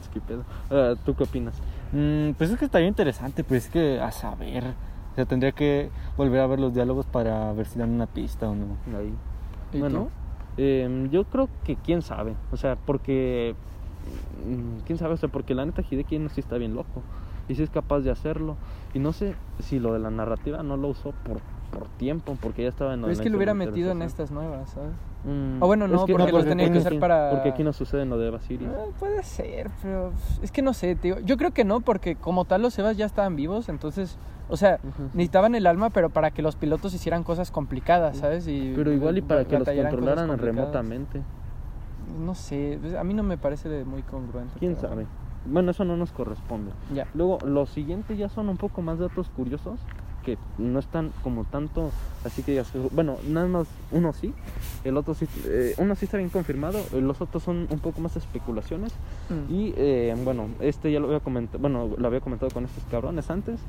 Es 0.02 0.10
que 0.10 0.20
pedo. 0.20 0.44
Ah, 0.72 0.96
¿Tú 1.06 1.14
qué 1.14 1.24
opinas? 1.24 1.56
Mm, 1.94 2.32
pues 2.32 2.50
es 2.50 2.58
que 2.58 2.66
estaría 2.66 2.88
interesante, 2.88 3.44
pues 3.44 3.66
es 3.66 3.72
que 3.72 4.02
a 4.02 4.12
saber. 4.12 4.64
O 5.12 5.16
sea, 5.16 5.26
tendría 5.26 5.52
que 5.52 5.92
volver 6.18 6.42
a 6.42 6.48
ver 6.48 6.60
los 6.60 6.74
diálogos 6.74 7.06
para 7.06 7.54
ver 7.54 7.68
si 7.68 7.78
dan 7.78 7.92
una 7.92 8.08
pista 8.08 8.50
o 8.50 8.56
no. 8.56 8.66
Ahí. 8.98 9.14
¿Y 9.74 9.80
bueno, 9.80 10.00
tú? 10.06 10.10
eh, 10.58 11.08
yo 11.12 11.24
creo 11.26 11.48
que 11.64 11.76
quién 11.76 12.02
sabe. 12.02 12.34
O 12.52 12.58
sea, 12.58 12.76
porque. 12.76 13.56
mm, 14.48 14.86
Quién 14.86 14.98
sabe, 14.98 15.14
o 15.14 15.18
sea, 15.18 15.30
porque 15.30 15.54
la 15.54 15.66
neta 15.66 15.84
Hideki 15.88 16.18
no 16.18 16.30
sí 16.30 16.40
está 16.42 16.58
bien 16.58 16.74
loco. 16.74 17.04
Y 17.48 17.56
sí 17.56 17.62
es 17.64 17.70
capaz 17.70 18.00
de 18.00 18.10
hacerlo. 18.12 18.58
Y 18.94 19.00
no 19.00 19.14
sé 19.14 19.36
si 19.60 19.80
lo 19.80 19.94
de 19.94 20.00
la 20.00 20.10
narrativa 20.10 20.64
no 20.64 20.78
lo 20.78 20.88
usó 20.88 21.12
por, 21.24 21.42
por 21.70 21.88
tiempo, 21.90 22.38
porque 22.42 22.64
ya 22.64 22.70
estaba 22.70 22.94
en 22.94 23.02
Pero 23.02 23.12
es 23.14 23.22
que 23.22 23.30
lo 23.30 23.38
hubiera 23.38 23.54
metido 23.54 23.92
en 23.92 24.02
estas 24.02 24.32
nuevas, 24.32 24.70
¿sabes? 24.72 24.92
Mm, 25.26 25.62
O 25.62 25.68
bueno, 25.68 25.88
no, 25.88 25.96
es 25.96 26.04
que- 26.06 26.14
porque 26.14 26.32
los 26.32 26.42
porque 26.42 26.50
tenía 26.50 26.66
que 26.72 26.78
aquí- 26.80 26.88
usar 26.88 27.00
para- 27.00 27.30
Porque 27.32 27.50
aquí 27.50 27.64
no 27.64 27.74
sucede 27.74 28.04
en 28.04 28.10
lo 28.10 28.18
de 28.18 28.30
Basiris. 28.30 28.68
Ah, 28.70 28.86
puede 29.00 29.22
ser, 29.24 29.70
pero 29.82 30.12
es 30.42 30.52
que 30.52 30.62
no 30.62 30.74
sé, 30.74 30.96
tío. 30.96 31.20
Yo 31.20 31.38
creo 31.38 31.52
que 31.52 31.66
no, 31.66 31.82
porque 31.82 32.16
como 32.16 32.46
tal 32.46 32.62
los 32.62 32.78
Evas 32.80 32.96
ya 32.98 33.06
estaban 33.06 33.36
vivos, 33.36 33.68
entonces, 33.70 34.18
o 34.50 34.56
sea, 34.58 34.80
necesitaban 35.14 35.56
el 35.56 35.68
alma, 35.68 35.90
pero 35.90 36.10
para 36.10 36.32
que 36.32 36.42
los 36.42 36.56
pilotos 36.56 36.94
hicieran 36.94 37.24
cosas 37.24 37.52
complicadas, 37.52 38.18
¿sabes? 38.18 38.48
Y 38.48 38.74
Pero 38.76 38.92
igual 38.94 39.18
y 39.18 39.22
para 39.22 39.46
que 39.46 39.60
los 39.60 39.68
controlaran 39.68 40.38
remotamente. 40.38 41.22
No 42.26 42.34
sé, 42.34 42.78
pues, 42.82 42.96
a 42.96 43.04
mí 43.04 43.14
no 43.14 43.24
me 43.24 43.38
parece 43.38 43.70
de 43.70 43.84
muy 43.86 44.02
congruente. 44.04 44.54
¿Quién 44.58 44.76
pero 44.76 44.90
sabe? 44.90 45.06
Bueno, 45.46 45.72
eso 45.72 45.84
no 45.86 45.96
nos 45.96 46.12
corresponde. 46.12 46.72
Ya. 46.94 47.08
Luego, 47.14 47.38
los 47.46 47.70
siguientes 47.70 48.18
ya 48.18 48.30
son 48.30 48.50
un 48.50 48.58
poco 48.58 48.82
más 48.82 49.00
datos 49.00 49.30
curiosos 49.30 49.80
que 50.24 50.38
no 50.58 50.80
están 50.80 51.12
como 51.24 51.46
tanto, 51.46 51.92
así 52.26 52.44
que 52.44 52.52
digas, 52.52 52.72
bueno, 52.92 53.18
nada 53.28 53.48
más 53.48 53.68
uno 53.92 54.14
sí, 54.14 54.34
el 54.84 54.98
otro 54.98 55.14
sí, 55.14 55.28
eh, 55.46 55.74
uno 55.78 55.96
sí 55.96 56.06
está 56.06 56.18
bien 56.18 56.30
confirmado, 56.30 56.80
los 56.94 57.22
otros 57.22 57.44
son 57.44 57.68
un 57.70 57.80
poco 57.80 58.02
más 58.02 58.16
especulaciones 58.16 58.94
Mm. 59.30 59.54
y 59.54 59.74
eh, 59.78 60.16
bueno, 60.24 60.48
este 60.60 60.92
ya 60.92 61.00
lo 61.00 61.08
había 61.08 61.20
comentado, 61.20 61.60
bueno, 61.60 61.90
lo 61.98 62.08
había 62.08 62.20
comentado 62.20 62.52
con 62.52 62.66
estos 62.66 62.84
cabrones 62.92 63.30
antes 63.30 63.60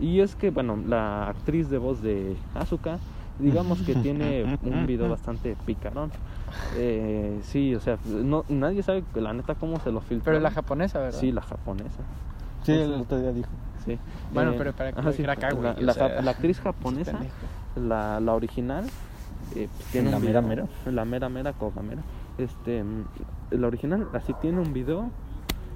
y 0.00 0.20
es 0.20 0.34
que 0.36 0.50
bueno, 0.50 0.78
la 0.86 1.28
actriz 1.28 1.70
de 1.70 1.78
voz 1.78 2.02
de 2.02 2.36
Asuka, 2.54 2.98
digamos 3.38 3.80
que 3.82 3.94
tiene 3.94 4.58
un 4.62 4.86
video 4.86 5.08
bastante 5.10 5.56
picarón. 5.66 6.10
Eh, 6.76 7.38
sí, 7.42 7.74
o 7.74 7.80
sea, 7.80 7.98
no, 8.06 8.44
nadie 8.48 8.82
sabe 8.82 9.04
la 9.14 9.32
neta 9.32 9.54
cómo 9.54 9.78
se 9.80 9.90
lo 9.92 10.00
filtró. 10.00 10.24
Pero 10.32 10.40
la 10.40 10.50
japonesa, 10.50 10.98
¿verdad? 10.98 11.18
Sí, 11.18 11.32
la 11.32 11.42
japonesa. 11.42 12.00
Sí, 12.64 12.72
el 12.72 12.92
otro 12.94 13.18
día 13.20 13.32
dijo. 13.32 13.48
Sí. 13.94 13.98
Bueno, 14.32 14.52
Eh, 14.52 14.54
pero 14.58 14.72
para 14.72 14.92
que 14.92 15.00
ajá, 15.00 15.10
dijera 15.10 15.32
acá, 15.32 15.50
güey, 15.52 15.74
la, 15.74 15.80
la 15.80 15.92
sea, 15.94 16.08
ja- 16.08 16.22
la 16.22 16.30
actriz 16.30 16.60
japonesa, 16.64 17.18
la, 17.76 18.20
la 18.20 18.34
original, 18.34 18.84
eh, 19.54 19.68
pues, 19.76 19.88
tiene 19.90 20.10
¿La 20.10 20.16
un 20.18 20.24
mera 20.24 20.40
video- 20.40 20.68
La 20.86 21.04
mera 21.04 21.28
mera 21.28 21.52
Kogamera. 21.52 22.02
Este, 22.38 22.82
mm, 22.84 23.04
la 23.50 23.66
original 23.66 24.08
así 24.12 24.32
tiene 24.40 24.60
un 24.60 24.72
video. 24.72 25.10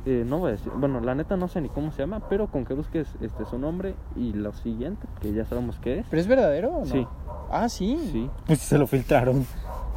eh, 0.05 0.25
no 0.27 0.39
voy 0.39 0.49
a 0.49 0.53
decir, 0.53 0.73
bueno, 0.77 1.01
la 1.01 1.15
neta 1.15 1.37
no 1.37 1.47
sé 1.47 1.61
ni 1.61 1.69
cómo 1.69 1.93
se 1.93 1.99
llama, 2.03 2.21
pero 2.29 2.49
con 2.49 2.65
que 2.65 2.75
busques 2.75 3.07
este 3.21 3.45
su 3.47 3.57
nombre 3.57 3.95
y 4.17 4.33
lo 4.33 4.53
siguiente, 4.53 5.07
que 5.21 5.33
ya 5.33 5.45
sabemos 5.45 5.79
qué 5.81 6.01
es. 6.01 6.07
¿Pero 6.11 6.21
es 6.21 6.27
verdadero 6.27 6.71
o 6.71 6.81
no? 6.81 6.87
Sí. 6.87 7.07
Ah, 7.53 7.69
sí. 7.69 7.97
Sí, 8.11 8.29
Pues 8.47 8.59
se 8.59 8.79
lo 8.79 8.87
filtraron. 8.89 9.47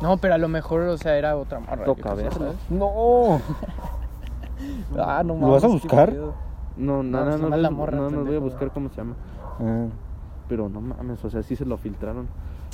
No, 0.01 0.17
pero 0.17 0.36
a 0.36 0.38
lo 0.38 0.47
mejor, 0.47 0.82
o 0.82 0.97
sea, 0.97 1.17
era 1.17 1.36
otra 1.38 1.60
morra. 1.60 1.86
Toca 1.86 2.13
verlo. 2.13 2.54
No. 2.69 3.41
Ah, 4.97 5.21
no 5.25 5.36
¿Lo 5.36 5.49
vas 5.51 5.63
a 5.63 5.67
mames, 5.67 5.82
buscar? 5.84 6.13
No, 6.78 7.04
nada, 7.04 7.38
no, 7.38 7.50
la 7.50 7.70
no, 7.70 7.76
morra, 7.76 7.98
no, 7.98 8.10
no 8.10 8.26
voy 8.26 8.36
a 8.36 8.40
buscar 8.40 8.72
cómo 8.72 8.90
se 8.90 8.98
llama, 8.98 9.16
Ah, 9.60 9.88
pero 10.48 10.70
no 10.70 10.82
mames, 10.82 11.24
o 11.26 11.30
sea, 11.30 11.42
sí 11.44 11.56
se 11.56 11.66
lo 11.66 11.78
filtraron. 11.78 12.28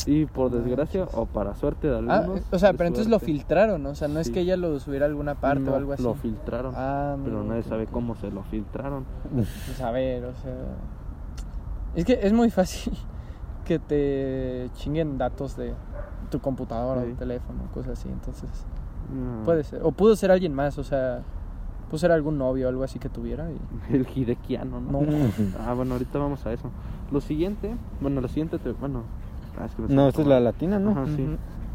Y 0.08 0.26
por 0.26 0.50
desgracia 0.50 1.04
o 1.14 1.26
para 1.28 1.54
suerte 1.56 1.88
de 1.88 2.06
Ah, 2.10 2.26
o 2.52 2.58
sea, 2.58 2.74
pero 2.74 2.88
entonces 2.88 3.10
lo 3.12 3.20
filtraron, 3.20 3.86
o 3.86 3.94
sea, 3.94 4.08
no 4.08 4.20
es 4.20 4.32
que 4.32 4.40
ella 4.40 4.58
lo 4.58 4.80
subiera 4.80 5.06
a 5.06 5.10
alguna 5.10 5.36
parte 5.36 5.60
no, 5.60 5.74
o 5.74 5.76
algo 5.76 5.94
así. 5.94 6.02
Lo 6.02 6.16
filtraron. 6.16 6.74
Ah, 6.76 7.18
pero 7.24 7.44
nadie 7.44 7.62
sabe 7.64 7.86
cómo 7.86 8.16
se 8.16 8.32
lo 8.32 8.42
filtraron. 8.44 9.06
Pues 9.34 9.80
a 9.82 9.92
ver, 9.92 10.26
o 10.26 10.34
sea. 10.34 10.56
Es 11.94 12.06
que 12.06 12.20
es 12.24 12.34
muy 12.34 12.50
fácil 12.50 12.94
que 13.66 13.78
te 13.78 14.70
chinguen 14.74 15.18
datos 15.18 15.56
de 15.56 15.74
tu 16.32 16.40
computadora 16.40 17.04
Sí. 17.04 17.12
o 17.12 17.16
teléfono, 17.16 17.60
cosas 17.74 18.00
así, 18.00 18.10
entonces. 18.10 18.50
No. 19.14 19.44
Puede 19.44 19.64
ser. 19.64 19.82
O 19.84 19.92
pudo 19.92 20.16
ser 20.16 20.32
alguien 20.32 20.54
más, 20.54 20.78
o 20.80 20.84
sea. 20.84 21.22
Pudo 21.92 22.00
ser 22.00 22.12
algún 22.14 22.38
novio 22.38 22.68
o 22.68 22.70
algo 22.70 22.84
así 22.86 23.00
que 23.00 23.10
tuviera. 23.10 23.50
Y... 23.52 23.58
El 23.96 24.08
hidequiano, 24.16 24.80
¿no? 24.80 25.02
No. 25.02 25.08
Ah, 25.68 25.74
bueno, 25.74 25.94
ahorita 25.94 26.18
vamos 26.18 26.46
a 26.46 26.54
eso. 26.54 26.72
Lo 27.12 27.20
siguiente, 27.20 27.76
bueno, 28.00 28.22
lo 28.22 28.30
siguiente, 28.30 28.58
te- 28.58 28.72
bueno. 28.72 29.04
ah, 29.60 29.66
es 29.66 29.76
que 29.76 29.82
me 29.82 29.94
No, 29.94 30.08
esta 30.08 30.22
es 30.22 30.28
la 30.28 30.40
latina, 30.40 30.80
¿no? 30.80 30.92
Ajá, 30.92 31.06
sí. 31.08 31.28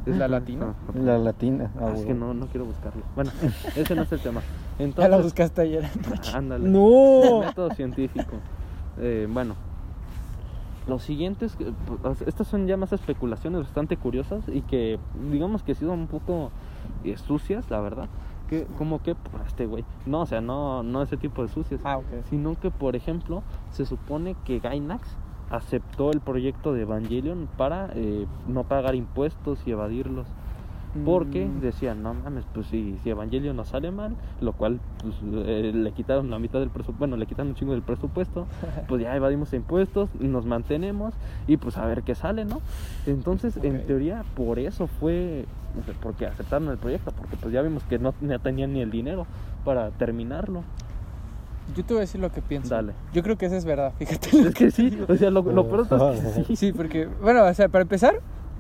Es- 0.07 0.17
¿La 0.17 0.27
latina? 0.29 0.73
ah, 0.89 0.93
La 0.99 1.19
latina. 1.19 1.71
ah, 1.79 1.89
ah, 1.89 1.93
es 1.95 2.07
que 2.07 2.15
no, 2.15 2.33
no 2.33 2.47
quiero 2.47 2.65
buscarlo. 2.65 3.03
Bueno, 3.15 3.31
ese 3.77 3.95
no 3.95 4.03
es 4.03 4.13
el 4.13 4.21
tema. 4.21 4.41
Ya 4.79 4.85
Entonces, 4.85 5.11
la 5.11 5.19
buscaste 5.19 5.61
ayer. 5.61 5.85
Ándale. 6.35 6.67
No. 6.67 7.41
Método 7.41 7.71
científico. 7.75 8.37
Eh, 8.99 9.29
bueno, 9.31 9.55
los 10.89 11.03
siguientes, 11.03 11.57
que, 11.57 11.73
pues, 12.03 12.23
estas 12.23 12.47
son 12.47 12.67
ya 12.67 12.79
más 12.79 12.93
especulaciones 12.93 13.61
bastante 13.63 13.97
curiosas 13.99 14.45
y 14.49 14.63
que 14.63 14.99
digamos 15.31 15.63
que 15.63 15.73
han 15.73 15.79
sido 15.79 15.93
un 15.93 16.07
poco 16.07 16.51
eh, 17.05 17.17
sucias, 17.19 17.69
la 17.71 17.81
verdad. 17.81 18.09
Que, 18.49 18.65
como 18.79 19.03
que 19.03 19.15
por 19.15 19.41
este 19.47 19.67
güey. 19.67 19.85
No, 20.07 20.23
o 20.23 20.27
sea, 20.27 20.41
no, 20.41 20.83
no 20.83 21.03
ese 21.03 21.17
tipo 21.17 21.43
de 21.43 21.49
sucias. 21.49 21.81
Ah. 21.85 22.01
Sino 22.31 22.59
que, 22.59 22.71
por 22.71 22.95
ejemplo, 22.95 23.43
se 23.71 23.85
supone 23.87 24.37
que 24.45 24.61
Gainax 24.61 25.17
aceptó 25.51 26.11
el 26.11 26.21
proyecto 26.21 26.73
de 26.73 26.83
Evangelion 26.83 27.49
para 27.57 27.91
eh, 27.95 28.27
no 28.49 28.65
pagar 28.65 28.95
impuestos 28.95 29.61
y 29.67 29.71
evadirlos. 29.73 30.27
Porque 31.05 31.45
Mm. 31.47 31.61
decían, 31.61 32.03
no 32.03 32.15
mames, 32.15 32.45
pues 32.53 32.67
si, 32.69 32.99
si 33.03 33.11
Evangelion 33.11 33.57
no 33.57 33.65
sale 33.65 33.91
mal, 33.91 34.17
lo 34.41 34.53
cual 34.53 34.81
pues, 35.03 35.15
eh, 35.47 35.73
le 35.75 35.93
quitaron 35.93 36.31
la 36.31 36.39
mitad 36.39 36.59
del 36.59 36.71
presupuesto, 36.71 36.99
bueno, 36.99 37.17
le 37.17 37.27
quitaron 37.27 37.49
un 37.51 37.55
chingo 37.55 37.73
del 37.73 37.83
presupuesto, 37.83 38.47
pues 38.89 39.03
ya 39.03 39.15
evadimos 39.15 39.53
impuestos, 39.53 40.09
nos 40.19 40.47
mantenemos 40.47 41.15
y 41.47 41.57
pues 41.57 41.77
a 41.77 41.87
ver 41.87 42.03
qué 42.03 42.15
sale, 42.15 42.45
¿no? 42.45 42.61
Entonces, 43.07 43.57
en 43.63 43.87
teoría, 43.87 44.25
por 44.35 44.59
eso 44.59 44.87
fue, 44.87 45.45
porque 46.03 46.27
aceptaron 46.27 46.69
el 46.69 46.79
proyecto, 46.79 47.13
porque 47.13 47.37
pues 47.37 47.53
ya 47.53 47.63
vimos 47.63 47.83
que 47.85 47.99
no, 47.99 48.15
no 48.21 48.39
tenían 48.39 48.73
ni 48.73 48.81
el 48.81 48.91
dinero 48.91 49.27
para 49.65 49.91
terminarlo. 49.91 50.63
Yo 51.75 51.85
te 51.85 51.95
voy 51.95 51.99
a 51.99 52.01
decir 52.03 52.21
lo 52.21 52.31
que 52.31 52.41
pienso. 52.43 52.73
Dale. 52.75 52.93
Yo 53.13 53.23
creo 53.25 53.37
que 53.37 53.47
eso 53.47 53.57
es 53.57 53.65
verdad, 53.65 53.93
fíjate. 53.99 54.29
Es 54.39 54.55
que 54.55 54.71
sí, 54.71 54.97
o 55.09 55.15
sea, 55.17 55.31
lo, 55.31 55.43
lo 55.43 55.65
peor 55.69 55.87
es 55.91 56.21
que 56.35 56.45
sí. 56.45 56.57
Sí, 56.57 56.73
porque, 56.73 57.07
bueno, 57.21 57.45
o 57.45 57.55
sea, 57.55 57.69
para 57.69 57.83
empezar, 57.83 58.15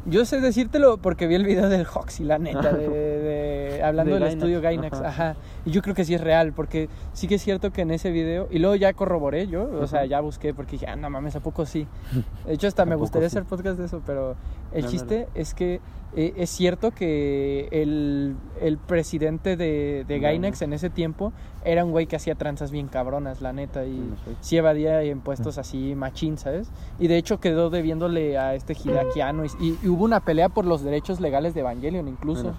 yo 0.07 0.25
sé 0.25 0.41
decírtelo 0.41 0.97
porque 0.99 1.27
vi 1.27 1.35
el 1.35 1.45
video 1.45 1.69
del 1.69 1.87
Hoxy, 1.87 2.25
la 2.25 2.39
neta, 2.39 2.73
de, 2.73 2.89
de- 2.89 3.83
hablando 3.83 4.15
De 4.15 4.21
del 4.21 4.23
Gainax, 4.29 4.35
estudio 4.43 4.61
Gainax, 4.61 5.01
ajá. 5.01 5.09
ajá. 5.09 5.37
Y 5.67 5.71
yo 5.73 5.83
creo 5.83 5.95
que 5.95 6.05
sí 6.05 6.15
es 6.15 6.21
real, 6.21 6.53
porque 6.53 6.89
sí 7.13 7.27
que 7.29 7.35
es 7.35 7.43
cierto 7.43 7.73
que 7.73 7.83
en 7.83 7.91
ese 7.91 8.11
video, 8.13 8.47
y 8.51 8.59
luego 8.61 8.77
ya 8.77 8.93
corroboré 8.95 9.49
yo, 9.49 9.65
o 9.81 9.87
sea, 9.87 10.07
ya 10.07 10.21
busqué, 10.21 10.55
porque 10.55 10.73
dije, 10.73 10.87
ah, 10.87 10.97
no 10.97 11.11
mames, 11.11 11.35
¿a 11.37 11.41
poco 11.41 11.67
sí? 11.67 11.87
De 12.47 12.55
hecho, 12.55 12.69
hasta 12.69 12.85
¿A 12.85 12.87
me 12.87 12.95
gustaría 12.95 13.29
sí? 13.29 13.37
hacer 13.37 13.49
podcast 13.49 13.79
de 13.79 13.87
eso, 13.87 14.01
pero 14.07 14.37
el 14.73 14.87
chiste 14.87 15.27
es 15.35 15.53
que 15.55 15.81
eh, 16.15 16.33
es 16.37 16.51
cierto 16.51 16.93
que 16.93 17.69
el, 17.73 18.37
el 18.61 18.79
presidente 18.79 19.57
de, 19.57 20.05
de 20.07 20.21
Gainax 20.21 20.63
en 20.63 20.73
ese 20.73 20.89
tiempo 20.89 21.33
era 21.65 21.85
un 21.85 21.91
güey 21.91 22.07
que 22.07 22.15
hacía 22.15 22.37
tranzas 22.37 22.71
bien 22.71 22.87
cabronas, 22.87 23.41
la 23.41 23.53
neta, 23.53 23.85
y 23.85 23.99
efecto. 23.99 24.39
sí 24.41 24.57
evadía 24.57 25.03
impuestos 25.05 25.59
así 25.59 25.95
machín, 25.97 26.39
¿sabes? 26.39 26.71
Y 27.01 27.09
de 27.09 27.17
hecho 27.19 27.41
quedó 27.41 27.71
debiéndole 27.71 28.39
a 28.39 28.55
este 28.55 28.73
Hideaki 28.75 29.21
Anno 29.21 29.45
y, 29.45 29.49
y- 29.61 29.79
y 29.83 29.89
hubo 29.89 30.05
una 30.05 30.21
pelea 30.21 30.49
por 30.49 30.65
los 30.65 30.85
derechos 30.85 31.21
legales 31.21 31.55
de 31.55 31.61
Evangelion 31.61 32.07
incluso, 32.07 32.55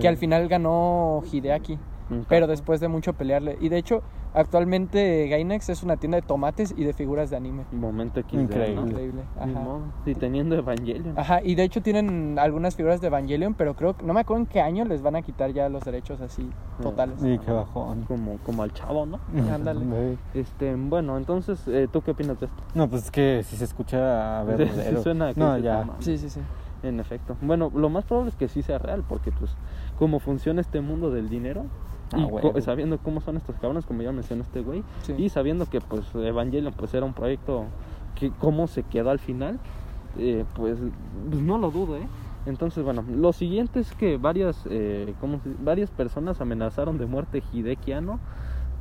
que 0.00 0.08
al 0.08 0.16
final 0.16 0.48
ganó 0.48 1.22
Hideaki, 1.30 1.78
Nunca. 2.10 2.26
pero 2.28 2.46
después 2.46 2.80
de 2.80 2.88
mucho 2.88 3.12
pelearle. 3.12 3.58
Y 3.60 3.68
de 3.68 3.78
hecho, 3.78 4.02
actualmente 4.34 5.28
Gainax 5.28 5.68
es 5.68 5.82
una 5.82 5.96
tienda 5.96 6.16
de 6.16 6.22
tomates 6.22 6.74
y 6.76 6.84
de 6.84 6.92
figuras 6.92 7.28
de 7.30 7.36
anime. 7.36 7.64
Momento 7.72 8.20
XD, 8.20 8.34
Increíble. 8.34 8.74
¿no? 8.76 8.86
Increíble. 8.86 9.22
Ajá. 9.38 9.66
Y 10.06 10.14
teniendo 10.14 10.54
Evangelion. 10.56 11.18
Ajá, 11.18 11.40
y 11.42 11.54
de 11.54 11.64
hecho 11.64 11.82
tienen 11.82 12.38
algunas 12.38 12.76
figuras 12.76 13.00
de 13.00 13.08
Evangelion, 13.08 13.54
pero 13.54 13.74
creo 13.74 13.96
que 13.96 14.04
no 14.06 14.14
me 14.14 14.20
acuerdo 14.20 14.42
en 14.42 14.46
qué 14.46 14.60
año 14.60 14.84
les 14.84 15.02
van 15.02 15.16
a 15.16 15.22
quitar 15.22 15.52
ya 15.52 15.68
los 15.68 15.84
derechos 15.84 16.20
así 16.20 16.48
totales. 16.80 17.20
Sí, 17.20 17.38
qué 17.44 17.50
bajón. 17.52 18.04
Como, 18.04 18.38
como 18.38 18.62
al 18.62 18.72
chavo, 18.72 19.06
¿no? 19.06 19.20
Ándale. 19.52 19.78
Este, 20.34 20.74
bueno, 20.74 21.16
entonces, 21.16 21.66
eh, 21.68 21.88
¿tú 21.92 22.02
qué 22.02 22.12
opinas 22.12 22.38
de 22.40 22.46
esto? 22.46 22.62
No, 22.74 22.88
pues 22.88 23.04
es 23.04 23.10
que 23.10 23.42
si 23.44 23.56
se 23.56 23.64
escucha 23.64 24.40
a 24.40 24.44
Sí, 24.46 24.48
verdadero. 24.50 24.96
sí 24.96 25.02
suena 25.02 25.34
que 25.34 25.40
no, 25.40 25.58
ya. 25.58 25.84
Sí, 26.00 26.16
sí, 26.18 26.30
sí. 26.30 26.40
En 26.82 27.00
efecto. 27.00 27.36
Bueno, 27.40 27.72
lo 27.74 27.88
más 27.88 28.04
probable 28.04 28.30
es 28.30 28.36
que 28.36 28.46
sí 28.48 28.62
sea 28.62 28.78
real, 28.78 29.02
porque 29.08 29.32
pues 29.32 29.50
cómo 29.98 30.20
funciona 30.20 30.60
este 30.60 30.80
mundo 30.80 31.10
del 31.10 31.28
dinero. 31.28 31.64
Ah, 32.12 32.26
y 32.56 32.62
sabiendo 32.62 32.98
cómo 32.98 33.20
son 33.20 33.36
estos 33.36 33.56
cabrones, 33.56 33.84
como 33.84 34.02
ya 34.02 34.12
mencionó 34.12 34.42
este 34.42 34.60
güey, 34.62 34.82
Sí. 35.02 35.14
y 35.18 35.28
sabiendo 35.28 35.66
que 35.66 35.80
pues 35.80 36.02
Evangelion 36.14 36.72
pues 36.72 36.94
era 36.94 37.04
un 37.04 37.12
proyecto 37.12 37.64
que 38.14 38.30
cómo 38.38 38.66
se 38.66 38.82
quedó 38.82 39.10
al 39.10 39.18
final, 39.18 39.58
eh, 40.18 40.44
pues, 40.54 40.78
pues, 41.28 41.42
no 41.42 41.58
lo 41.58 41.70
dudo, 41.70 41.96
¿eh? 41.96 42.06
Entonces, 42.46 42.82
bueno, 42.82 43.04
lo 43.14 43.32
siguiente 43.34 43.78
es 43.80 43.92
que 43.92 44.16
varias, 44.16 44.62
eh, 44.70 45.12
¿cómo 45.20 45.38
se- 45.40 45.50
varias 45.62 45.90
personas 45.90 46.40
amenazaron 46.40 46.96
de 46.96 47.04
muerte 47.06 47.42
Hideki 47.52 47.92
Anno 47.92 48.18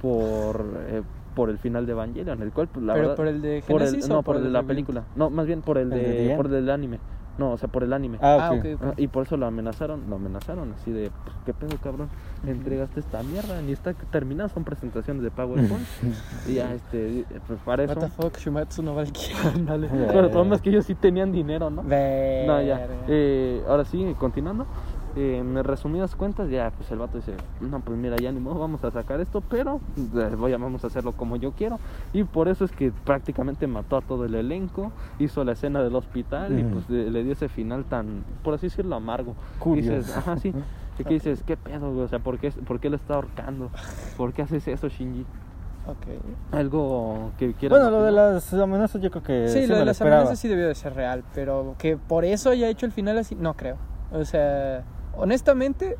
por, 0.02 0.66
eh, 0.88 1.02
por 1.36 1.50
el 1.50 1.58
final 1.58 1.86
de 1.86 1.92
Evangelion, 1.92 2.42
el 2.42 2.52
cual, 2.52 2.68
pues, 2.70 2.86
la 2.86 2.94
¿Pero 2.94 3.04
verdad, 3.10 3.16
por 3.18 3.28
el 3.28 3.42
de 3.42 3.63
por 3.68 3.82
el- 3.82 3.88
Genesis 3.90 4.10
no, 4.10 4.20
o 4.20 4.24
por 4.24 4.38
el 4.38 4.44
de 4.44 4.50
la 4.50 4.63
película, 4.63 5.04
no, 5.16 5.30
más 5.30 5.46
bien 5.46 5.62
por 5.62 5.78
el, 5.78 5.92
¿El 5.92 6.28
de, 6.30 6.34
por 6.36 6.46
el 6.48 6.52
del 6.54 6.70
anime, 6.70 7.00
no, 7.38 7.52
o 7.52 7.58
sea, 7.58 7.69
por 7.69 7.84
el 7.84 7.93
anime. 7.93 8.17
Ah, 8.21 8.50
Ah, 8.50 8.54
ok. 8.54 8.93
y 8.97 9.08
por 9.08 9.26
eso 9.26 9.38
lo 9.38 9.45
amenazaron, 9.45 10.04
lo 10.10 10.15
amenazaron 10.15 10.73
así 10.73 10.91
de, 10.91 11.12
pues, 11.23 11.36
¿qué 11.45 11.54
pedo, 11.54 11.78
cabrón? 11.84 12.10
Me 12.43 12.52
entregaste 12.52 13.00
esta 13.00 13.21
mierda, 13.23 13.62
ni 13.62 13.71
está 13.71 13.93
terminada, 13.93 14.50
son 14.50 14.63
presentaciones 14.63 15.23
de 15.23 15.32
PowerPoint. 15.32 15.86
y 16.47 16.54
ya, 16.56 16.73
este, 16.73 17.26
pues 17.47 17.60
para 17.65 17.84
What 17.84 17.91
eso. 17.97 18.00
the 18.02 18.08
fuck, 18.10 18.38
Shumatsu 18.38 18.84
no. 18.84 18.95
Verga. 18.95 19.12
Pero 20.08 20.19
el 20.26 20.30
problema 20.32 20.56
es 20.56 20.62
que 20.62 20.69
ellos 20.69 20.86
sí 20.86 20.95
tenían 20.95 21.32
dinero, 21.32 21.69
¿no? 21.69 21.84
No, 21.84 22.62
ya. 22.62 22.88
Eh, 23.08 23.63
ahora 23.67 23.86
sí, 23.86 24.15
continuando. 24.19 24.65
Eh, 25.15 25.38
en 25.39 25.63
resumidas 25.63 26.15
cuentas, 26.15 26.50
ya, 26.50 26.70
pues 26.72 26.91
el 26.91 27.00
vato 27.00 27.17
dice, 27.17 27.34
no, 27.60 27.80
pues 27.80 27.98
mira, 27.98 28.17
ya 28.17 28.32
ni 28.32 28.39
modo, 28.39 28.60
vamos 28.60 28.84
a 28.84 28.91
sacar 28.91 29.20
esto, 29.20 29.41
pero 29.41 29.80
eh, 29.98 30.36
voy 30.38 30.54
a, 30.54 30.58
vamos 30.58 30.84
a 30.84 30.88
hacerlo 30.88 31.13
como 31.13 31.38
yo 31.38 31.54
quiero. 31.54 31.80
Y 32.13 32.24
por 32.24 32.48
eso 32.48 32.65
es 32.65 32.72
que 32.72 32.91
prácticamente 32.91 33.65
mató 33.65 33.98
a 33.98 34.02
todo 34.02 34.26
el 34.26 34.36
elenco, 34.36 34.91
hizo 35.17 35.43
la 35.43 35.54
escena 35.54 35.82
del 35.82 35.96
hospital 35.96 36.60
y 36.60 36.63
Ujú. 36.63 36.74
pues 36.74 36.89
le, 36.89 37.10
le 37.10 37.24
dio 37.24 37.34
ese 37.34 37.50
final 37.50 37.86
tan, 37.86 38.24
por 38.43 38.54
así 38.54 38.67
decirlo, 38.67 38.96
amargo. 38.96 39.34
Curioso. 39.60 39.98
Dices, 39.98 40.17
ajá, 40.17 40.38
sí. 40.38 40.54
Y 41.00 41.04
que 41.04 41.13
dices, 41.15 41.43
¿qué 41.43 41.58
pedo, 41.58 41.91
güey? 41.93 42.06
O 42.06 42.08
sea, 42.08 42.20
¿por 42.20 42.38
qué, 42.39 42.52
¿por 42.52 42.80
qué 42.80 42.89
lo 42.89 42.96
está 42.96 43.15
ahorcando? 43.15 43.70
¿Por 44.17 44.34
qué 44.34 44.41
haces 44.43 44.67
eso, 44.67 44.88
Shinji? 44.88 45.22
Ok. 45.88 46.52
Algo 46.52 47.32
que 47.38 47.54
quieras 47.54 47.80
Bueno, 47.80 47.91
lo 47.98 48.04
de 48.04 48.12
las 48.12 48.54
amenazas 48.54 49.02
yo 49.02 49.10
creo 49.10 49.24
que 49.24 49.48
Sí, 49.48 49.62
sí, 49.62 49.67
lo 49.67 49.74
me 49.74 49.74
de 49.76 49.80
lo 49.80 49.86
las 49.86 49.98
esperaba. 49.98 50.22
amenazas 50.22 50.39
sí 50.39 50.48
debió 50.48 50.67
de 50.67 50.76
ser 50.76 50.93
real, 50.96 51.24
pero 51.34 51.76
que 51.78 51.98
por 51.98 52.26
eso 52.26 52.50
haya 52.50 52.67
hecho 52.67 52.86
el 52.86 52.91
final 52.91 53.17
así, 53.17 53.36
no 53.36 53.54
creo. 53.56 53.78
O 54.12 54.24
sea, 54.26 54.84
honestamente, 55.15 55.98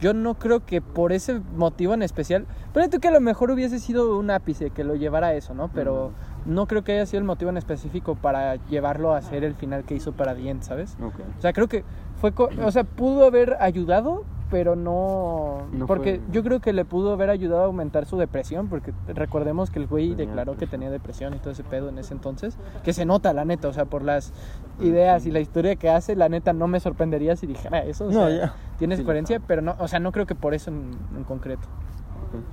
yo 0.00 0.14
no 0.14 0.34
creo 0.34 0.64
que 0.64 0.80
por 0.80 1.12
ese 1.12 1.40
motivo 1.56 1.92
en 1.94 2.02
especial, 2.02 2.46
pero 2.72 2.88
tú 2.88 3.00
que 3.00 3.08
a 3.08 3.10
lo 3.10 3.20
mejor 3.20 3.50
hubiese 3.50 3.78
sido 3.78 4.18
un 4.18 4.30
ápice 4.30 4.70
que 4.70 4.82
lo 4.84 4.94
llevara 4.94 5.28
a 5.28 5.34
eso, 5.34 5.52
¿no? 5.54 5.68
Pero 5.74 6.12
no 6.46 6.66
creo 6.66 6.82
que 6.84 6.92
haya 6.92 7.04
sido 7.06 7.18
el 7.18 7.24
motivo 7.26 7.50
en 7.50 7.58
específico 7.58 8.14
para 8.14 8.54
llevarlo 8.66 9.12
a 9.12 9.18
hacer 9.18 9.44
el 9.44 9.54
final 9.54 9.84
que 9.84 9.94
hizo 9.94 10.12
para 10.12 10.34
Dient, 10.34 10.62
¿sabes? 10.62 10.96
O 11.38 11.40
sea, 11.42 11.52
creo 11.52 11.68
que 11.68 11.84
fue, 12.16 12.32
co- 12.32 12.48
o 12.64 12.70
sea, 12.70 12.84
pudo 12.84 13.26
haber 13.26 13.56
ayudado, 13.60 14.24
pero 14.50 14.74
no, 14.76 15.66
No 15.72 15.86
porque 15.86 16.20
fue- 16.24 16.32
yo 16.34 16.42
creo 16.42 16.60
que 16.60 16.72
le 16.72 16.84
pudo 16.84 17.12
haber 17.12 17.30
ayudado 17.30 17.62
a 17.62 17.66
aumentar 17.66 18.04
su 18.06 18.16
depresión, 18.18 18.68
porque 18.68 18.92
recordemos 19.06 19.70
que 19.70 19.78
el 19.78 19.86
güey 19.86 20.10
Tenía 20.10 20.26
declaró 20.26 20.56
que 20.56 20.66
tenía 20.66 20.90
depresión 20.90 21.34
y 21.34 21.38
todo 21.38 21.52
ese 21.52 21.62
pedo 21.64 21.88
en 21.88 21.98
ese 21.98 22.14
entonces, 22.14 22.58
que 22.82 22.92
se 22.92 23.04
nota 23.04 23.32
la 23.32 23.44
neta, 23.44 23.68
o 23.68 23.72
sea, 23.72 23.84
por 23.84 24.02
las 24.02 24.32
ideas 24.80 25.24
y 25.26 25.30
la 25.30 25.40
historia 25.40 25.76
que 25.76 25.88
hace, 25.88 26.16
la 26.16 26.28
neta 26.28 26.52
no 26.52 26.66
me 26.66 26.80
sorprendería 26.80 27.36
si 27.36 27.46
dijera 27.46 27.84
eso, 27.84 28.06
o 28.06 28.10
No, 28.10 28.28
sea, 28.28 28.36
ya. 28.36 28.54
tienes 28.78 28.98
Sí, 28.98 29.04
coherencia, 29.04 29.40
pero 29.40 29.62
no, 29.62 29.76
o 29.78 29.88
sea, 29.88 30.00
no 30.00 30.10
creo 30.12 30.26
que 30.26 30.34
por 30.34 30.52
eso 30.54 30.70
en, 30.70 30.90
en 31.16 31.24
concreto. 31.24 31.68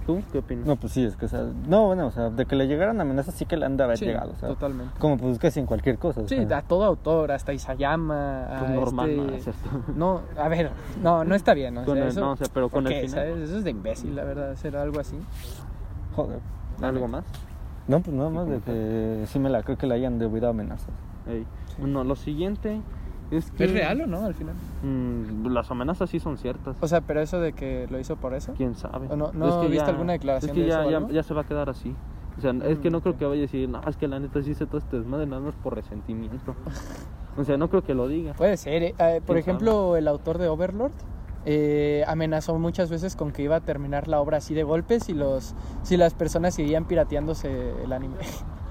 ¿Tú 0.05 0.21
qué 0.31 0.39
opinas? 0.39 0.65
No, 0.65 0.75
pues 0.75 0.93
sí, 0.93 1.03
es 1.05 1.15
que, 1.15 1.25
o 1.25 1.29
sea, 1.29 1.43
no, 1.67 1.85
bueno, 1.87 2.07
o 2.07 2.11
sea, 2.11 2.29
de 2.29 2.45
que 2.45 2.55
le 2.55 2.67
llegaran 2.67 2.99
amenazas 2.99 3.35
sí 3.35 3.45
que 3.45 3.57
le 3.57 3.65
han 3.65 3.77
de 3.77 3.83
haber 3.83 3.97
Sí, 3.97 4.05
llegado, 4.05 4.31
o 4.31 4.35
sea, 4.35 4.49
totalmente. 4.49 4.91
como 4.99 5.17
pues 5.17 5.37
casi 5.37 5.59
en 5.59 5.65
cualquier 5.67 5.97
cosa. 5.99 6.21
o 6.21 6.27
Sí, 6.27 6.45
sea. 6.47 6.57
a 6.57 6.61
todo 6.63 6.83
autor, 6.83 7.31
hasta 7.31 7.53
Isayama, 7.53 8.45
a 8.45 8.59
Pues 8.59 8.71
normal, 8.71 9.09
este- 9.09 9.21
no, 9.27 9.33
es 9.35 9.43
cierto. 9.43 9.69
No, 9.95 10.21
a 10.37 10.47
ver, 10.47 10.71
no, 11.03 11.23
no 11.23 11.35
está 11.35 11.53
bien. 11.53 11.77
O 11.77 11.85
Con 11.85 11.95
sea, 11.95 12.03
el- 12.05 12.09
eso, 12.09 12.19
no, 12.21 12.31
o 12.31 12.35
sea, 12.35 12.47
pero 12.53 12.69
con 12.69 12.83
¿por 12.85 12.93
el 12.93 13.01
final. 13.07 13.25
¿sabes? 13.27 13.37
Eso 13.49 13.57
es 13.57 13.63
de 13.63 13.69
imbécil, 13.71 14.15
la 14.15 14.23
verdad, 14.23 14.51
hacer 14.51 14.75
algo 14.75 14.99
así. 14.99 15.17
Joder. 16.15 16.39
¿Algo 16.81 17.07
más? 17.07 17.23
No, 17.87 18.01
pues 18.01 18.15
nada 18.15 18.29
más 18.29 18.47
¿Y 18.47 18.51
de 18.51 18.59
que 18.59 19.23
sí 19.27 19.39
me 19.39 19.49
la 19.49 19.63
creo 19.63 19.77
que 19.77 19.87
le 19.87 19.93
hayan 19.95 20.19
debido 20.19 20.49
amenazas. 20.49 20.89
Ey. 21.27 21.45
Bueno, 21.79 22.03
lo 22.03 22.15
siguiente 22.15 22.81
es 23.31 23.51
que... 23.51 23.65
¿Es 23.65 23.71
real 23.71 24.01
o 24.01 24.07
no 24.07 24.23
al 24.25 24.33
final? 24.33 24.55
Mm, 24.83 25.47
las 25.47 25.69
amenazas 25.71 26.09
sí 26.09 26.19
son 26.19 26.37
ciertas. 26.37 26.77
O 26.81 26.87
sea, 26.87 27.01
pero 27.01 27.21
eso 27.21 27.39
de 27.39 27.53
que 27.53 27.87
lo 27.89 27.99
hizo 27.99 28.15
por 28.15 28.33
eso. 28.33 28.53
¿Quién 28.55 28.75
sabe? 28.75 29.07
¿O 29.09 29.15
no- 29.15 29.31
no 29.33 29.67
viste 29.69 29.89
alguna 29.89 30.13
declaración 30.13 30.49
Es 30.51 30.55
que 30.55 30.61
de 30.61 30.67
ya, 30.67 30.81
eso 30.81 30.91
ya, 30.91 31.07
ya 31.13 31.23
se 31.23 31.33
va 31.33 31.41
a 31.41 31.45
quedar 31.45 31.69
así. 31.69 31.93
O 32.37 32.41
sea, 32.41 32.51
es 32.51 32.77
que 32.79 32.89
Mm, 32.89 32.93
no 32.93 33.01
creo 33.01 33.13
ok. 33.13 33.19
que 33.19 33.25
vaya 33.25 33.39
a 33.39 33.41
decir, 33.41 33.67
no, 33.67 33.81
es 33.87 33.97
que 33.97 34.07
la 34.07 34.19
neta 34.19 34.41
sí 34.43 34.51
hice 34.51 34.65
todo 34.67 34.77
este 34.77 34.97
desmadre, 34.97 35.25
nada 35.25 35.41
más 35.41 35.55
por 35.55 35.73
resentimiento. 35.75 36.55
O 37.35 37.43
sea, 37.43 37.57
no 37.57 37.69
creo 37.69 37.83
que 37.83 37.93
lo 37.95 38.07
diga. 38.07 38.33
Puede 38.33 38.57
ser. 38.57 38.83
eh, 38.83 38.95
eh, 38.99 39.21
por 39.25 39.35
¿Quién 39.35 39.39
ejemplo, 39.39 39.95
el 39.95 40.07
autor 40.07 40.37
de 40.37 40.47
Overlord 40.47 40.91
eh, 41.45 42.03
amenazó 42.07 42.57
muchas 42.59 42.89
veces 42.89 43.15
con 43.15 43.31
que 43.31 43.41
iba 43.41 43.55
a 43.55 43.61
terminar 43.61 44.07
la 44.07 44.19
obra 44.19 44.37
así 44.37 44.53
de 44.53 44.63
golpes 44.63 45.03
si 45.05 45.13
los 45.13 45.55
si 45.81 45.95
las 45.97 46.13
personas 46.13 46.53
seguían 46.55 46.85
pirateándose 46.85 47.71
el 47.83 47.91
anime. 47.93 48.15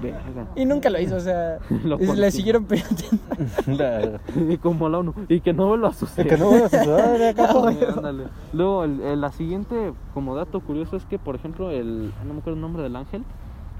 Verga. 0.02 0.46
y 0.54 0.64
nunca 0.66 0.90
lo 0.90 1.00
hizo, 1.00 1.16
o 1.16 1.20
sea, 1.20 1.58
le 2.14 2.30
siguieron 2.30 2.64
pirateando. 2.66 3.18
La- 3.66 4.20
Y 4.52 4.58
como 4.58 4.88
la 4.88 4.98
ONU. 4.98 5.14
Y 5.28 5.40
que 5.40 5.52
no 5.52 5.68
vuelva 5.68 5.88
a 5.88 5.92
suceder. 5.94 6.28
que 6.28 6.36
no 6.36 6.50
a. 6.50 8.12
Luego, 8.52 8.84
el, 8.84 9.00
el- 9.00 9.20
la 9.20 9.32
siguiente, 9.32 9.92
como 10.14 10.34
dato 10.34 10.60
curioso, 10.60 10.96
es 10.96 11.04
que, 11.06 11.18
por 11.18 11.34
ejemplo, 11.34 11.70
el. 11.70 12.12
No 12.26 12.34
me 12.34 12.40
acuerdo 12.40 12.54
el 12.56 12.60
nombre 12.60 12.82
del 12.82 12.96
ángel. 12.96 13.24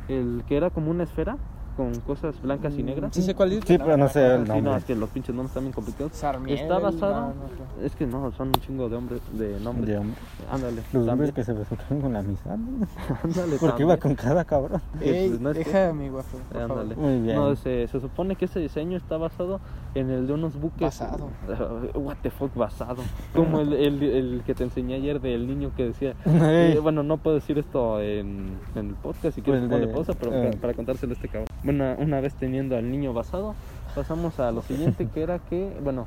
El 0.08 0.42
que 0.48 0.56
era 0.56 0.70
como 0.70 0.90
una 0.90 1.02
esfera 1.02 1.36
con 1.76 1.94
cosas 2.00 2.40
blancas 2.40 2.74
y 2.78 2.82
negras. 2.82 3.14
Sí 3.14 3.22
sé 3.22 3.34
cuál 3.34 3.52
es. 3.52 3.64
Sí, 3.64 3.76
pero 3.78 3.96
no 3.96 4.08
sé 4.08 4.34
el 4.34 4.42
Sí, 4.42 4.48
no, 4.48 4.54
nombre. 4.54 4.76
es 4.78 4.84
que 4.84 4.94
los 4.94 5.10
pinches 5.10 5.34
nombres 5.34 5.50
están 5.50 5.64
bien 5.64 5.72
complicados. 5.72 6.12
Sarmiento. 6.14 6.62
Está 6.62 6.78
basado. 6.78 7.14
no, 7.14 7.26
no 7.28 7.34
sé. 7.80 7.86
Es 7.86 7.94
que 7.96 8.06
no, 8.06 8.32
son 8.32 8.48
un 8.48 8.54
chingo 8.54 8.88
de 8.88 8.96
hombres, 8.96 9.20
de 9.32 9.60
nombres. 9.60 9.86
De 9.86 9.98
hombre. 9.98 10.16
Ándale. 10.50 10.76
Los 10.76 10.84
también. 10.92 11.10
hombres 11.10 11.32
que 11.32 11.44
se 11.44 11.52
besucaron 11.52 12.00
con 12.00 12.12
la 12.12 12.18
amistad. 12.20 12.56
¿no? 12.56 12.86
Ándale, 13.22 13.56
Porque 13.60 13.82
iba 13.82 13.96
con 13.98 14.14
cada 14.14 14.44
cabrón. 14.44 14.80
Ey, 15.00 15.28
pues, 15.28 15.40
no 15.40 15.50
es 15.50 15.56
deja 15.58 15.88
a 15.90 15.92
mi 15.92 16.08
guapo. 16.08 16.38
Ándale. 16.54 16.96
Muy 16.96 17.20
bien. 17.20 17.36
No, 17.36 17.54
se, 17.56 17.86
se 17.88 18.00
supone 18.00 18.36
que 18.36 18.46
ese 18.46 18.60
diseño 18.60 18.96
está 18.96 19.16
basado 19.16 19.60
en 19.94 20.10
el 20.10 20.26
de 20.26 20.32
unos 20.32 20.58
buques. 20.58 20.80
Basado. 20.80 21.28
What 21.94 22.16
the 22.22 22.30
fuck, 22.30 22.54
basado. 22.54 23.02
Como 23.34 23.60
el, 23.60 23.72
el, 23.72 24.02
el 24.02 24.42
que 24.46 24.54
te 24.54 24.64
enseñé 24.64 24.94
ayer 24.94 25.20
del 25.20 25.46
niño 25.46 25.72
que 25.76 25.84
decía. 25.86 26.14
Eh, 26.26 26.78
bueno, 26.82 27.02
no 27.02 27.16
puedo 27.18 27.36
decir 27.36 27.58
esto 27.58 28.00
en, 28.00 28.56
en 28.74 28.88
el 28.88 28.94
podcast 28.94 29.34
si 29.34 29.42
quieres 29.42 29.62
Pues 29.62 29.70
ponle 29.72 29.86
de- 29.86 29.92
pausa, 29.92 30.12
pero 30.14 30.32
eh. 30.34 30.46
para, 30.48 30.60
para 30.60 30.74
contárselo 30.74 31.12
a 31.12 31.14
este 31.14 31.28
cabrón. 31.28 31.46
Bueno, 31.66 31.96
una 31.98 32.20
vez 32.20 32.32
teniendo 32.34 32.76
al 32.76 32.88
niño 32.88 33.12
basado, 33.12 33.56
pasamos 33.96 34.38
a 34.38 34.52
lo 34.52 34.62
siguiente 34.62 35.08
que 35.08 35.20
era 35.20 35.40
que, 35.40 35.76
bueno, 35.82 36.06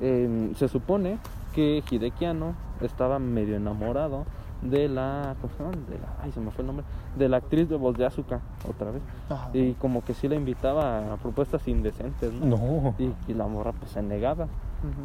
eh, 0.00 0.52
se 0.54 0.68
supone 0.68 1.18
que 1.52 1.82
Hideki 1.90 2.24
Anno 2.24 2.54
estaba 2.80 3.18
medio 3.18 3.56
enamorado 3.56 4.24
de 4.62 4.88
la, 4.88 5.34
¿cómo 5.40 5.52
se 5.52 5.58
llama? 5.58 5.72
De 5.90 5.98
la, 5.98 6.06
ay, 6.22 6.30
se 6.30 6.38
me 6.38 6.52
fue 6.52 6.62
el 6.62 6.68
nombre, 6.68 6.86
de 7.18 7.28
la 7.28 7.38
actriz 7.38 7.68
de 7.68 7.74
voz 7.74 7.98
de 7.98 8.06
Asuka, 8.06 8.38
otra 8.68 8.92
vez. 8.92 9.02
Ajá. 9.28 9.50
Y 9.52 9.72
como 9.72 10.04
que 10.04 10.14
sí 10.14 10.28
la 10.28 10.36
invitaba 10.36 11.12
a 11.12 11.16
propuestas 11.16 11.66
indecentes, 11.66 12.32
¿no? 12.32 12.56
No. 12.56 12.94
Y, 12.96 13.12
y 13.26 13.34
la 13.34 13.48
morra 13.48 13.72
pues 13.72 13.90
se 13.90 14.02
negaba. 14.02 14.46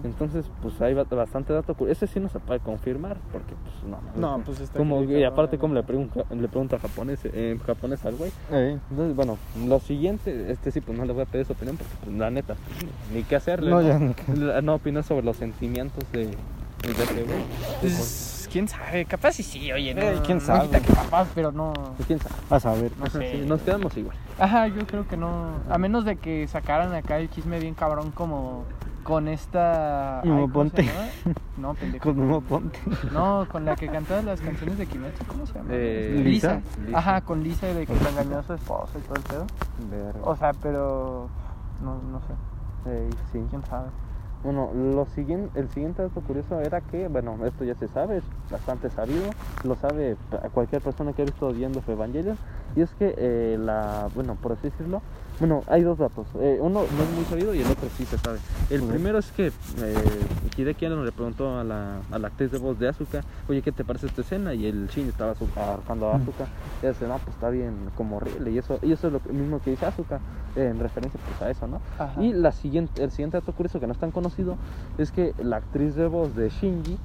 Entonces, 0.03 0.45
pues 0.61 0.79
hay 0.81 0.93
ba- 0.93 1.03
bastante 1.03 1.53
dato. 1.53 1.75
Ese 1.87 2.07
sí 2.07 2.19
no 2.19 2.29
se 2.29 2.39
puede 2.39 2.59
confirmar, 2.59 3.17
porque 3.31 3.53
pues 3.63 3.83
no. 3.89 3.99
No, 4.37 4.43
pues 4.43 4.59
está 4.59 4.77
Como, 4.77 5.03
y 5.03 5.23
aparte, 5.23 5.57
como 5.57 5.73
le 5.73 5.83
pregunta, 5.83 6.23
le 6.29 6.47
pregunta 6.47 6.79
japonés, 6.79 7.19
eh, 7.25 7.57
japonés 7.65 8.05
al 8.05 8.15
güey. 8.15 8.31
Ey. 8.51 8.79
Entonces, 8.89 9.15
bueno, 9.15 9.37
lo 9.67 9.79
siguiente, 9.79 10.51
este 10.51 10.71
sí, 10.71 10.81
pues 10.81 10.97
no 10.97 11.05
le 11.05 11.13
voy 11.13 11.23
a 11.23 11.25
pedir 11.25 11.45
su 11.45 11.53
opinión, 11.53 11.77
porque 11.77 11.93
pues, 12.03 12.15
la 12.17 12.29
neta, 12.29 12.55
ni 13.13 13.23
qué 13.23 13.35
hacerle. 13.35 13.69
No, 13.69 13.81
No, 13.81 13.87
ya 13.87 13.99
La- 14.35 14.61
no 14.61 14.75
opinar 14.75 15.03
sobre 15.03 15.23
los 15.25 15.37
sentimientos 15.37 16.03
de, 16.11 16.25
de 16.27 16.91
ese 16.91 17.23
güey. 17.23 17.43
Pues, 17.81 18.49
quién 18.51 18.67
sabe, 18.67 19.05
capaz 19.05 19.33
sí 19.33 19.43
sí, 19.43 19.71
oye, 19.71 19.93
no. 19.93 20.01
Eh, 20.01 20.19
quién 20.25 20.37
no 20.39 20.43
sabe. 20.43 20.65
quita 20.67 20.79
que 20.81 20.93
capaz, 20.93 21.27
pero 21.35 21.51
no. 21.51 21.73
Pues, 21.97 22.07
quién 22.07 22.19
sabe. 22.19 22.35
A 22.49 22.81
ver. 22.81 22.91
No 22.97 23.05
sé. 23.07 23.31
Sí, 23.31 23.45
nos 23.47 23.61
quedamos 23.61 23.95
igual. 23.97 24.15
Ajá, 24.39 24.67
yo 24.67 24.85
creo 24.87 25.07
que 25.07 25.17
no. 25.17 25.49
A 25.69 25.77
menos 25.77 26.05
de 26.05 26.15
que 26.15 26.47
sacaran 26.47 26.93
acá 26.93 27.19
el 27.19 27.29
chisme 27.29 27.59
bien 27.59 27.73
cabrón 27.73 28.11
como 28.11 28.63
con 29.07 29.29
esta. 29.29 30.19
ay, 30.19 30.29
Memo 30.29 30.51
¿cómo 30.51 30.69
se 30.69 30.75
Ponte. 30.75 30.91
No, 31.57 31.73
pendejo. 31.73 32.03
Con 32.03 32.19
Memo 32.19 32.41
Ponte. 32.41 32.77
No, 33.13 33.47
con 33.49 33.63
la 33.63 33.77
que 33.77 33.87
cantaba 33.87 34.21
las 34.21 34.41
canciones 34.41 34.77
de 34.77 34.85
Kimetsu, 34.85 35.23
¿cómo 35.25 35.45
se 35.45 35.53
llama? 35.53 35.69
Eh, 35.71 36.21
Lisa. 36.25 36.61
Lisa. 36.85 36.97
Ajá, 36.97 37.21
con 37.21 37.41
Lisa 37.41 37.67
de 37.67 37.87
que 37.87 37.93
le 37.95 38.09
engañó 38.09 38.39
a 38.39 38.43
su 38.43 38.53
esposa 38.53 38.99
y 38.99 39.01
todo 39.03 39.15
el 39.15 39.21
pedo. 39.23 39.45
O 40.23 40.35
sea, 40.35 40.51
pero. 40.61 41.29
No, 41.81 42.01
no 42.11 42.19
sé, 42.21 43.07
sí. 43.31 43.41
quién 43.49 43.63
sabe. 43.65 43.87
Bueno, 44.43 44.71
lo 44.73 45.05
siguiente, 45.05 45.57
el 45.57 45.69
siguiente 45.69 46.01
dato 46.01 46.21
curioso 46.21 46.59
era 46.59 46.81
que, 46.81 47.07
bueno, 47.07 47.37
esto 47.45 47.63
ya 47.63 47.75
se 47.75 47.87
sabe, 47.87 48.17
es 48.17 48.23
bastante 48.51 48.89
sabido, 48.89 49.31
lo 49.63 49.75
sabe 49.75 50.15
cualquier 50.53 50.81
persona 50.81 51.13
que 51.13 51.23
ha 51.23 51.25
visto 51.25 51.51
viendo 51.51 51.81
Evangelion, 51.87 52.37
y 52.75 52.81
es 52.81 52.93
que 52.95 53.15
eh, 53.17 53.57
la, 53.59 54.09
bueno, 54.13 54.35
por 54.35 54.51
así 54.51 54.69
decirlo, 54.69 55.01
bueno, 55.39 55.63
hay 55.67 55.83
dos 55.83 55.97
datos, 55.97 56.27
eh, 56.39 56.57
uno 56.59 56.81
no 56.81 57.03
es 57.03 57.09
muy 57.15 57.25
sabido 57.25 57.53
y 57.53 57.61
el 57.61 57.67
otro 57.67 57.87
sí 57.97 58.05
se 58.05 58.17
sabe. 58.17 58.39
El 58.69 58.83
primero 58.83 59.19
es 59.19 59.31
que 59.31 59.47
eh, 59.47 59.95
Hideki 60.57 60.85
Anno 60.85 61.03
le 61.03 61.11
preguntó 61.11 61.59
a 61.59 61.63
la, 61.63 61.99
a 62.11 62.19
la 62.19 62.27
actriz 62.27 62.51
de 62.51 62.57
voz 62.57 62.79
de 62.79 62.87
Asuka, 62.87 63.23
oye, 63.47 63.61
¿qué 63.61 63.71
te 63.71 63.83
parece 63.83 64.07
esta 64.07 64.21
escena? 64.21 64.53
Y 64.53 64.65
el 64.65 64.87
Shin 64.87 65.07
estaba 65.07 65.35
ahorcando 65.55 66.09
a 66.09 66.15
Asuka, 66.15 66.45
y 66.81 66.85
ella 66.85 66.93
dice, 66.93 67.07
no, 67.07 67.17
pues 67.19 67.35
está 67.35 67.49
bien, 67.49 67.73
como 67.95 68.17
horrible, 68.17 68.51
y 68.51 68.57
eso, 68.57 68.79
y 68.81 68.91
eso 68.91 69.07
es 69.07 69.13
lo 69.13 69.19
mismo 69.31 69.61
que 69.61 69.71
dice 69.71 69.85
Asuka, 69.85 70.19
eh, 70.55 70.69
en 70.71 70.79
referencia 70.79 71.19
pues 71.27 71.41
a 71.41 71.51
eso, 71.51 71.67
¿no? 71.67 71.81
Ajá. 71.99 72.21
Y 72.21 72.33
la 72.33 72.51
siguiente, 72.51 73.03
el 73.03 73.11
siguiente 73.11 73.37
dato 73.37 73.51
curioso 73.53 73.79
que 73.79 73.87
no 73.87 73.93
es 73.93 73.99
tan 73.99 74.11
conocido 74.11 74.57
es 74.97 75.11
que 75.11 75.33
la 75.37 75.57
actriz 75.57 75.95
de 75.95 76.07
voz 76.07 76.35
de 76.35 76.49
Shinji 76.49 76.97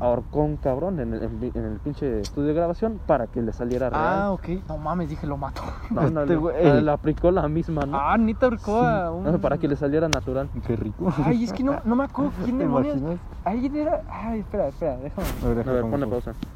ahorcó 0.00 0.40
un 0.40 0.56
cabrón 0.56 1.00
en 1.00 1.14
el, 1.14 1.22
en 1.22 1.64
el 1.64 1.78
pinche 1.80 2.20
estudio 2.20 2.48
de 2.48 2.54
grabación 2.54 3.00
para 3.06 3.26
que 3.26 3.42
le 3.42 3.52
saliera 3.52 3.90
real. 3.90 4.02
Ah, 4.04 4.32
ok. 4.32 4.48
No 4.68 4.78
mames, 4.78 5.08
dije, 5.08 5.26
lo 5.26 5.36
mató. 5.36 5.62
No, 5.90 6.08
no, 6.10 6.22
este 6.22 6.68
ah, 6.68 6.74
le 6.80 6.90
aplicó 6.90 7.30
la 7.30 7.48
misma, 7.48 7.84
¿no? 7.86 7.98
Ah, 7.98 8.16
neta 8.16 8.46
ahorcó 8.46 8.80
a 8.80 9.10
un... 9.10 9.38
Para 9.40 9.58
que 9.58 9.68
le 9.68 9.76
saliera 9.76 10.08
natural. 10.08 10.48
Qué 10.66 10.76
rico. 10.76 11.12
Ay, 11.24 11.44
es 11.44 11.52
que 11.52 11.62
no, 11.62 11.80
no 11.84 11.96
me 11.96 12.04
acuerdo 12.04 12.32
quién 12.44 12.58
¿Te 12.58 12.64
demonios. 12.64 12.98
Alguien 13.44 13.76
era. 13.76 14.02
Ay, 14.10 14.40
espera, 14.40 14.68
espera, 14.68 14.96
déjame. 14.98 15.26
A 15.44 15.48
ver, 15.48 15.78
A 15.78 15.82
ponle 15.82 16.06
pausa. 16.06 16.32
pausa. 16.32 16.48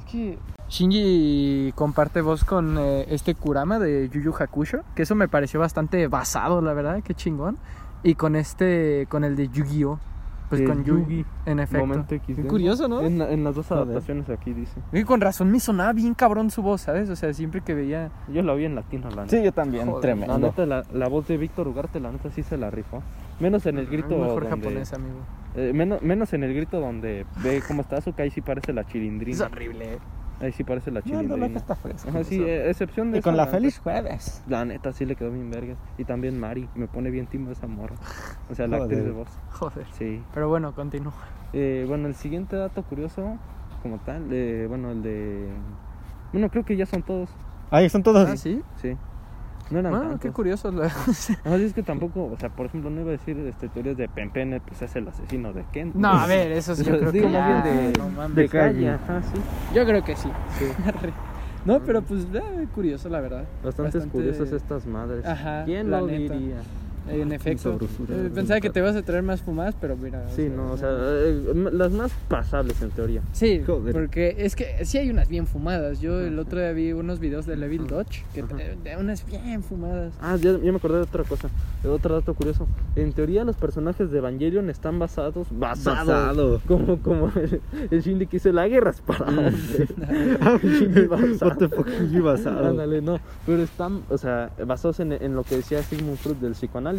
Es 0.00 0.04
que. 0.10 0.38
Shinji 0.68 1.72
comparte 1.74 2.20
voz 2.20 2.44
con 2.44 2.76
eh, 2.78 3.06
este 3.08 3.34
Kurama 3.34 3.78
de 3.78 4.08
Yu 4.10 4.20
Yu 4.20 4.34
Hakusho, 4.38 4.80
que 4.94 5.02
eso 5.02 5.14
me 5.14 5.26
pareció 5.26 5.60
bastante 5.60 6.06
basado, 6.08 6.60
la 6.60 6.74
verdad, 6.74 7.02
qué 7.02 7.14
chingón. 7.14 7.56
Y 8.02 8.14
con 8.14 8.36
este, 8.36 9.06
con 9.08 9.24
el 9.24 9.34
de 9.34 9.48
Yu-Gi-Oh! 9.48 9.98
Pues 10.48 10.62
De 10.62 10.66
con 10.66 10.82
Yugi, 10.84 11.00
Yugi, 11.18 11.24
en 11.46 11.60
efecto. 11.60 12.04
Qué 12.08 12.44
curioso, 12.46 12.88
¿no? 12.88 13.02
En, 13.02 13.20
en 13.20 13.44
las 13.44 13.54
dos 13.54 13.70
adaptaciones 13.70 14.30
aquí 14.30 14.54
dice. 14.54 14.80
Y 14.92 15.04
con 15.04 15.20
razón 15.20 15.50
me 15.50 15.60
sonaba 15.60 15.92
bien 15.92 16.14
cabrón 16.14 16.50
su 16.50 16.62
voz, 16.62 16.80
¿sabes? 16.82 17.10
O 17.10 17.16
sea, 17.16 17.32
siempre 17.34 17.60
que 17.60 17.74
veía. 17.74 18.10
Yo 18.32 18.42
la 18.42 18.54
vi 18.54 18.64
en 18.64 18.74
latino, 18.74 19.10
la 19.10 19.24
neta. 19.24 19.36
Sí, 19.36 19.42
yo 19.44 19.52
también, 19.52 19.86
Joder, 19.88 20.00
tremendo. 20.00 20.32
La 20.38 20.38
neta, 20.38 20.64
la, 20.64 20.84
la 20.92 21.08
voz 21.08 21.28
de 21.28 21.36
Víctor 21.36 21.68
Ugarte, 21.68 22.00
la 22.00 22.10
neta 22.12 22.30
sí 22.30 22.42
se 22.42 22.56
la 22.56 22.70
rifó. 22.70 23.02
Menos 23.40 23.66
en 23.66 23.78
el 23.78 23.86
grito 23.86 24.16
mejor 24.16 24.48
donde... 24.48 24.56
japonés, 24.66 24.92
amigo. 24.94 25.16
eh, 25.54 25.72
menos, 25.74 26.00
menos 26.02 26.32
en 26.32 26.42
el 26.44 26.54
grito 26.54 26.80
donde 26.80 27.26
ve 27.42 27.62
cómo 27.68 27.82
está 27.82 27.98
Azuka, 27.98 28.22
ahí 28.22 28.30
sí 28.30 28.40
parece 28.40 28.72
la 28.72 28.80
Es 28.80 28.86
chilindrina. 28.88 29.46
horrible. 29.46 29.98
Ahí 30.40 30.52
sí 30.52 30.62
parece 30.62 30.90
la 30.92 31.00
No, 31.00 31.06
no, 31.06 31.20
chilindrina. 31.20 31.58
está 31.58 31.74
fresca. 31.74 32.10
Ajá, 32.10 32.22
sí, 32.22 32.40
eh, 32.40 32.70
excepción 32.70 33.10
de 33.10 33.18
Y 33.18 33.22
con 33.22 33.36
la 33.36 33.46
feliz 33.46 33.78
jueves. 33.78 34.42
La 34.46 34.64
neta 34.64 34.92
sí 34.92 35.04
le 35.04 35.16
quedó 35.16 35.30
bien 35.32 35.50
vergas. 35.50 35.78
Y 35.98 36.04
también 36.04 36.38
Mari, 36.38 36.68
me 36.76 36.86
pone 36.86 37.10
bien 37.10 37.26
timo 37.26 37.50
esa 37.50 37.66
morra. 37.66 37.96
O 38.50 38.54
sea, 38.54 38.68
la 38.68 38.76
actriz 38.76 39.04
de 39.04 39.10
voz. 39.10 39.28
Joder. 39.50 39.86
Sí. 39.92 40.22
Pero 40.32 40.48
bueno, 40.48 40.74
continúa. 40.74 41.12
Eh, 41.52 41.84
bueno, 41.88 42.06
el 42.06 42.14
siguiente 42.14 42.54
dato 42.56 42.82
curioso, 42.84 43.36
como 43.82 43.98
tal, 43.98 44.28
eh, 44.32 44.66
bueno, 44.68 44.92
el 44.92 45.02
de... 45.02 45.48
Bueno, 46.32 46.50
creo 46.50 46.64
que 46.64 46.76
ya 46.76 46.86
son 46.86 47.02
todos. 47.02 47.30
Ahí 47.70 47.88
son 47.88 48.02
todos. 48.02 48.28
Ah, 48.28 48.36
sí. 48.36 48.62
Sí. 48.76 48.96
No 49.70 49.78
eran 49.80 49.92
Bueno, 49.92 50.04
tantos. 50.10 50.20
qué 50.22 50.30
curioso. 50.30 50.70
la- 50.72 50.90
No, 51.44 51.54
es 51.56 51.72
que 51.74 51.82
tampoco, 51.82 52.24
o 52.32 52.36
sea, 52.38 52.48
por 52.48 52.66
ejemplo, 52.66 52.88
no 52.90 53.00
iba 53.00 53.10
a 53.10 53.12
decir 53.12 53.38
este, 53.40 53.68
teorías 53.68 53.96
de 53.96 54.08
Pempene, 54.08 54.60
pues 54.60 54.80
es 54.82 54.96
el 54.96 55.08
asesino 55.08 55.52
de 55.52 55.64
Ken. 55.72 55.92
No, 55.94 56.08
a 56.08 56.26
ver, 56.26 56.52
eso 56.52 56.74
sí, 56.74 56.84
yo 56.84 56.98
creo 56.98 57.12
Digo, 57.12 57.26
que 57.28 57.32
más 57.34 57.64
ya, 57.64 57.70
bien 57.70 57.92
de, 57.92 57.98
no 57.98 58.08
mames. 58.08 58.36
de 58.36 58.48
calle. 58.48 58.72
calle. 58.74 58.90
Ajá, 58.90 59.22
sí. 59.22 59.40
Yo 59.74 59.84
creo 59.84 60.02
que 60.04 60.16
sí. 60.16 60.28
sí. 60.58 60.64
No, 61.64 61.80
pero 61.80 62.00
pues 62.00 62.26
eh, 62.32 62.66
curioso, 62.74 63.08
la 63.10 63.20
verdad. 63.20 63.44
Bastantes 63.62 63.94
Bastante- 63.96 64.10
curiosas 64.12 64.52
estas 64.52 64.86
madres. 64.86 65.26
Ajá, 65.26 65.64
¿Quién 65.66 65.90
la 65.90 66.00
lo 66.00 66.06
neta. 66.06 66.32
diría? 66.34 66.56
En 67.10 67.32
efecto. 67.32 67.78
Eh, 68.08 68.30
pensaba 68.34 68.60
que 68.60 68.70
te 68.70 68.80
ibas 68.80 68.96
a 68.96 69.02
traer 69.02 69.22
más 69.22 69.42
fumadas, 69.42 69.74
pero 69.80 69.96
mira. 69.96 70.28
Sí, 70.34 70.48
no, 70.54 70.72
o 70.72 70.76
sea, 70.76 70.90
eh, 70.92 71.70
las 71.72 71.92
más 71.92 72.12
pasables 72.28 72.80
en 72.82 72.90
teoría. 72.90 73.22
Sí, 73.32 73.62
Joder. 73.66 73.92
porque 73.92 74.36
es 74.38 74.56
que 74.56 74.84
sí 74.84 74.98
hay 74.98 75.10
unas 75.10 75.28
bien 75.28 75.46
fumadas. 75.46 76.00
Yo 76.00 76.20
el 76.20 76.38
otro 76.38 76.58
día 76.58 76.72
vi 76.72 76.92
unos 76.92 77.18
videos 77.18 77.46
de 77.46 77.56
Levil 77.56 77.86
Dodge, 77.86 78.24
que 78.34 78.42
de, 78.42 78.96
unas 78.96 79.24
bien 79.26 79.62
fumadas. 79.62 80.14
Ah, 80.20 80.36
ya, 80.36 80.52
ya 80.52 80.70
me 80.70 80.76
acordé 80.76 80.96
de 80.96 81.02
otra 81.02 81.24
cosa, 81.24 81.48
de 81.82 81.88
otro 81.88 82.14
dato 82.14 82.34
curioso. 82.34 82.66
En 82.96 83.12
teoría 83.12 83.44
los 83.44 83.56
personajes 83.56 84.10
de 84.10 84.18
Evangelion 84.18 84.70
están 84.70 84.98
basados, 84.98 85.46
basados, 85.50 86.08
Basado. 86.08 86.60
como, 86.66 87.00
como 87.00 87.32
el, 87.36 87.60
el 87.90 88.02
Shindy 88.02 88.26
que 88.26 88.36
hizo 88.38 88.52
la 88.52 88.68
guerra 88.68 88.90
es 88.90 89.00
para 89.00 89.26
hombres. 89.26 89.94
Ah, 90.40 90.58
basado. 92.22 92.68
Ándale, 92.68 93.00
no, 93.00 93.18
pero 93.46 93.62
están, 93.62 94.02
o 94.08 94.18
sea, 94.18 94.50
basados 94.66 95.00
en, 95.00 95.12
en 95.12 95.34
lo 95.34 95.44
que 95.44 95.56
decía 95.56 95.82
Sigmund 95.82 96.18
Freud 96.18 96.36
del 96.36 96.52
psicoanálisis, 96.52 96.97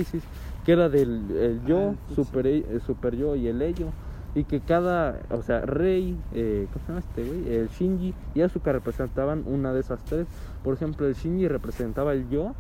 que 0.66 0.72
era 0.72 0.90
del 0.90 1.30
el 1.32 1.62
yo, 1.66 1.78
Ah, 1.92 1.96
sí, 2.10 2.16
super, 2.16 2.48
el 2.48 2.82
super 2.82 3.16
yo 3.16 3.36
y 3.36 3.48
el 3.48 3.62
ello, 3.62 3.88
y 4.36 4.44
que 4.44 4.60
cada, 4.60 5.20
o 5.32 5.42
sea, 5.42 5.62
Rey, 5.62 6.16
eh, 6.34 6.68
¿cómo 6.72 6.86
se 6.86 6.92
llama 6.92 7.00
este 7.08 7.24
güey? 7.26 7.54
El 7.56 7.70
Shinji 7.70 8.14
y 8.36 8.42
Asuka 8.42 8.72
representaban 8.72 9.44
una 9.48 9.74
de 9.74 9.80
esas 9.80 10.04
tres. 10.06 10.28
Por 10.64 10.76
ejemplo, 10.76 11.08
el 11.08 11.16
Shinji 11.16 11.48
representaba 11.48 12.14
el 12.14 12.30
yo, 12.30 12.54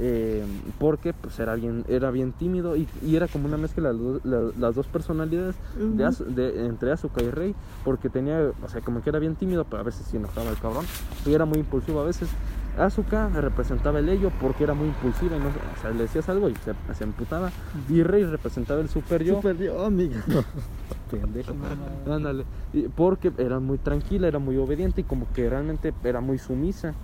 eh, 0.00 0.42
porque 0.80 1.12
pues 1.12 1.38
era 1.38 1.54
bien, 1.54 1.84
era 1.86 2.10
bien 2.10 2.32
tímido 2.32 2.74
y, 2.74 2.88
y 3.00 3.14
era 3.14 3.28
como 3.28 3.46
una 3.46 3.56
mezcla 3.56 3.92
de 3.92 3.94
las 3.94 4.24
la- 4.24 4.50
las 4.58 4.74
dos 4.74 4.88
personalidades 4.88 5.54
de, 5.96 6.04
Asu- 6.04 6.24
de- 6.26 6.66
entre 6.66 6.90
Asuka 6.90 7.22
y 7.22 7.30
Rey, 7.30 7.54
porque 7.84 8.08
tenía, 8.08 8.50
o 8.64 8.68
sea, 8.68 8.80
como 8.80 9.00
que 9.02 9.10
era 9.10 9.20
bien 9.20 9.36
tímido, 9.36 9.64
pero 9.64 9.82
a 9.82 9.84
veces 9.84 10.04
se 10.06 10.16
enojaba 10.16 10.50
el 10.50 10.58
cabrón, 10.58 10.84
y 11.24 11.32
era 11.32 11.44
muy 11.44 11.58
impulsivo 11.60 12.00
a 12.00 12.04
veces. 12.04 12.28
Asuka 12.78 13.28
representaba 13.28 13.98
el 14.00 14.08
ello 14.08 14.30
porque 14.40 14.64
era 14.64 14.74
muy 14.74 14.88
impulsiva 14.88 15.36
y 15.36 15.40
no, 15.40 15.46
o 15.46 15.80
sea, 15.80 15.90
le 15.90 16.02
decías 16.02 16.28
algo 16.28 16.48
y 16.48 16.54
se, 16.56 16.74
se 16.94 17.04
emputaba. 17.04 17.50
Y 17.88 18.02
Rey 18.02 18.24
representaba 18.24 18.80
el 18.80 18.88
super 18.88 19.22
yo. 19.22 19.36
Super 19.36 19.56
yo, 19.58 19.84
amiga. 19.84 20.22
Pendejo. 21.10 21.54
Ándale. 22.10 22.44
Y 22.72 22.82
Porque 22.88 23.32
era 23.38 23.60
muy 23.60 23.78
tranquila, 23.78 24.26
era 24.26 24.38
muy 24.38 24.56
obediente 24.56 25.02
y 25.02 25.04
como 25.04 25.26
que 25.32 25.48
realmente 25.48 25.92
era 26.02 26.20
muy 26.20 26.38
sumisa. 26.38 26.94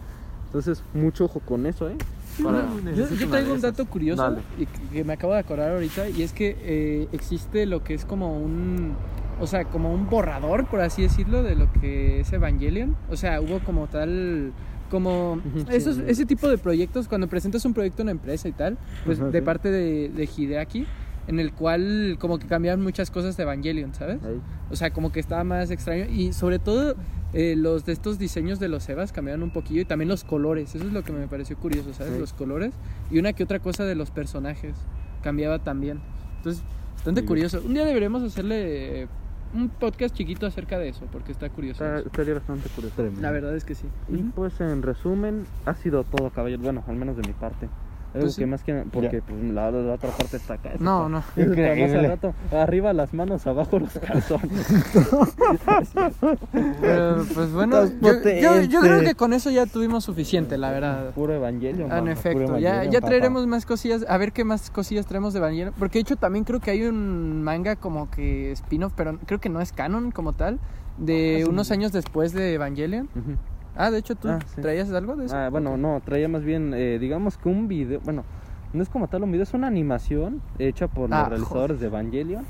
Entonces, 0.46 0.82
mucho 0.94 1.26
ojo 1.26 1.38
con 1.40 1.66
eso, 1.66 1.88
¿eh? 1.88 1.96
Para- 2.42 2.64
Yo, 2.96 3.08
yo 3.08 3.28
traigo 3.28 3.54
un 3.54 3.60
dato 3.60 3.84
curioso 3.86 4.22
Dale. 4.22 4.40
y 4.58 4.66
que, 4.66 4.80
que 4.92 5.04
me 5.04 5.12
acabo 5.12 5.32
de 5.34 5.40
acordar 5.40 5.72
ahorita 5.72 6.08
y 6.08 6.22
es 6.22 6.32
que 6.32 6.56
eh, 6.60 7.08
existe 7.12 7.66
lo 7.66 7.82
que 7.84 7.92
es 7.94 8.04
como 8.04 8.38
un 8.38 8.94
o 9.40 9.46
sea 9.46 9.64
como 9.64 9.92
un 9.92 10.08
borrador 10.08 10.66
por 10.66 10.80
así 10.80 11.02
decirlo 11.02 11.42
de 11.42 11.56
lo 11.56 11.70
que 11.72 12.20
es 12.20 12.32
Evangelion 12.32 12.96
o 13.10 13.16
sea 13.16 13.40
hubo 13.40 13.58
como 13.60 13.88
tal 13.88 14.52
como 14.90 15.40
esos, 15.70 15.98
ese 15.98 16.26
tipo 16.26 16.48
de 16.48 16.58
proyectos 16.58 17.08
cuando 17.08 17.28
presentas 17.28 17.64
un 17.64 17.72
proyecto 17.72 18.02
a 18.02 18.04
una 18.04 18.12
empresa 18.12 18.48
y 18.48 18.52
tal 18.52 18.76
pues 19.06 19.18
Ajá, 19.18 19.30
de 19.30 19.38
sí. 19.38 19.44
parte 19.44 19.70
de, 19.70 20.10
de 20.10 20.24
Hideaki 20.36 20.86
en 21.28 21.40
el 21.40 21.52
cual 21.52 22.16
como 22.18 22.38
que 22.38 22.46
cambiaban 22.46 22.82
muchas 22.82 23.10
cosas 23.10 23.36
de 23.36 23.44
Evangelion 23.44 23.94
¿sabes? 23.94 24.22
Ahí. 24.24 24.40
O 24.70 24.76
sea, 24.76 24.90
como 24.90 25.12
que 25.12 25.20
estaba 25.20 25.44
más 25.44 25.70
extraño. 25.70 26.06
Y 26.06 26.32
sobre 26.32 26.58
todo, 26.58 26.94
eh, 27.32 27.54
los 27.56 27.84
de 27.84 27.92
estos 27.92 28.18
diseños 28.18 28.60
de 28.60 28.68
los 28.68 28.88
Evas 28.88 29.12
cambiaron 29.12 29.42
un 29.42 29.50
poquillo. 29.50 29.82
Y 29.82 29.84
también 29.84 30.08
los 30.08 30.24
colores. 30.24 30.74
Eso 30.74 30.86
es 30.86 30.92
lo 30.92 31.02
que 31.02 31.12
me 31.12 31.26
pareció 31.26 31.56
curioso, 31.56 31.92
¿sabes? 31.92 32.14
Sí. 32.14 32.18
Los 32.20 32.32
colores. 32.32 32.72
Y 33.10 33.18
una 33.18 33.32
que 33.32 33.42
otra 33.42 33.58
cosa 33.58 33.84
de 33.84 33.96
los 33.96 34.10
personajes. 34.10 34.74
Cambiaba 35.22 35.58
también. 35.58 36.00
Entonces, 36.38 36.62
bastante 36.94 37.24
curioso. 37.24 37.60
Un 37.64 37.74
día 37.74 37.84
deberemos 37.84 38.22
hacerle 38.22 39.08
un 39.52 39.70
podcast 39.70 40.14
chiquito 40.14 40.46
acerca 40.46 40.78
de 40.78 40.88
eso. 40.88 41.06
Porque 41.10 41.32
está 41.32 41.48
curioso. 41.50 41.84
Está- 41.84 42.06
estaría 42.06 42.34
bastante 42.34 42.68
curioso. 42.70 43.02
La 43.20 43.30
verdad 43.30 43.54
es 43.56 43.64
que 43.64 43.74
sí. 43.74 43.88
Y 44.08 44.22
pues 44.24 44.60
en 44.60 44.82
resumen, 44.82 45.46
ha 45.64 45.74
sido 45.74 46.04
todo, 46.04 46.30
caballero. 46.30 46.62
Bueno, 46.62 46.84
al 46.86 46.96
menos 46.96 47.16
de 47.16 47.22
mi 47.26 47.32
parte. 47.34 47.68
Algo 48.12 48.20
Pues 48.22 48.34
sí. 48.34 48.40
que 48.40 48.46
más 48.46 48.62
que 48.64 48.84
porque 48.92 49.22
pues, 49.22 49.42
la, 49.52 49.70
la 49.70 49.94
otra 49.94 50.10
parte 50.10 50.36
está 50.36 50.54
acá. 50.54 50.70
No, 50.80 51.08
no. 51.08 51.22
Increíble. 51.36 51.96
al 51.98 52.06
rato. 52.08 52.34
Arriba 52.52 52.92
las 52.92 53.14
manos, 53.14 53.46
abajo 53.46 53.78
los 53.78 53.92
calzones. 53.98 54.66
Pero, 56.80 57.24
pues 57.34 57.52
bueno, 57.52 57.86
yo, 58.00 58.12
yo- 58.40 58.62
yo 58.62 58.80
creo 58.80 59.00
que 59.00 59.14
con 59.14 59.32
eso 59.32 59.50
ya 59.50 59.66
tuvimos 59.66 60.04
suficiente, 60.04 60.58
la 60.58 60.70
verdad. 60.70 61.10
Puro 61.14 61.34
evangelio. 61.34 61.86
Ah, 61.90 61.98
en 61.98 62.04
mano. 62.04 62.10
efecto, 62.10 62.58
ya, 62.58 62.68
Evangelion, 62.70 62.92
ya 62.92 63.00
papá. 63.00 63.08
traeremos 63.08 63.46
más 63.46 63.66
cosillas, 63.66 64.04
a 64.08 64.16
ver 64.18 64.32
qué 64.32 64.44
más 64.44 64.70
cosillas 64.70 65.06
traemos 65.06 65.32
de 65.32 65.38
Evangelion, 65.38 65.74
porque 65.78 65.98
de 65.98 66.02
hecho 66.02 66.16
también 66.16 66.44
creo 66.44 66.60
que 66.60 66.70
hay 66.70 66.82
un 66.82 67.42
manga 67.42 67.76
como 67.76 68.10
que 68.10 68.52
spin-off, 68.52 68.92
pero 68.96 69.18
creo 69.26 69.40
que 69.40 69.48
no 69.48 69.60
es 69.60 69.72
canon 69.72 70.10
como 70.10 70.32
tal, 70.32 70.58
de 70.98 71.40
Ah, 71.42 71.44
sí. 71.44 71.50
unos 71.50 71.70
años 71.70 71.92
después 71.92 72.32
de 72.32 72.54
Evangelion. 72.54 73.08
Ujú. 73.14 73.36
Ah, 73.76 73.90
de 73.90 73.98
hecho 73.98 74.14
tú 74.14 74.28
Ah, 74.28 74.38
sí. 74.54 74.60
traías 74.60 74.90
algo 74.92 75.16
de 75.16 75.26
eso. 75.26 75.36
Ah, 75.36 75.48
bueno, 75.50 75.76
no, 75.76 76.00
traía 76.04 76.28
más 76.28 76.42
bien, 76.44 76.72
eh, 76.74 76.98
digamos 76.98 77.36
que 77.38 77.48
un 77.48 77.68
video, 77.68 78.00
bueno, 78.00 78.24
no 78.72 78.82
es 78.82 78.88
como 78.88 79.08
tal 79.08 79.22
un 79.22 79.30
video, 79.32 79.44
es 79.44 79.54
una 79.54 79.66
animación 79.68 80.40
hecha 80.58 80.88
por 80.88 81.12
Ah, 81.12 81.20
los 81.20 81.28
realizadores 81.30 81.80
de 81.80 81.86
Evangelion, 81.86 82.44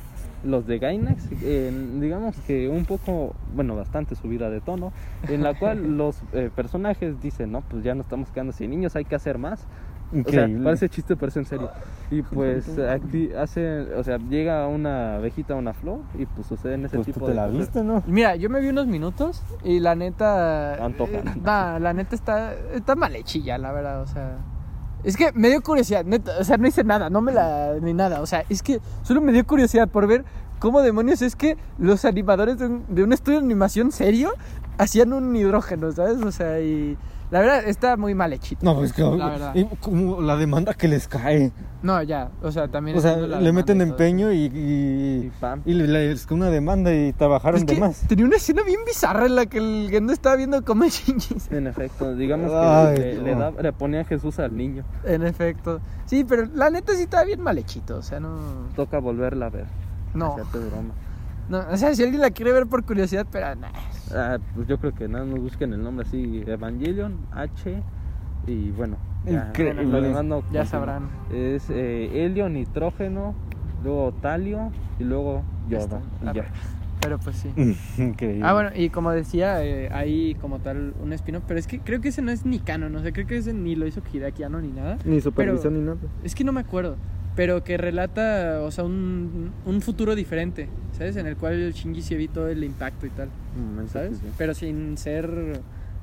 los 0.44 0.66
de 0.66 0.78
Gainax, 0.78 1.28
eh, 1.42 1.70
digamos 2.00 2.36
que 2.46 2.68
un 2.68 2.84
poco, 2.86 3.34
bueno, 3.54 3.76
bastante 3.76 4.14
subida 4.14 4.48
de 4.50 4.60
tono, 4.60 4.92
en 5.28 5.42
la 5.42 5.54
cual 5.54 5.82
los 5.98 6.22
eh, 6.32 6.50
personajes 6.54 7.20
dicen, 7.20 7.52
no, 7.52 7.60
pues 7.62 7.84
ya 7.84 7.94
no 7.94 8.00
estamos 8.02 8.30
quedando 8.30 8.52
sin 8.52 8.70
niños, 8.70 8.96
hay 8.96 9.04
que 9.04 9.14
hacer 9.14 9.36
más. 9.38 9.66
O 10.10 10.12
sea, 10.12 10.20
Increíble. 10.42 10.64
parece 10.64 10.88
chiste, 10.88 11.16
parece 11.16 11.38
en 11.38 11.44
serio. 11.46 11.70
Y 12.10 12.22
pues 12.22 12.76
acti- 12.76 13.32
hace, 13.36 13.94
o 13.94 14.02
sea, 14.02 14.18
llega 14.18 14.66
una 14.66 15.14
abejita 15.16 15.54
a 15.54 15.56
una 15.56 15.72
flor 15.72 16.00
y 16.18 16.26
pues 16.26 16.48
suceden 16.48 16.84
ese 16.84 16.96
Pues 16.96 17.06
tú 17.06 17.12
tipo 17.12 17.26
te 17.26 17.30
de 17.32 17.36
la 17.36 17.44
cosas. 17.46 17.58
viste, 17.58 17.84
¿no? 17.84 18.02
Mira, 18.08 18.34
yo 18.34 18.50
me 18.50 18.58
vi 18.60 18.68
unos 18.70 18.88
minutos 18.88 19.42
y 19.62 19.78
la 19.78 19.94
neta... 19.94 20.84
Antoja. 20.84 21.12
eh, 21.12 21.22
nah, 21.40 21.78
la 21.78 21.92
neta 21.92 22.16
está, 22.16 22.54
está 22.74 22.96
mal 22.96 23.14
hechilla, 23.14 23.56
la 23.58 23.70
verdad, 23.70 24.02
o 24.02 24.06
sea... 24.08 24.38
Es 25.04 25.16
que 25.16 25.30
me 25.32 25.48
dio 25.48 25.62
curiosidad, 25.62 26.04
neta, 26.04 26.32
o 26.40 26.44
sea, 26.44 26.56
no 26.58 26.66
hice 26.66 26.82
nada, 26.84 27.08
no 27.08 27.20
me 27.20 27.32
la... 27.32 27.74
ni 27.80 27.94
nada, 27.94 28.20
o 28.20 28.26
sea, 28.26 28.44
es 28.48 28.62
que 28.62 28.80
solo 29.02 29.20
me 29.20 29.32
dio 29.32 29.46
curiosidad 29.46 29.88
por 29.88 30.06
ver 30.08 30.24
cómo 30.58 30.82
demonios 30.82 31.22
es 31.22 31.36
que 31.36 31.56
los 31.78 32.04
animadores 32.04 32.58
de 32.58 32.66
un, 32.66 32.84
de 32.88 33.04
un 33.04 33.12
estudio 33.12 33.38
de 33.38 33.44
animación 33.44 33.92
serio 33.92 34.32
hacían 34.76 35.12
un 35.12 35.34
hidrógeno, 35.36 35.92
¿sabes? 35.92 36.20
O 36.22 36.32
sea, 36.32 36.60
y... 36.60 36.98
La 37.30 37.40
verdad, 37.40 37.62
está 37.66 37.96
muy 37.96 38.14
mal 38.14 38.32
hechito. 38.32 38.64
No, 38.64 38.74
pues 38.74 38.92
que 38.92 39.02
La 39.02 39.28
verdad. 39.28 39.54
y 39.54 39.64
como 39.76 40.20
la 40.20 40.36
demanda 40.36 40.74
que 40.74 40.88
les 40.88 41.06
cae. 41.06 41.52
No, 41.82 42.02
ya, 42.02 42.28
o 42.42 42.50
sea, 42.50 42.66
también... 42.68 42.98
O 42.98 43.00
sea, 43.00 43.16
le 43.16 43.52
meten 43.52 43.80
empeño 43.80 44.32
y, 44.32 44.46
Y 44.46 45.26
y, 45.26 45.32
pam. 45.40 45.62
y 45.64 45.74
le- 45.74 45.86
les 45.86 46.26
cae 46.26 46.36
una 46.36 46.50
demanda 46.50 46.92
y 46.92 47.12
trabajaron 47.12 47.58
Es 47.60 47.64
que 47.64 47.74
de 47.74 47.80
más. 47.80 48.00
tenía 48.08 48.24
una 48.26 48.36
escena 48.36 48.62
bien 48.64 48.80
bizarra 48.84 49.26
en 49.26 49.36
la 49.36 49.46
que 49.46 49.58
el 49.58 49.86
Gendo 49.90 50.12
estaba 50.12 50.36
viendo 50.36 50.64
cómo 50.64 50.84
se- 50.90 51.14
En 51.56 51.66
efecto, 51.68 52.14
digamos 52.16 52.50
que 52.50 53.00
le, 53.00 53.22
le 53.22 53.34
da- 53.36 53.52
le 53.52 53.72
ponía 53.72 54.00
a 54.00 54.04
Jesús 54.04 54.38
al 54.40 54.56
niño. 54.56 54.84
En 55.04 55.22
efecto. 55.24 55.80
Sí, 56.06 56.24
pero 56.24 56.46
la 56.54 56.68
neta 56.70 56.94
sí 56.94 57.02
estaba 57.02 57.24
bien 57.24 57.40
mal 57.40 57.56
hechito, 57.58 57.96
o 57.98 58.02
sea, 58.02 58.18
no... 58.20 58.38
Toca 58.76 58.98
volverla 58.98 59.46
a 59.46 59.50
ver. 59.50 59.66
No. 60.14 60.32
Hacerte 60.32 60.58
broma. 60.58 60.92
No, 61.50 61.58
o 61.70 61.76
sea, 61.76 61.94
si 61.94 62.02
alguien 62.04 62.20
la 62.20 62.30
quiere 62.30 62.52
ver 62.52 62.66
por 62.68 62.84
curiosidad, 62.84 63.26
pero 63.30 63.54
nah. 63.56 63.68
Ah, 64.14 64.38
pues 64.54 64.68
yo 64.68 64.78
creo 64.78 64.94
que 64.94 65.08
nada, 65.08 65.24
nos 65.24 65.40
busquen 65.40 65.72
el 65.72 65.82
nombre 65.82 66.06
así, 66.06 66.44
Evangelion 66.46 67.18
H 67.32 67.82
y 68.46 68.70
bueno, 68.70 68.96
ya, 69.26 69.48
Increíble. 69.48 70.22
no 70.22 70.42
Ya 70.52 70.64
sabrán. 70.64 71.08
Es 71.32 71.68
eh, 71.70 72.24
helio, 72.24 72.48
nitrógeno, 72.48 73.34
luego 73.82 74.12
talio 74.22 74.70
y 75.00 75.04
luego 75.04 75.42
Ya 75.68 75.78
yodo. 75.80 76.00
está. 76.20 76.32
y 76.32 76.36
ya. 76.36 76.44
Pero 77.00 77.18
pues 77.18 77.34
sí. 77.36 77.50
Increíble. 78.02 78.42
Ah, 78.46 78.52
bueno, 78.52 78.70
y 78.74 78.90
como 78.90 79.10
decía, 79.10 79.64
eh, 79.64 79.88
hay 79.92 80.36
como 80.36 80.60
tal 80.60 80.94
un 81.02 81.12
espino, 81.12 81.40
pero 81.48 81.58
es 81.58 81.66
que 81.66 81.80
creo 81.80 82.00
que 82.00 82.08
ese 82.10 82.22
no 82.22 82.30
es 82.30 82.46
ni 82.46 82.60
canon, 82.60 82.92
no 82.92 83.00
sé, 83.02 83.12
creo 83.12 83.26
que 83.26 83.38
ese 83.38 83.54
ni 83.54 83.74
lo 83.74 83.86
hizo 83.88 84.02
Hideaki 84.12 84.44
Anno 84.44 84.60
ni 84.60 84.68
nada. 84.70 84.98
Ni 85.04 85.20
supervisión 85.20 85.74
ni 85.74 85.80
nada. 85.80 85.96
Es 86.22 86.34
que 86.36 86.44
no 86.44 86.52
me 86.52 86.60
acuerdo, 86.60 86.96
pero 87.36 87.62
que 87.62 87.76
relata, 87.76 88.60
o 88.62 88.70
sea, 88.70 88.84
un, 88.84 89.52
un 89.64 89.80
futuro 89.80 90.14
diferente, 90.14 90.68
¿sabes? 90.96 91.16
En 91.16 91.26
el 91.26 91.36
cual 91.36 91.72
Shinji 91.72 92.02
sí 92.02 92.14
evitó 92.14 92.48
el 92.48 92.62
impacto 92.64 93.06
y 93.06 93.10
tal, 93.10 93.28
momento, 93.56 93.92
¿sabes? 93.92 94.18
sí. 94.18 94.26
Pero 94.36 94.54
sin 94.54 94.98
ser, 94.98 95.60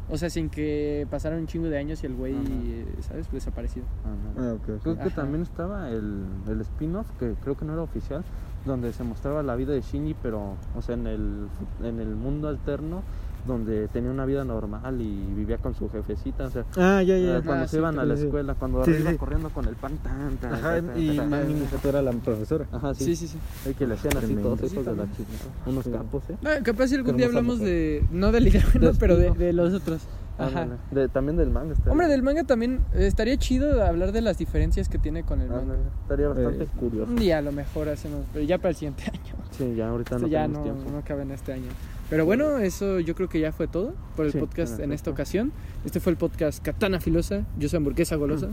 o 0.10 0.18
sea, 0.18 0.30
sin 0.30 0.50
que 0.50 1.06
pasaran 1.12 1.40
un 1.40 1.48
chingo 1.48 1.68
de 1.68 1.78
años 1.78 2.02
y 2.04 2.06
el 2.08 2.14
güey, 2.16 2.34
eh, 2.36 2.86
¿sabes? 3.02 3.30
Desaparecido. 3.32 3.86
Ajá. 4.04 4.50
Ah, 4.50 4.54
ok, 4.54 4.70
ok. 4.70 4.82
Creo 4.84 4.96
que 4.96 5.02
Ajá. 5.02 5.16
también 5.16 5.42
estaba 5.44 5.90
el, 5.90 6.24
el 6.48 6.62
spin-off, 6.62 7.08
que 7.20 7.34
creo 7.44 7.58
que 7.58 7.66
no 7.66 7.74
era 7.74 7.82
oficial, 7.82 8.24
donde 8.66 8.92
se 8.94 9.04
mostraba 9.04 9.44
la 9.44 9.56
vida 9.56 9.74
de 9.74 9.82
Shinji, 9.82 10.16
pero, 10.22 10.56
o 10.76 10.82
sea, 10.82 10.96
en 10.96 11.08
el, 11.08 11.48
en 11.84 12.00
el 12.00 12.16
mundo 12.16 12.48
alterno, 12.48 13.04
donde 13.48 13.88
tenía 13.88 14.12
una 14.12 14.26
vida 14.26 14.44
normal 14.44 15.00
y 15.02 15.26
vivía 15.36 15.58
con 15.58 15.74
su 15.74 15.90
jefecita, 15.90 16.46
o 16.46 16.50
sea, 16.52 16.66
Ah, 16.76 17.02
ya, 17.02 17.18
ya. 17.18 17.38
eh, 17.38 17.42
cuando 17.46 17.64
Ah, 17.64 17.68
se 17.68 17.72
sí, 17.72 17.78
iban 17.78 17.98
a 17.98 18.06
la 18.06 18.14
escuela, 18.14 18.54
cuando 18.56 18.84
Sí, 18.86 18.92
iba 19.00 19.12
sí. 19.12 19.18
corriendo 19.18 19.50
con 19.50 19.66
el 19.68 19.76
pan 19.76 19.98
tan, 20.04 20.38
tan, 20.38 20.54
Ajá, 20.54 20.76
tan, 20.82 21.02
y. 21.02 21.18
Mami 21.20 21.54
Misato 21.54 21.90
era 21.90 22.02
la 22.02 22.12
profesora. 22.12 22.66
Ajá, 22.72 22.94
sí. 22.94 23.06
Sí, 23.06 23.16
sí, 23.16 23.28
sí. 23.28 23.38
El 23.66 23.76
que 23.76 23.88
le 23.88 23.94
hacían 23.96 24.18
así 24.18 24.26
Tremendo. 24.28 24.56
todos 24.56 24.72
de 24.72 24.96
la 24.96 25.04
chica. 25.14 25.30
Unos 25.66 25.84
Sí. 25.86 25.92
capos, 25.92 26.24
¿eh? 26.30 26.36
No, 26.42 26.50
capaz 26.64 26.88
si 26.88 26.96
algún 26.96 27.18
día 27.18 27.26
hablamos 27.28 27.58
mujer. 27.60 27.68
de, 27.74 28.06
no 28.12 28.32
del 28.32 28.44
De 28.52 28.94
pero 29.00 29.16
de, 29.18 29.32
de 29.32 29.54
los 29.54 29.74
otros. 29.74 30.02
Ajá. 30.40 30.62
Ándale. 30.64 30.80
De- 30.92 31.08
también 31.10 31.36
del 31.36 31.50
manga. 31.50 31.74
Hombre, 31.90 32.08
del 32.08 32.22
manga 32.22 32.44
también 32.44 32.82
eh, 32.94 33.08
estaría 33.08 33.38
chido 33.38 33.84
hablar 33.84 34.12
de 34.12 34.22
las 34.22 34.38
diferencias 34.38 34.88
que 34.88 35.00
tiene 35.00 35.24
con 35.24 35.42
el 35.42 35.48
manga. 35.50 35.62
Ándale, 35.64 35.80
Estaría 36.04 36.28
bastante 36.28 36.64
Eh, 36.66 36.68
curioso. 36.80 37.10
Un 37.12 37.16
día 37.18 37.40
a 37.40 37.42
lo 37.42 37.52
mejor 37.52 37.90
hacemos, 37.90 38.20
pero 38.34 38.46
ya 38.46 38.58
para 38.60 38.70
el 38.70 38.76
siguiente 38.76 39.04
año. 39.12 39.34
Sí, 39.58 39.74
ya 39.76 39.90
ahorita 39.90 40.16
Esto 40.18 40.28
no 40.28 40.32
ya 40.32 40.44
tenemos 40.44 40.68
no, 40.68 40.74
tiempo. 40.74 40.92
no 40.96 41.02
cabe 41.04 41.24
en 41.24 41.32
este 41.32 41.54
año. 41.54 41.70
Pero 42.10 42.26
bueno, 42.26 42.58
eso 42.60 43.00
yo 43.02 43.16
creo 43.16 43.28
que 43.28 43.40
ya 43.40 43.52
fue 43.52 43.68
todo 43.68 43.94
por 44.16 44.26
el 44.26 44.32
Sí, 44.32 44.38
podcast 44.40 44.80
en 44.80 44.94
esta 44.94 45.12
ocasión. 45.12 45.52
Este 45.86 46.00
fue 46.00 46.12
el 46.12 46.18
podcast 46.18 46.64
Katana 46.64 47.00
Filosa. 47.02 47.44
Yo 47.60 47.68
soy 47.68 47.78
Hamburguesa 47.78 48.16
Golosa. 48.16 48.48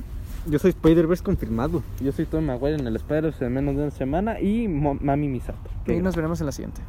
Yo 0.50 0.58
soy 0.58 0.70
Spider-Verse 0.70 1.22
confirmado. 1.22 1.82
Yo 2.02 2.10
soy 2.12 2.26
Tom 2.26 2.44
Maguire 2.46 2.74
en 2.74 2.86
el 2.86 2.96
Spider 2.96 3.32
en 3.40 3.52
menos 3.52 3.76
de 3.76 3.82
una 3.82 3.90
semana 3.92 4.40
y 4.40 4.66
Mo- 4.66 4.98
Mami 5.00 5.28
Misato. 5.28 5.70
Y 5.86 5.92
nos 6.00 6.16
veremos 6.16 6.40
en 6.40 6.46
la 6.46 6.52
siguiente. 6.52 6.80